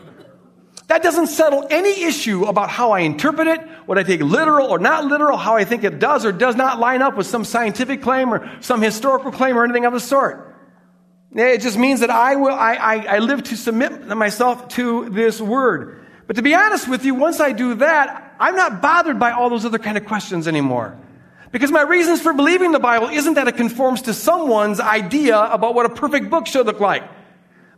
That 0.87 1.03
doesn't 1.03 1.27
settle 1.27 1.67
any 1.69 2.05
issue 2.05 2.45
about 2.45 2.69
how 2.69 2.91
I 2.91 3.01
interpret 3.01 3.47
it, 3.47 3.61
what 3.85 3.97
I 3.97 4.03
take 4.03 4.21
literal 4.21 4.67
or 4.67 4.79
not 4.79 5.05
literal, 5.05 5.37
how 5.37 5.57
I 5.57 5.65
think 5.65 5.83
it 5.83 5.99
does 5.99 6.25
or 6.25 6.31
does 6.31 6.55
not 6.55 6.79
line 6.79 7.01
up 7.01 7.17
with 7.17 7.27
some 7.27 7.43
scientific 7.43 8.01
claim 8.01 8.33
or 8.33 8.49
some 8.61 8.81
historical 8.81 9.31
claim 9.31 9.57
or 9.57 9.65
anything 9.65 9.85
of 9.85 9.91
the 9.91 9.99
sort. 9.99 10.55
It 11.35 11.59
just 11.59 11.77
means 11.77 11.99
that 11.99 12.09
I 12.09 12.37
will, 12.37 12.55
I, 12.55 12.73
I, 12.73 12.95
I 13.15 13.19
live 13.19 13.43
to 13.43 13.57
submit 13.57 14.07
myself 14.07 14.69
to 14.69 15.09
this 15.09 15.41
word. 15.41 16.07
But 16.25 16.37
to 16.37 16.41
be 16.41 16.55
honest 16.55 16.87
with 16.87 17.03
you, 17.03 17.15
once 17.15 17.41
I 17.41 17.51
do 17.51 17.75
that, 17.75 18.35
I'm 18.39 18.55
not 18.55 18.81
bothered 18.81 19.19
by 19.19 19.31
all 19.31 19.49
those 19.49 19.65
other 19.65 19.77
kind 19.77 19.97
of 19.97 20.05
questions 20.05 20.47
anymore. 20.47 20.97
Because 21.51 21.71
my 21.71 21.81
reasons 21.81 22.21
for 22.21 22.33
believing 22.33 22.71
the 22.71 22.79
Bible 22.79 23.07
isn't 23.07 23.33
that 23.33 23.47
it 23.47 23.57
conforms 23.57 24.03
to 24.03 24.13
someone's 24.13 24.79
idea 24.79 25.37
about 25.37 25.73
what 25.73 25.85
a 25.85 25.89
perfect 25.89 26.29
book 26.29 26.45
should 26.45 26.65
look 26.65 26.79
like. 26.79 27.03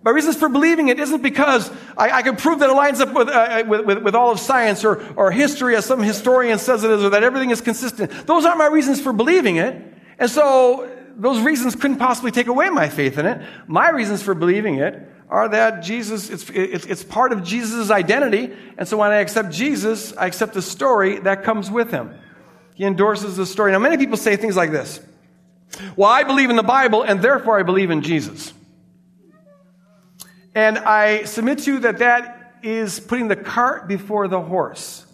My 0.03 0.11
reasons 0.11 0.35
for 0.35 0.49
believing 0.49 0.87
it 0.87 0.99
isn't 0.99 1.21
because 1.21 1.69
I, 1.95 2.09
I 2.09 2.21
can 2.23 2.35
prove 2.35 2.59
that 2.59 2.69
it 2.69 2.73
lines 2.73 2.99
up 3.01 3.13
with, 3.13 3.29
uh, 3.29 3.63
with, 3.67 3.85
with, 3.85 3.97
with, 3.99 4.15
all 4.15 4.31
of 4.31 4.39
science 4.39 4.83
or, 4.83 5.01
or 5.15 5.31
history 5.31 5.75
as 5.75 5.85
some 5.85 6.01
historian 6.01 6.57
says 6.57 6.83
it 6.83 6.89
is 6.89 7.03
or 7.03 7.11
that 7.11 7.23
everything 7.23 7.51
is 7.51 7.61
consistent. 7.61 8.09
Those 8.25 8.43
aren't 8.45 8.57
my 8.57 8.67
reasons 8.67 8.99
for 8.99 9.13
believing 9.13 9.57
it. 9.57 9.79
And 10.17 10.29
so 10.29 10.89
those 11.15 11.39
reasons 11.41 11.75
couldn't 11.75 11.97
possibly 11.97 12.31
take 12.31 12.47
away 12.47 12.69
my 12.71 12.89
faith 12.89 13.19
in 13.19 13.27
it. 13.27 13.41
My 13.67 13.89
reasons 13.91 14.23
for 14.23 14.33
believing 14.33 14.75
it 14.75 15.07
are 15.29 15.47
that 15.49 15.83
Jesus, 15.83 16.31
it's, 16.31 16.49
it's, 16.49 16.85
it's 16.87 17.03
part 17.03 17.31
of 17.31 17.43
Jesus' 17.43 17.91
identity. 17.91 18.53
And 18.79 18.87
so 18.87 18.97
when 18.97 19.11
I 19.11 19.17
accept 19.17 19.51
Jesus, 19.51 20.15
I 20.17 20.25
accept 20.25 20.55
the 20.55 20.63
story 20.63 21.19
that 21.19 21.43
comes 21.43 21.69
with 21.69 21.91
him. 21.91 22.13
He 22.73 22.85
endorses 22.85 23.37
the 23.37 23.45
story. 23.45 23.71
Now, 23.71 23.79
many 23.79 23.97
people 23.97 24.17
say 24.17 24.35
things 24.35 24.55
like 24.55 24.71
this 24.71 24.99
Well, 25.95 26.09
I 26.09 26.23
believe 26.23 26.49
in 26.49 26.55
the 26.55 26.63
Bible, 26.63 27.03
and 27.03 27.21
therefore 27.21 27.59
I 27.59 27.63
believe 27.63 27.91
in 27.91 28.01
Jesus. 28.01 28.53
And 30.53 30.77
I 30.77 31.23
submit 31.23 31.59
to 31.59 31.73
you 31.73 31.79
that 31.79 31.99
that 31.99 32.57
is 32.61 32.99
putting 32.99 33.27
the 33.27 33.35
cart 33.35 33.87
before 33.87 34.27
the 34.27 34.41
horse. 34.41 35.05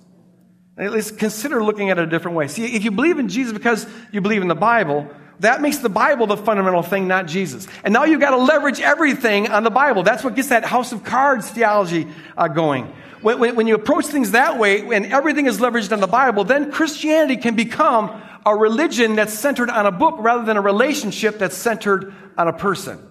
At 0.77 0.91
least 0.91 1.17
consider 1.17 1.63
looking 1.63 1.89
at 1.89 1.97
it 1.97 2.03
a 2.03 2.07
different 2.07 2.37
way. 2.37 2.47
See, 2.47 2.75
if 2.75 2.83
you 2.83 2.91
believe 2.91 3.17
in 3.17 3.29
Jesus 3.29 3.53
because 3.53 3.87
you 4.11 4.21
believe 4.21 4.41
in 4.41 4.47
the 4.47 4.55
Bible, 4.55 5.09
that 5.39 5.61
makes 5.61 5.77
the 5.77 5.89
Bible 5.89 6.27
the 6.27 6.37
fundamental 6.37 6.83
thing, 6.83 7.07
not 7.07 7.27
Jesus. 7.27 7.67
And 7.83 7.93
now 7.93 8.03
you've 8.03 8.19
got 8.19 8.31
to 8.31 8.37
leverage 8.37 8.79
everything 8.79 9.49
on 9.49 9.63
the 9.63 9.69
Bible. 9.71 10.03
That's 10.03 10.23
what 10.23 10.35
gets 10.35 10.49
that 10.49 10.65
house 10.65 10.91
of 10.91 11.03
cards 11.03 11.49
theology 11.49 12.07
uh, 12.35 12.47
going. 12.47 12.93
When, 13.21 13.55
when, 13.55 13.67
you 13.67 13.75
approach 13.75 14.05
things 14.05 14.31
that 14.31 14.59
way, 14.59 14.81
and 14.93 15.05
everything 15.07 15.47
is 15.47 15.57
leveraged 15.57 15.91
on 15.91 15.99
the 15.99 16.07
Bible, 16.07 16.43
then 16.43 16.71
Christianity 16.71 17.37
can 17.37 17.55
become 17.55 18.21
a 18.45 18.55
religion 18.55 19.15
that's 19.15 19.33
centered 19.33 19.69
on 19.69 19.85
a 19.85 19.91
book 19.91 20.15
rather 20.19 20.45
than 20.45 20.55
a 20.55 20.61
relationship 20.61 21.39
that's 21.39 21.57
centered 21.57 22.13
on 22.37 22.47
a 22.47 22.53
person. 22.53 23.07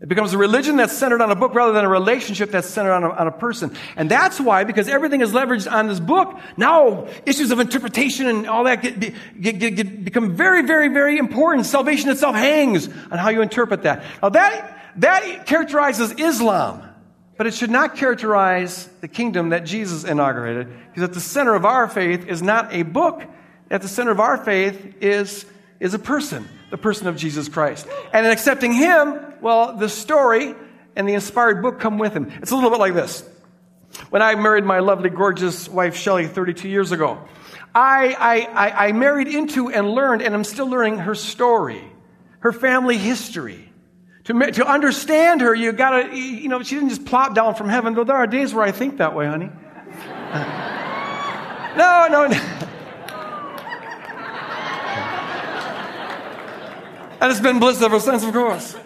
It 0.00 0.08
becomes 0.08 0.34
a 0.34 0.38
religion 0.38 0.76
that's 0.76 0.96
centered 0.96 1.22
on 1.22 1.30
a 1.30 1.34
book 1.34 1.54
rather 1.54 1.72
than 1.72 1.84
a 1.84 1.88
relationship 1.88 2.50
that's 2.50 2.68
centered 2.68 2.92
on 2.92 3.02
a, 3.02 3.10
on 3.10 3.26
a, 3.26 3.32
person. 3.32 3.74
And 3.96 4.10
that's 4.10 4.38
why, 4.38 4.64
because 4.64 4.88
everything 4.88 5.22
is 5.22 5.32
leveraged 5.32 5.70
on 5.70 5.88
this 5.88 6.00
book, 6.00 6.38
now 6.56 7.08
issues 7.24 7.50
of 7.50 7.60
interpretation 7.60 8.26
and 8.26 8.46
all 8.46 8.64
that 8.64 8.82
get, 8.82 9.00
get, 9.00 9.58
get, 9.58 9.70
get 9.74 10.04
become 10.04 10.36
very, 10.36 10.62
very, 10.62 10.88
very 10.88 11.16
important. 11.16 11.66
Salvation 11.66 12.10
itself 12.10 12.36
hangs 12.36 12.88
on 13.10 13.18
how 13.18 13.30
you 13.30 13.40
interpret 13.40 13.82
that. 13.82 14.04
Now 14.22 14.28
that, 14.28 14.78
that 14.96 15.46
characterizes 15.46 16.12
Islam. 16.12 16.82
But 17.36 17.46
it 17.46 17.54
should 17.54 17.70
not 17.70 17.96
characterize 17.96 18.88
the 19.00 19.08
kingdom 19.08 19.50
that 19.50 19.64
Jesus 19.64 20.04
inaugurated, 20.04 20.68
because 20.88 21.02
at 21.02 21.12
the 21.12 21.20
center 21.20 21.54
of 21.54 21.64
our 21.64 21.86
faith 21.88 22.26
is 22.26 22.42
not 22.42 22.72
a 22.72 22.82
book. 22.82 23.22
At 23.70 23.82
the 23.82 23.88
center 23.88 24.10
of 24.10 24.20
our 24.20 24.38
faith 24.38 25.02
is, 25.02 25.44
is 25.80 25.92
a 25.92 25.98
person, 25.98 26.48
the 26.70 26.78
person 26.78 27.08
of 27.08 27.16
Jesus 27.16 27.48
Christ. 27.48 27.86
And 28.12 28.24
in 28.24 28.32
accepting 28.32 28.72
Him, 28.72 29.20
well, 29.40 29.76
the 29.76 29.88
story 29.88 30.54
and 30.94 31.08
the 31.08 31.14
inspired 31.14 31.62
book 31.62 31.78
come 31.78 31.98
with 31.98 32.14
Him. 32.14 32.32
It's 32.40 32.52
a 32.52 32.54
little 32.54 32.70
bit 32.70 32.78
like 32.78 32.94
this. 32.94 33.28
When 34.10 34.22
I 34.22 34.34
married 34.34 34.64
my 34.64 34.78
lovely, 34.78 35.10
gorgeous 35.10 35.68
wife, 35.68 35.96
Shelley, 35.96 36.26
32 36.26 36.68
years 36.68 36.92
ago, 36.92 37.20
I, 37.74 38.46
I, 38.54 38.86
I 38.86 38.92
married 38.92 39.28
into 39.28 39.68
and 39.68 39.90
learned, 39.90 40.22
and 40.22 40.34
I'm 40.34 40.44
still 40.44 40.68
learning 40.68 40.98
her 40.98 41.14
story, 41.14 41.82
her 42.40 42.52
family 42.52 42.96
history. 42.96 43.65
To, 44.26 44.52
to 44.52 44.66
understand 44.66 45.40
her, 45.40 45.54
you 45.54 45.72
gotta, 45.72 46.16
you 46.16 46.48
know, 46.48 46.62
she 46.62 46.74
didn't 46.74 46.88
just 46.88 47.04
plop 47.04 47.34
down 47.34 47.54
from 47.54 47.68
heaven, 47.68 47.94
though 47.94 48.02
there 48.02 48.16
are 48.16 48.26
days 48.26 48.52
where 48.52 48.64
I 48.64 48.72
think 48.72 48.98
that 48.98 49.14
way, 49.14 49.26
honey. 49.26 49.46
no, 51.76 52.08
no, 52.10 52.26
no. 52.26 52.52
And 57.18 57.32
it's 57.32 57.40
been 57.40 57.58
bliss 57.58 57.80
ever 57.80 57.98
since, 57.98 58.22
of 58.24 58.34
course. 58.34 58.76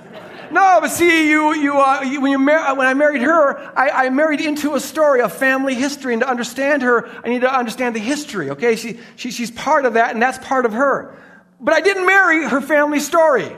No, 0.53 0.79
but 0.81 0.93
see, 0.93 1.31
you, 1.31 1.53
you, 1.53 1.79
uh, 1.79 2.03
you 2.03 2.21
when, 2.21 2.31
you 2.31 2.39
mar- 2.39 2.77
when 2.77 2.87
I 2.87 2.95
married 2.95 3.23
her, 3.23 3.59
I, 3.77 4.07
I, 4.07 4.11
married 4.11 4.41
into 4.41 4.77
a 4.77 4.81
story, 4.81 5.21
a 5.21 5.29
family 5.29 5.75
history, 5.75 6.13
and 6.13 6.23
to 6.23 6.29
understand 6.29 6.83
her, 6.83 7.09
I 7.25 7.29
need 7.29 7.41
to 7.41 7.53
understand 7.53 7.97
the 7.97 8.01
history. 8.01 8.51
Okay, 8.51 8.77
she, 8.77 9.01
she, 9.17 9.33
she's 9.33 9.51
part 9.51 9.85
of 9.85 9.95
that, 9.95 10.13
and 10.13 10.23
that's 10.23 10.39
part 10.39 10.65
of 10.65 10.73
her. 10.73 11.17
But 11.61 11.75
I 11.75 11.81
didn't 11.81 12.07
marry 12.07 12.49
her 12.49 12.61
family 12.61 13.01
story. 13.01 13.51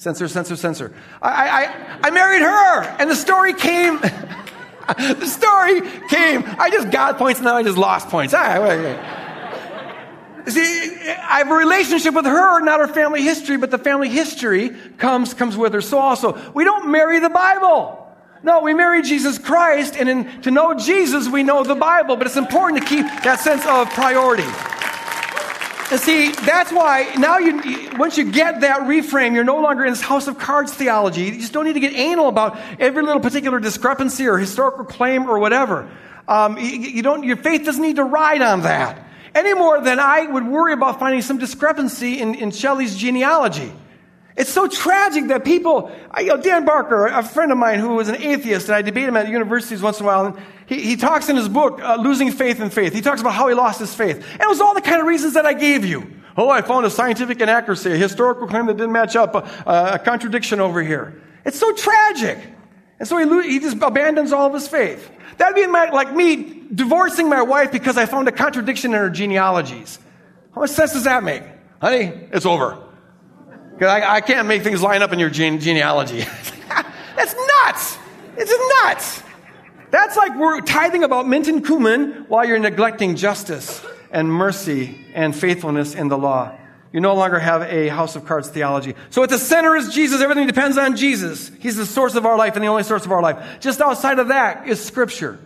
Censor, 0.00 0.28
censor, 0.28 0.56
censor. 0.56 0.94
I, 1.20 1.66
I, 1.66 2.08
I 2.08 2.10
married 2.10 2.40
her, 2.40 2.84
and 2.98 3.10
the 3.10 3.14
story 3.14 3.52
came. 3.52 4.00
the 4.88 5.26
story 5.26 5.82
came. 6.08 6.42
I 6.58 6.70
just 6.72 6.90
got 6.90 7.18
points, 7.18 7.40
and 7.40 7.44
now 7.44 7.56
I 7.56 7.62
just 7.62 7.76
lost 7.76 8.08
points. 8.08 8.32
Ah, 8.32 8.54
See, 10.48 10.62
I 10.62 11.36
have 11.40 11.50
a 11.50 11.54
relationship 11.54 12.14
with 12.14 12.24
her, 12.24 12.60
not 12.62 12.80
her 12.80 12.88
family 12.88 13.20
history, 13.20 13.58
but 13.58 13.70
the 13.70 13.76
family 13.76 14.08
history 14.08 14.70
comes, 14.96 15.34
comes 15.34 15.54
with 15.54 15.74
her. 15.74 15.82
So 15.82 15.98
also, 15.98 16.50
we 16.52 16.64
don't 16.64 16.90
marry 16.90 17.18
the 17.18 17.28
Bible. 17.28 18.10
No, 18.42 18.60
we 18.62 18.72
marry 18.72 19.02
Jesus 19.02 19.36
Christ, 19.36 19.96
and 19.98 20.08
in, 20.08 20.40
to 20.40 20.50
know 20.50 20.72
Jesus, 20.72 21.28
we 21.28 21.42
know 21.42 21.62
the 21.62 21.74
Bible, 21.74 22.16
but 22.16 22.26
it's 22.26 22.38
important 22.38 22.80
to 22.80 22.88
keep 22.88 23.04
that 23.22 23.40
sense 23.40 23.66
of 23.66 23.90
priority. 23.90 24.48
And 25.90 26.00
see, 26.00 26.30
that's 26.30 26.70
why 26.70 27.14
now 27.18 27.38
you, 27.38 27.90
once 27.98 28.16
you 28.16 28.30
get 28.30 28.60
that 28.60 28.82
reframe, 28.82 29.34
you're 29.34 29.42
no 29.42 29.60
longer 29.60 29.84
in 29.84 29.92
this 29.92 30.00
house 30.00 30.28
of 30.28 30.38
cards 30.38 30.72
theology. 30.72 31.22
You 31.22 31.32
just 31.32 31.52
don't 31.52 31.64
need 31.64 31.72
to 31.72 31.80
get 31.80 31.94
anal 31.94 32.28
about 32.28 32.58
every 32.78 33.02
little 33.02 33.20
particular 33.20 33.58
discrepancy 33.58 34.26
or 34.28 34.38
historical 34.38 34.84
claim 34.84 35.28
or 35.28 35.38
whatever. 35.40 35.90
Um, 36.28 36.58
you, 36.58 36.64
you 36.64 37.02
don't, 37.02 37.24
your 37.24 37.36
faith 37.36 37.64
doesn't 37.64 37.82
need 37.82 37.96
to 37.96 38.04
ride 38.04 38.40
on 38.40 38.62
that 38.62 39.04
any 39.34 39.54
more 39.54 39.80
than 39.80 39.98
I 39.98 40.26
would 40.26 40.46
worry 40.46 40.72
about 40.72 40.98
finding 40.98 41.22
some 41.22 41.38
discrepancy 41.38 42.20
in, 42.20 42.34
in 42.34 42.50
Shelley's 42.50 42.96
genealogy. 42.96 43.72
It's 44.40 44.50
so 44.50 44.66
tragic 44.68 45.26
that 45.26 45.44
people, 45.44 45.92
I, 46.10 46.20
you 46.20 46.28
know, 46.28 46.40
Dan 46.40 46.64
Barker, 46.64 47.08
a 47.08 47.22
friend 47.22 47.52
of 47.52 47.58
mine 47.58 47.78
who 47.78 47.94
was 47.96 48.08
an 48.08 48.16
atheist, 48.16 48.68
and 48.68 48.74
I 48.74 48.80
debate 48.80 49.06
him 49.06 49.14
at 49.14 49.28
universities 49.28 49.82
once 49.82 50.00
in 50.00 50.06
a 50.06 50.08
while, 50.08 50.24
and 50.24 50.36
he, 50.64 50.80
he 50.80 50.96
talks 50.96 51.28
in 51.28 51.36
his 51.36 51.46
book, 51.46 51.78
uh, 51.82 51.96
Losing 51.96 52.32
Faith 52.32 52.58
in 52.58 52.70
Faith. 52.70 52.94
He 52.94 53.02
talks 53.02 53.20
about 53.20 53.34
how 53.34 53.48
he 53.48 53.54
lost 53.54 53.80
his 53.80 53.94
faith. 53.94 54.16
And 54.16 54.40
it 54.40 54.48
was 54.48 54.62
all 54.62 54.72
the 54.72 54.80
kind 54.80 54.98
of 54.98 55.06
reasons 55.06 55.34
that 55.34 55.44
I 55.44 55.52
gave 55.52 55.84
you. 55.84 56.10
Oh, 56.38 56.48
I 56.48 56.62
found 56.62 56.86
a 56.86 56.90
scientific 56.90 57.38
inaccuracy, 57.38 57.92
a 57.92 57.96
historical 57.96 58.46
claim 58.46 58.64
that 58.64 58.78
didn't 58.78 58.92
match 58.92 59.14
up, 59.14 59.34
a, 59.34 59.92
a 59.92 59.98
contradiction 59.98 60.58
over 60.58 60.82
here. 60.82 61.20
It's 61.44 61.58
so 61.58 61.74
tragic. 61.74 62.38
And 62.98 63.06
so 63.06 63.18
he, 63.18 63.26
lo- 63.26 63.42
he 63.42 63.58
just 63.58 63.76
abandons 63.82 64.32
all 64.32 64.46
of 64.46 64.54
his 64.54 64.66
faith. 64.66 65.10
That'd 65.36 65.54
be 65.54 65.66
like 65.66 66.14
me 66.14 66.62
divorcing 66.74 67.28
my 67.28 67.42
wife 67.42 67.72
because 67.72 67.98
I 67.98 68.06
found 68.06 68.26
a 68.26 68.32
contradiction 68.32 68.94
in 68.94 69.00
her 69.00 69.10
genealogies. 69.10 69.98
How 70.54 70.62
much 70.62 70.70
sense 70.70 70.94
does 70.94 71.04
that 71.04 71.22
make? 71.24 71.42
Honey, 71.82 72.06
it's 72.32 72.46
over. 72.46 72.86
I, 73.88 74.16
I, 74.16 74.20
can't 74.20 74.46
make 74.46 74.62
things 74.62 74.82
line 74.82 75.02
up 75.02 75.12
in 75.12 75.18
your 75.18 75.30
gene- 75.30 75.60
genealogy. 75.60 76.20
That's 77.16 77.34
nuts. 77.34 77.98
It's 78.36 78.52
nuts. 78.84 79.22
That's 79.90 80.16
like 80.16 80.38
we're 80.38 80.60
tithing 80.60 81.02
about 81.02 81.26
mint 81.26 81.48
and 81.48 81.64
cumin 81.64 82.26
while 82.28 82.44
you're 82.44 82.58
neglecting 82.58 83.16
justice 83.16 83.84
and 84.10 84.32
mercy 84.32 85.06
and 85.14 85.34
faithfulness 85.34 85.94
in 85.94 86.08
the 86.08 86.18
law. 86.18 86.56
You 86.92 87.00
no 87.00 87.14
longer 87.14 87.38
have 87.38 87.62
a 87.62 87.88
house 87.88 88.16
of 88.16 88.26
cards 88.26 88.48
theology. 88.48 88.94
So 89.10 89.22
at 89.22 89.30
the 89.30 89.38
center 89.38 89.76
is 89.76 89.94
Jesus. 89.94 90.20
Everything 90.20 90.46
depends 90.46 90.76
on 90.76 90.96
Jesus. 90.96 91.50
He's 91.60 91.76
the 91.76 91.86
source 91.86 92.16
of 92.16 92.26
our 92.26 92.36
life 92.36 92.56
and 92.56 92.64
the 92.64 92.68
only 92.68 92.82
source 92.82 93.04
of 93.04 93.12
our 93.12 93.22
life. 93.22 93.60
Just 93.60 93.80
outside 93.80 94.18
of 94.18 94.28
that 94.28 94.68
is 94.68 94.82
Scripture. 94.82 95.38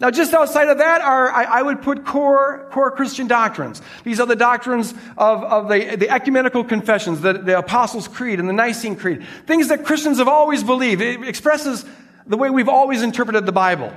Now, 0.00 0.10
just 0.10 0.34
outside 0.34 0.68
of 0.68 0.78
that 0.78 1.00
are, 1.02 1.30
I, 1.30 1.44
I, 1.44 1.62
would 1.62 1.80
put 1.82 2.04
core, 2.04 2.68
core 2.72 2.90
Christian 2.90 3.28
doctrines. 3.28 3.80
These 4.02 4.18
are 4.18 4.26
the 4.26 4.36
doctrines 4.36 4.92
of, 5.16 5.44
of 5.44 5.68
the, 5.68 5.96
the 5.96 6.10
ecumenical 6.10 6.64
confessions, 6.64 7.20
the, 7.20 7.34
the 7.34 7.58
Apostles' 7.58 8.08
Creed 8.08 8.40
and 8.40 8.48
the 8.48 8.52
Nicene 8.52 8.96
Creed. 8.96 9.24
Things 9.46 9.68
that 9.68 9.84
Christians 9.84 10.18
have 10.18 10.28
always 10.28 10.64
believed. 10.64 11.00
It 11.00 11.22
expresses 11.22 11.84
the 12.26 12.36
way 12.36 12.50
we've 12.50 12.68
always 12.68 13.02
interpreted 13.02 13.46
the 13.46 13.52
Bible. 13.52 13.92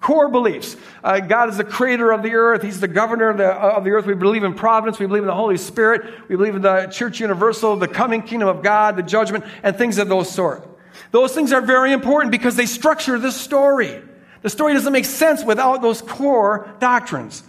Core 0.00 0.28
beliefs. 0.28 0.76
Uh, 1.04 1.20
God 1.20 1.50
is 1.50 1.58
the 1.58 1.64
creator 1.64 2.10
of 2.10 2.22
the 2.22 2.34
earth. 2.34 2.62
He's 2.62 2.80
the 2.80 2.88
governor 2.88 3.28
of 3.28 3.36
the, 3.36 3.48
of 3.48 3.84
the 3.84 3.90
earth. 3.90 4.06
We 4.06 4.14
believe 4.14 4.42
in 4.42 4.54
providence. 4.54 4.98
We 4.98 5.06
believe 5.06 5.22
in 5.22 5.28
the 5.28 5.34
Holy 5.34 5.58
Spirit. 5.58 6.28
We 6.28 6.34
believe 6.34 6.56
in 6.56 6.62
the 6.62 6.86
church 6.86 7.20
universal, 7.20 7.76
the 7.76 7.86
coming 7.86 8.22
kingdom 8.22 8.48
of 8.48 8.62
God, 8.62 8.96
the 8.96 9.02
judgment, 9.02 9.44
and 9.62 9.76
things 9.76 9.98
of 9.98 10.08
those 10.08 10.28
sort. 10.28 10.66
Those 11.12 11.32
things 11.34 11.52
are 11.52 11.60
very 11.60 11.92
important 11.92 12.32
because 12.32 12.56
they 12.56 12.66
structure 12.66 13.18
this 13.18 13.36
story. 13.36 14.02
The 14.42 14.50
story 14.50 14.74
doesn't 14.74 14.92
make 14.92 15.06
sense 15.06 15.44
without 15.44 15.82
those 15.82 16.02
core 16.02 16.68
doctrines. 16.78 17.42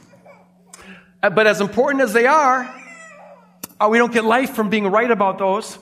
Uh, 1.21 1.29
but 1.29 1.47
as 1.47 1.61
important 1.61 2.01
as 2.03 2.13
they 2.13 2.27
are, 2.27 2.69
Uh, 3.81 3.89
we 3.89 3.97
don't 3.97 4.13
get 4.13 4.23
life 4.23 4.53
from 4.55 4.69
being 4.69 4.87
right 4.87 5.11
about 5.11 5.37
those. 5.37 5.77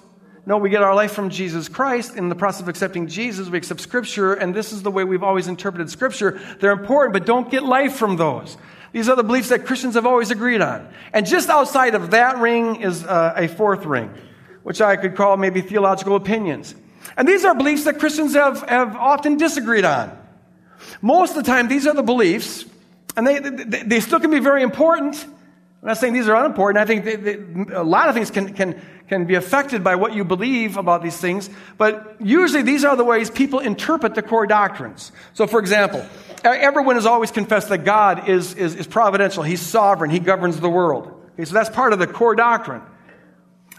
No, 0.45 0.57
we 0.57 0.69
get 0.71 0.81
our 0.81 0.95
life 0.95 1.11
from 1.11 1.29
Jesus 1.29 1.69
Christ. 1.69 2.15
In 2.15 2.29
the 2.29 2.35
process 2.35 2.61
of 2.61 2.69
accepting 2.69 3.05
Jesus, 3.05 3.49
we 3.49 3.57
accept 3.57 3.79
Scripture, 3.81 4.33
and 4.33 4.55
this 4.55 4.71
is 4.73 4.81
the 4.81 4.89
way 4.89 5.03
we've 5.03 5.21
always 5.21 5.47
interpreted 5.47 5.89
Scripture. 5.91 6.39
They're 6.59 6.71
important, 6.71 7.13
but 7.13 7.27
don't 7.27 7.51
get 7.51 7.61
life 7.61 7.93
from 7.93 8.17
those. 8.17 8.57
These 8.91 9.07
are 9.11 9.15
the 9.15 9.23
beliefs 9.23 9.49
that 9.49 9.65
Christians 9.67 9.95
have 9.95 10.07
always 10.07 10.31
agreed 10.31 10.61
on. 10.61 10.87
And 11.13 11.27
just 11.27 11.49
outside 11.49 11.93
of 11.93 12.09
that 12.11 12.39
ring 12.39 12.81
is 12.81 13.03
uh, 13.03 13.33
a 13.35 13.47
fourth 13.47 13.85
ring, 13.85 14.09
which 14.63 14.81
I 14.81 14.95
could 14.95 15.15
call 15.15 15.37
maybe 15.37 15.61
theological 15.61 16.15
opinions. 16.15 16.73
And 17.17 17.27
these 17.27 17.45
are 17.45 17.53
beliefs 17.53 17.83
that 17.83 17.99
Christians 17.99 18.33
have, 18.33 18.63
have 18.67 18.95
often 18.95 19.37
disagreed 19.37 19.85
on. 19.85 20.09
Most 21.01 21.35
of 21.35 21.43
the 21.43 21.51
time, 21.51 21.67
these 21.67 21.87
are 21.87 21.93
the 21.93 22.03
beliefs, 22.03 22.65
and 23.15 23.25
they, 23.25 23.39
they, 23.39 23.83
they 23.83 23.99
still 23.99 24.19
can 24.19 24.31
be 24.31 24.39
very 24.39 24.63
important. 24.63 25.23
I'm 25.81 25.87
not 25.87 25.97
saying 25.97 26.13
these 26.13 26.27
are 26.27 26.35
unimportant. 26.35 26.81
I 26.81 26.85
think 26.85 27.05
they, 27.05 27.15
they, 27.15 27.73
a 27.73 27.83
lot 27.83 28.07
of 28.07 28.15
things 28.15 28.29
can, 28.29 28.53
can, 28.53 28.79
can 29.07 29.25
be 29.25 29.35
affected 29.35 29.83
by 29.83 29.95
what 29.95 30.13
you 30.13 30.23
believe 30.23 30.77
about 30.77 31.01
these 31.01 31.17
things, 31.17 31.49
but 31.77 32.15
usually 32.19 32.61
these 32.61 32.85
are 32.85 32.95
the 32.95 33.03
ways 33.03 33.31
people 33.31 33.59
interpret 33.59 34.13
the 34.13 34.21
core 34.21 34.45
doctrines. 34.45 35.11
So, 35.33 35.47
for 35.47 35.59
example, 35.59 36.05
everyone 36.43 36.95
has 36.95 37.05
always 37.05 37.31
confessed 37.31 37.69
that 37.69 37.79
God 37.79 38.29
is, 38.29 38.53
is, 38.53 38.75
is 38.75 38.87
providential, 38.87 39.43
He's 39.43 39.61
sovereign, 39.61 40.11
He 40.11 40.19
governs 40.19 40.59
the 40.59 40.69
world. 40.69 41.07
Okay, 41.33 41.45
so 41.45 41.53
that's 41.53 41.69
part 41.69 41.93
of 41.93 41.99
the 41.99 42.07
core 42.07 42.35
doctrine. 42.35 42.81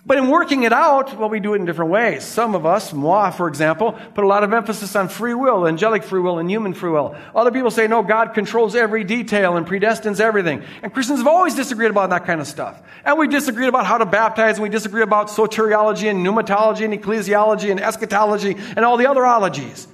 But 0.04 0.18
in 0.18 0.28
working 0.28 0.64
it 0.64 0.72
out, 0.72 1.16
well, 1.16 1.28
we 1.28 1.38
do 1.38 1.54
it 1.54 1.58
in 1.58 1.64
different 1.64 1.92
ways. 1.92 2.24
Some 2.24 2.56
of 2.56 2.66
us, 2.66 2.92
moi, 2.92 3.30
for 3.30 3.46
example, 3.46 3.92
put 4.14 4.24
a 4.24 4.26
lot 4.26 4.42
of 4.42 4.52
emphasis 4.52 4.96
on 4.96 5.08
free 5.08 5.34
will, 5.34 5.64
angelic 5.64 6.02
free 6.02 6.20
will, 6.20 6.40
and 6.40 6.50
human 6.50 6.74
free 6.74 6.90
will. 6.90 7.14
Other 7.36 7.52
people 7.52 7.70
say, 7.70 7.86
no, 7.86 8.02
God 8.02 8.34
controls 8.34 8.74
every 8.74 9.04
detail 9.04 9.56
and 9.56 9.64
predestines 9.64 10.18
everything. 10.18 10.64
And 10.82 10.92
Christians 10.92 11.20
have 11.20 11.28
always 11.28 11.54
disagreed 11.54 11.90
about 11.90 12.10
that 12.10 12.26
kind 12.26 12.40
of 12.40 12.48
stuff. 12.48 12.82
And 13.04 13.16
we 13.16 13.28
disagreed 13.28 13.68
about 13.68 13.86
how 13.86 13.98
to 13.98 14.04
baptize, 14.04 14.56
and 14.56 14.64
we 14.64 14.70
disagree 14.70 15.02
about 15.02 15.28
soteriology 15.28 16.10
and 16.10 16.26
pneumatology 16.26 16.84
and 16.84 16.92
ecclesiology 16.92 17.70
and 17.70 17.78
eschatology 17.78 18.56
and 18.74 18.84
all 18.84 18.96
the 18.96 19.06
other 19.06 19.24
ologies. 19.24 19.86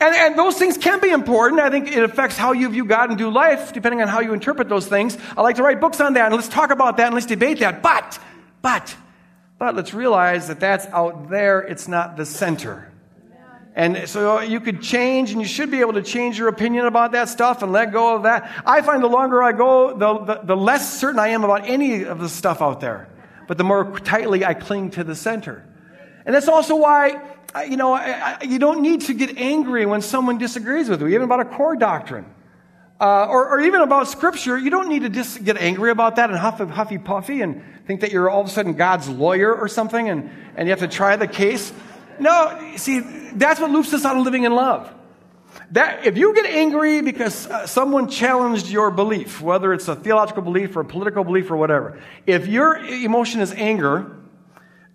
And, 0.00 0.16
and 0.16 0.36
those 0.36 0.58
things 0.58 0.76
can 0.76 1.00
be 1.00 1.10
important. 1.10 1.60
I 1.60 1.70
think 1.70 1.92
it 1.92 2.02
affects 2.02 2.36
how 2.36 2.52
you 2.52 2.68
view 2.70 2.84
God 2.84 3.10
and 3.10 3.18
do 3.18 3.30
life, 3.30 3.72
depending 3.72 4.02
on 4.02 4.08
how 4.08 4.18
you 4.18 4.32
interpret 4.32 4.68
those 4.68 4.88
things. 4.88 5.16
I 5.36 5.42
like 5.42 5.56
to 5.56 5.62
write 5.62 5.80
books 5.80 6.00
on 6.00 6.14
that, 6.14 6.26
and 6.26 6.34
let's 6.34 6.48
talk 6.48 6.72
about 6.72 6.96
that, 6.96 7.06
and 7.06 7.14
let's 7.14 7.26
debate 7.26 7.60
that. 7.60 7.82
But, 7.82 8.18
but, 8.62 8.96
but 9.58 9.74
let's 9.74 9.92
realize 9.92 10.48
that 10.48 10.60
that's 10.60 10.86
out 10.86 11.30
there, 11.30 11.60
it's 11.60 11.88
not 11.88 12.16
the 12.16 12.24
center. 12.24 12.90
And 13.74 14.08
so 14.08 14.40
you 14.40 14.58
could 14.58 14.82
change, 14.82 15.30
and 15.30 15.40
you 15.40 15.46
should 15.46 15.70
be 15.70 15.80
able 15.80 15.92
to 15.92 16.02
change 16.02 16.36
your 16.36 16.48
opinion 16.48 16.86
about 16.86 17.12
that 17.12 17.28
stuff 17.28 17.62
and 17.62 17.70
let 17.70 17.92
go 17.92 18.16
of 18.16 18.24
that. 18.24 18.50
I 18.66 18.82
find 18.82 19.02
the 19.04 19.08
longer 19.08 19.40
I 19.40 19.52
go, 19.52 19.96
the, 19.96 20.18
the, 20.18 20.40
the 20.42 20.56
less 20.56 20.98
certain 20.98 21.20
I 21.20 21.28
am 21.28 21.44
about 21.44 21.68
any 21.68 22.02
of 22.02 22.18
the 22.18 22.28
stuff 22.28 22.60
out 22.60 22.80
there. 22.80 23.08
But 23.46 23.56
the 23.56 23.64
more 23.64 23.98
tightly 24.00 24.44
I 24.44 24.54
cling 24.54 24.90
to 24.92 25.04
the 25.04 25.14
center. 25.14 25.64
And 26.26 26.34
that's 26.34 26.48
also 26.48 26.74
why, 26.74 27.22
you 27.68 27.76
know, 27.76 27.96
you 28.42 28.58
don't 28.58 28.82
need 28.82 29.02
to 29.02 29.14
get 29.14 29.38
angry 29.38 29.86
when 29.86 30.02
someone 30.02 30.38
disagrees 30.38 30.88
with 30.88 31.00
you, 31.00 31.08
even 31.08 31.22
about 31.22 31.40
a 31.40 31.44
core 31.44 31.76
doctrine. 31.76 32.26
Uh, 33.00 33.26
or, 33.26 33.48
or, 33.50 33.60
even 33.60 33.80
about 33.80 34.08
Scripture, 34.08 34.58
you 34.58 34.70
don't 34.70 34.88
need 34.88 35.02
to 35.02 35.08
just 35.08 35.44
get 35.44 35.56
angry 35.56 35.92
about 35.92 36.16
that 36.16 36.30
and 36.30 36.38
huff, 36.38 36.58
huffy 36.58 36.98
puffy 36.98 37.42
and 37.42 37.62
think 37.86 38.00
that 38.00 38.10
you're 38.10 38.28
all 38.28 38.40
of 38.40 38.48
a 38.48 38.50
sudden 38.50 38.72
God's 38.72 39.08
lawyer 39.08 39.54
or 39.54 39.68
something 39.68 40.08
and, 40.08 40.28
and 40.56 40.66
you 40.66 40.72
have 40.72 40.80
to 40.80 40.88
try 40.88 41.14
the 41.14 41.28
case. 41.28 41.72
No, 42.18 42.72
see, 42.76 42.98
that's 43.34 43.60
what 43.60 43.70
loops 43.70 43.94
us 43.94 44.04
out 44.04 44.16
of 44.16 44.24
living 44.24 44.42
in 44.42 44.52
love. 44.52 44.92
That, 45.70 46.06
if 46.06 46.18
you 46.18 46.34
get 46.34 46.46
angry 46.46 47.00
because 47.00 47.46
uh, 47.46 47.68
someone 47.68 48.08
challenged 48.08 48.68
your 48.68 48.90
belief, 48.90 49.40
whether 49.40 49.72
it's 49.72 49.86
a 49.86 49.94
theological 49.94 50.42
belief 50.42 50.74
or 50.74 50.80
a 50.80 50.84
political 50.84 51.22
belief 51.22 51.52
or 51.52 51.56
whatever, 51.56 52.02
if 52.26 52.48
your 52.48 52.78
emotion 52.78 53.40
is 53.40 53.52
anger, 53.52 54.16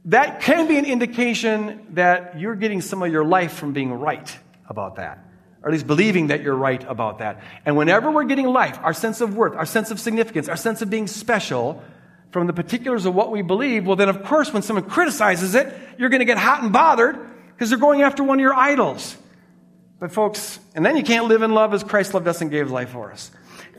that 0.05 0.41
can 0.41 0.67
be 0.67 0.77
an 0.77 0.83
indication 0.83 1.87
that 1.91 2.37
you're 2.37 2.55
getting 2.55 2.81
some 2.81 3.01
of 3.01 3.09
your 3.09 3.23
life 3.23 3.53
from 3.53 3.71
being 3.71 3.93
right 3.93 4.37
about 4.67 4.97
that 4.97 5.23
or 5.64 5.70
at 5.70 5.72
least 5.72 5.88
believing 5.88 6.28
that 6.28 6.41
you're 6.41 6.55
right 6.55 6.84
about 6.89 7.20
that. 7.20 7.41
And 7.66 7.78
whenever 7.78 8.11
we're 8.11 8.26
getting 8.26 8.47
life, 8.47 8.78
our 8.84 8.93
sense 8.93 9.22
of 9.22 9.36
worth, 9.36 9.55
our 9.55 9.66
sense 9.66 9.91
of 9.91 9.99
significance, 9.99 10.49
our 10.49 10.57
sense 10.57 10.82
of 10.82 10.89
being 10.89 11.07
special 11.07 11.82
from 12.32 12.47
the 12.47 12.53
particulars 12.53 13.05
of 13.05 13.16
what 13.16 13.32
we 13.32 13.41
believe, 13.41 13.88
well, 13.88 13.95
then 13.95 14.09
of 14.09 14.24
course, 14.24 14.51
when 14.51 14.61
someone 14.61 14.84
criticizes 14.84 15.55
it, 15.55 15.74
you're 15.97 16.09
going 16.09 16.20
to 16.20 16.26
get 16.26 16.38
hot 16.38 16.64
and 16.64 16.74
bothered 16.74 17.18
because 17.53 17.70
they're 17.70 17.80
going 17.80 18.01
after 18.01 18.24
one 18.24 18.39
of 18.39 18.41
your 18.41 18.53
idols. 18.53 19.16
But 19.99 20.11
folks, 20.11 20.59
and 20.76 20.86
then 20.86 20.97
you 20.97 21.03
can't 21.03 21.28
live 21.28 21.43
in 21.43 21.53
love 21.53 21.74
as 21.74 21.82
Christ 21.82 22.14
loved 22.14 22.28
us 22.28 22.41
and 22.41 22.51
gave 22.51 22.70
life 22.70 22.89
for 22.89 23.11
us. 23.14 23.32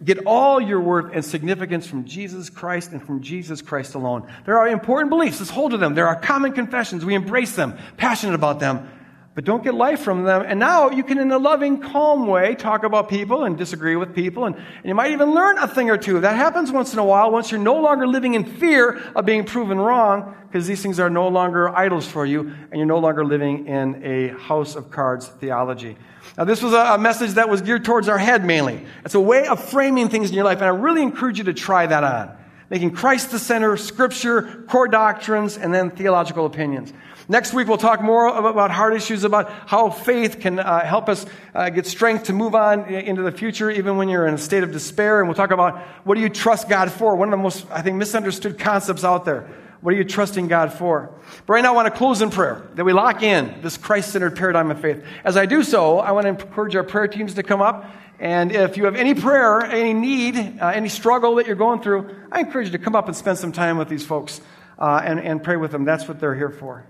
Get 0.03 0.24
all 0.26 0.61
your 0.61 0.80
worth 0.80 1.12
and 1.12 1.22
significance 1.22 1.87
from 1.87 2.05
Jesus 2.07 2.49
Christ 2.49 2.93
and 2.93 3.05
from 3.05 3.20
Jesus 3.20 3.61
Christ 3.61 3.95
alone. 3.95 4.26
There 4.47 4.59
are 4.59 4.68
important 4.68 5.11
beliefs. 5.11 5.39
Let's 5.39 5.51
hold 5.51 5.72
to 5.72 5.76
them. 5.76 5.95
There 5.95 6.09
are 6.09 6.18
common 6.18 6.53
confessions. 6.53 7.05
We 7.05 7.14
embrace 7.14 7.55
them, 7.55 7.76
passionate 7.99 8.35
about 8.35 8.59
them 8.59 8.89
but 9.35 9.45
don't 9.45 9.64
get 9.64 9.74
life 9.74 10.01
from 10.01 10.22
them. 10.22 10.45
And 10.47 10.61
now 10.61 10.91
you 10.91 11.03
can, 11.03 11.18
in 11.18 11.32
a 11.32 11.39
loving, 11.39 11.80
calm 11.80 12.28
way, 12.28 12.55
talk 12.55 12.85
about 12.85 13.09
people 13.09 13.45
and 13.45 13.59
disagree 13.59 13.97
with 13.97 14.14
people. 14.14 14.45
And, 14.45 14.55
and, 14.55 14.85
you 14.85 14.95
might 14.95 15.11
even 15.11 15.35
learn 15.35 15.59
a 15.59 15.66
thing 15.66 15.91
or 15.91 15.97
two. 15.97 16.20
That 16.20 16.37
happens 16.37 16.70
once 16.70 16.93
in 16.93 17.01
a 17.01 17.05
while 17.05 17.32
once 17.32 17.51
you're 17.51 17.59
no 17.59 17.80
longer 17.80 18.07
living 18.07 18.35
in 18.35 18.45
fear 18.45 19.03
of 19.16 19.26
being 19.26 19.45
proven 19.45 19.78
wrong, 19.78 20.37
because 20.47 20.68
these 20.68 20.80
things 20.80 21.01
are 21.01 21.11
no 21.11 21.26
longer 21.26 21.68
idols 21.68 22.07
for 22.07 22.24
you, 22.24 22.43
and 22.43 22.74
you're 22.74 22.87
no 22.87 22.99
longer 22.99 23.24
living 23.24 23.66
in 23.66 24.05
a 24.05 24.28
house 24.39 24.76
of 24.76 24.93
cards 24.93 25.26
theology. 25.26 25.97
Now, 26.39 26.45
this 26.45 26.62
was 26.62 26.72
a, 26.72 26.95
a 26.95 26.99
message 26.99 27.32
that 27.32 27.49
was 27.49 27.61
geared 27.61 27.85
towards 27.85 28.09
our 28.09 28.18
head 28.18 28.45
mainly. 28.45 28.87
It's 29.05 29.16
a 29.16 29.20
way 29.20 29.49
of 29.49 29.62
framing 29.62 30.09
things 30.09 30.28
in 30.28 30.37
your 30.37 30.45
life, 30.45 30.59
and 30.59 30.66
I 30.66 30.68
really 30.68 31.03
encourage 31.03 31.39
you 31.39 31.45
to 31.45 31.55
try 31.55 31.87
that 31.87 32.05
on. 32.05 32.37
Making 32.70 32.93
Christ 32.93 33.32
the 33.32 33.39
center, 33.41 33.76
scripture, 33.76 34.64
core 34.68 34.89
doctrines, 34.89 35.59
and 35.59 35.74
then 35.74 35.91
theological 35.91 36.47
opinions. 36.47 36.93
Next 37.26 37.54
week, 37.54 37.68
we'll 37.68 37.78
talk 37.78 38.02
more 38.02 38.26
about 38.26 38.70
hard 38.70 38.92
issues, 38.92 39.24
about 39.24 39.50
how 39.66 39.88
faith 39.88 40.40
can 40.40 40.58
uh, 40.58 40.84
help 40.84 41.08
us 41.08 41.24
uh, 41.54 41.70
get 41.70 41.86
strength 41.86 42.24
to 42.24 42.34
move 42.34 42.54
on 42.54 42.86
into 42.86 43.22
the 43.22 43.32
future, 43.32 43.70
even 43.70 43.96
when 43.96 44.10
you're 44.10 44.26
in 44.26 44.34
a 44.34 44.38
state 44.38 44.62
of 44.62 44.72
despair. 44.72 45.20
And 45.20 45.28
we'll 45.28 45.34
talk 45.34 45.50
about 45.50 45.78
what 46.04 46.16
do 46.16 46.20
you 46.20 46.28
trust 46.28 46.68
God 46.68 46.92
for? 46.92 47.16
One 47.16 47.28
of 47.28 47.32
the 47.32 47.42
most, 47.42 47.66
I 47.70 47.80
think, 47.80 47.96
misunderstood 47.96 48.58
concepts 48.58 49.04
out 49.04 49.24
there. 49.24 49.48
What 49.80 49.94
are 49.94 49.96
you 49.96 50.04
trusting 50.04 50.48
God 50.48 50.72
for? 50.72 51.10
But 51.46 51.54
right 51.54 51.62
now, 51.62 51.72
I 51.72 51.76
want 51.76 51.92
to 51.92 51.98
close 51.98 52.20
in 52.20 52.30
prayer, 52.30 52.66
that 52.74 52.84
we 52.84 52.92
lock 52.92 53.22
in 53.22 53.60
this 53.62 53.78
Christ 53.78 54.12
centered 54.12 54.36
paradigm 54.36 54.70
of 54.70 54.80
faith. 54.80 55.02
As 55.24 55.38
I 55.38 55.46
do 55.46 55.62
so, 55.62 56.00
I 56.00 56.12
want 56.12 56.24
to 56.24 56.28
encourage 56.30 56.76
our 56.76 56.84
prayer 56.84 57.08
teams 57.08 57.34
to 57.34 57.42
come 57.42 57.62
up. 57.62 57.90
And 58.18 58.52
if 58.52 58.76
you 58.76 58.84
have 58.84 58.96
any 58.96 59.14
prayer, 59.14 59.62
any 59.62 59.94
need, 59.94 60.58
uh, 60.60 60.68
any 60.68 60.88
struggle 60.88 61.36
that 61.36 61.46
you're 61.46 61.56
going 61.56 61.80
through, 61.80 62.14
I 62.30 62.40
encourage 62.40 62.66
you 62.66 62.72
to 62.72 62.78
come 62.78 62.94
up 62.94 63.08
and 63.08 63.16
spend 63.16 63.38
some 63.38 63.52
time 63.52 63.78
with 63.78 63.88
these 63.88 64.06
folks 64.06 64.40
uh, 64.78 65.00
and, 65.02 65.20
and 65.20 65.42
pray 65.42 65.56
with 65.56 65.72
them. 65.72 65.84
That's 65.84 66.06
what 66.06 66.20
they're 66.20 66.34
here 66.34 66.50
for. 66.50 66.86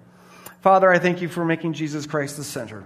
Father, 0.64 0.90
I 0.90 0.98
thank 0.98 1.20
you 1.20 1.28
for 1.28 1.44
making 1.44 1.74
Jesus 1.74 2.06
Christ 2.06 2.38
the 2.38 2.42
center. 2.42 2.84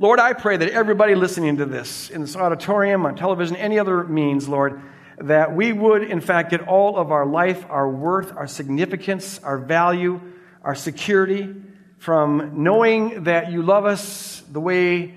Lord, 0.00 0.18
I 0.18 0.32
pray 0.32 0.56
that 0.56 0.70
everybody 0.70 1.14
listening 1.14 1.58
to 1.58 1.66
this, 1.66 2.08
in 2.08 2.22
this 2.22 2.34
auditorium, 2.34 3.04
on 3.04 3.14
television, 3.14 3.56
any 3.56 3.78
other 3.78 4.04
means, 4.04 4.48
Lord, 4.48 4.80
that 5.18 5.54
we 5.54 5.74
would, 5.74 6.02
in 6.02 6.22
fact, 6.22 6.52
get 6.52 6.66
all 6.66 6.96
of 6.96 7.12
our 7.12 7.26
life, 7.26 7.66
our 7.68 7.86
worth, 7.86 8.34
our 8.34 8.46
significance, 8.46 9.38
our 9.40 9.58
value, 9.58 10.18
our 10.62 10.74
security 10.74 11.54
from 11.98 12.62
knowing 12.62 13.24
that 13.24 13.52
you 13.52 13.60
love 13.60 13.84
us 13.84 14.42
the 14.50 14.58
way 14.58 15.12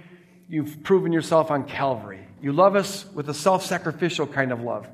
you've 0.50 0.84
proven 0.84 1.14
yourself 1.14 1.52
on 1.52 1.64
Calvary. 1.64 2.28
You 2.42 2.52
love 2.52 2.76
us 2.76 3.06
with 3.14 3.30
a 3.30 3.34
self 3.34 3.66
sacrificial 3.66 4.28
kind 4.28 4.52
of 4.52 4.60
love. 4.60 4.90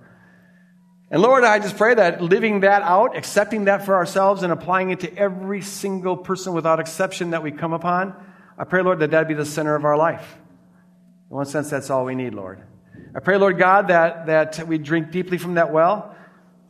And 1.16 1.24
Lord, 1.24 1.46
I 1.46 1.60
just 1.60 1.78
pray 1.78 1.94
that 1.94 2.22
living 2.22 2.60
that 2.60 2.82
out, 2.82 3.16
accepting 3.16 3.66
that 3.66 3.86
for 3.86 3.96
ourselves, 3.96 4.44
and 4.44 4.52
applying 4.52 4.90
it 4.90 5.00
to 5.00 5.18
every 5.18 5.62
single 5.62 6.18
person 6.18 6.52
without 6.52 6.82
exception 6.82 7.30
that 7.30 7.42
we 7.42 7.54
come 7.54 7.72
upon, 7.72 8.14
I 8.58 8.66
pray, 8.66 8.82
Lord, 8.82 9.00
that 9.00 9.12
that 9.12 9.26
be 9.30 9.34
the 9.34 9.46
center 9.46 9.76
of 9.76 9.86
our 9.86 9.96
life. 9.96 10.38
In 11.30 11.38
one 11.38 11.46
sense, 11.46 11.70
that's 11.70 11.90
all 11.90 12.04
we 12.04 12.16
need, 12.16 12.34
Lord. 12.34 12.62
I 13.16 13.22
pray, 13.22 13.38
Lord 13.38 13.58
God, 13.58 13.88
that, 13.88 14.26
that 14.26 14.68
we 14.68 14.78
drink 14.78 15.12
deeply 15.12 15.38
from 15.38 15.54
that 15.54 15.72
well, 15.72 16.14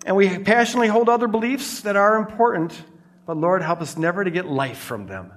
and 0.06 0.16
we 0.16 0.38
passionately 0.38 0.90
hold 0.90 1.10
other 1.10 1.28
beliefs 1.28 1.82
that 1.82 1.96
are 1.96 2.16
important, 2.16 2.80
but 3.26 3.38
Lord, 3.38 3.64
help 3.64 3.82
us 3.82 3.98
never 3.98 4.24
to 4.24 4.30
get 4.30 4.46
life 4.46 4.78
from 4.78 5.08
them. 5.08 5.32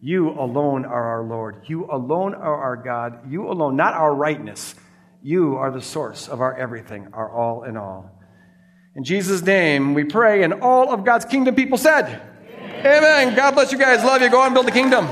You 0.00 0.30
alone 0.30 0.86
are 0.86 1.18
our 1.18 1.22
Lord. 1.22 1.64
You 1.66 1.84
alone 1.92 2.34
are 2.34 2.56
our 2.56 2.76
God. 2.76 3.30
You 3.30 3.50
alone, 3.50 3.76
not 3.76 3.92
our 3.92 4.14
rightness. 4.14 4.74
You 5.22 5.56
are 5.56 5.70
the 5.70 5.82
source 5.82 6.28
of 6.28 6.40
our 6.40 6.56
everything, 6.56 7.08
our 7.12 7.30
all 7.30 7.64
in 7.64 7.76
all. 7.76 8.14
In 8.98 9.04
Jesus' 9.04 9.42
name 9.42 9.94
we 9.94 10.02
pray, 10.02 10.42
and 10.42 10.54
all 10.54 10.92
of 10.92 11.04
God's 11.04 11.24
kingdom 11.24 11.54
people 11.54 11.78
said, 11.78 12.20
Amen. 12.50 12.84
Amen. 12.84 13.36
God 13.36 13.52
bless 13.54 13.70
you 13.70 13.78
guys. 13.78 14.02
Love 14.02 14.20
you. 14.22 14.28
Go 14.28 14.42
and 14.42 14.52
build 14.52 14.66
the 14.66 14.72
kingdom. 14.72 15.06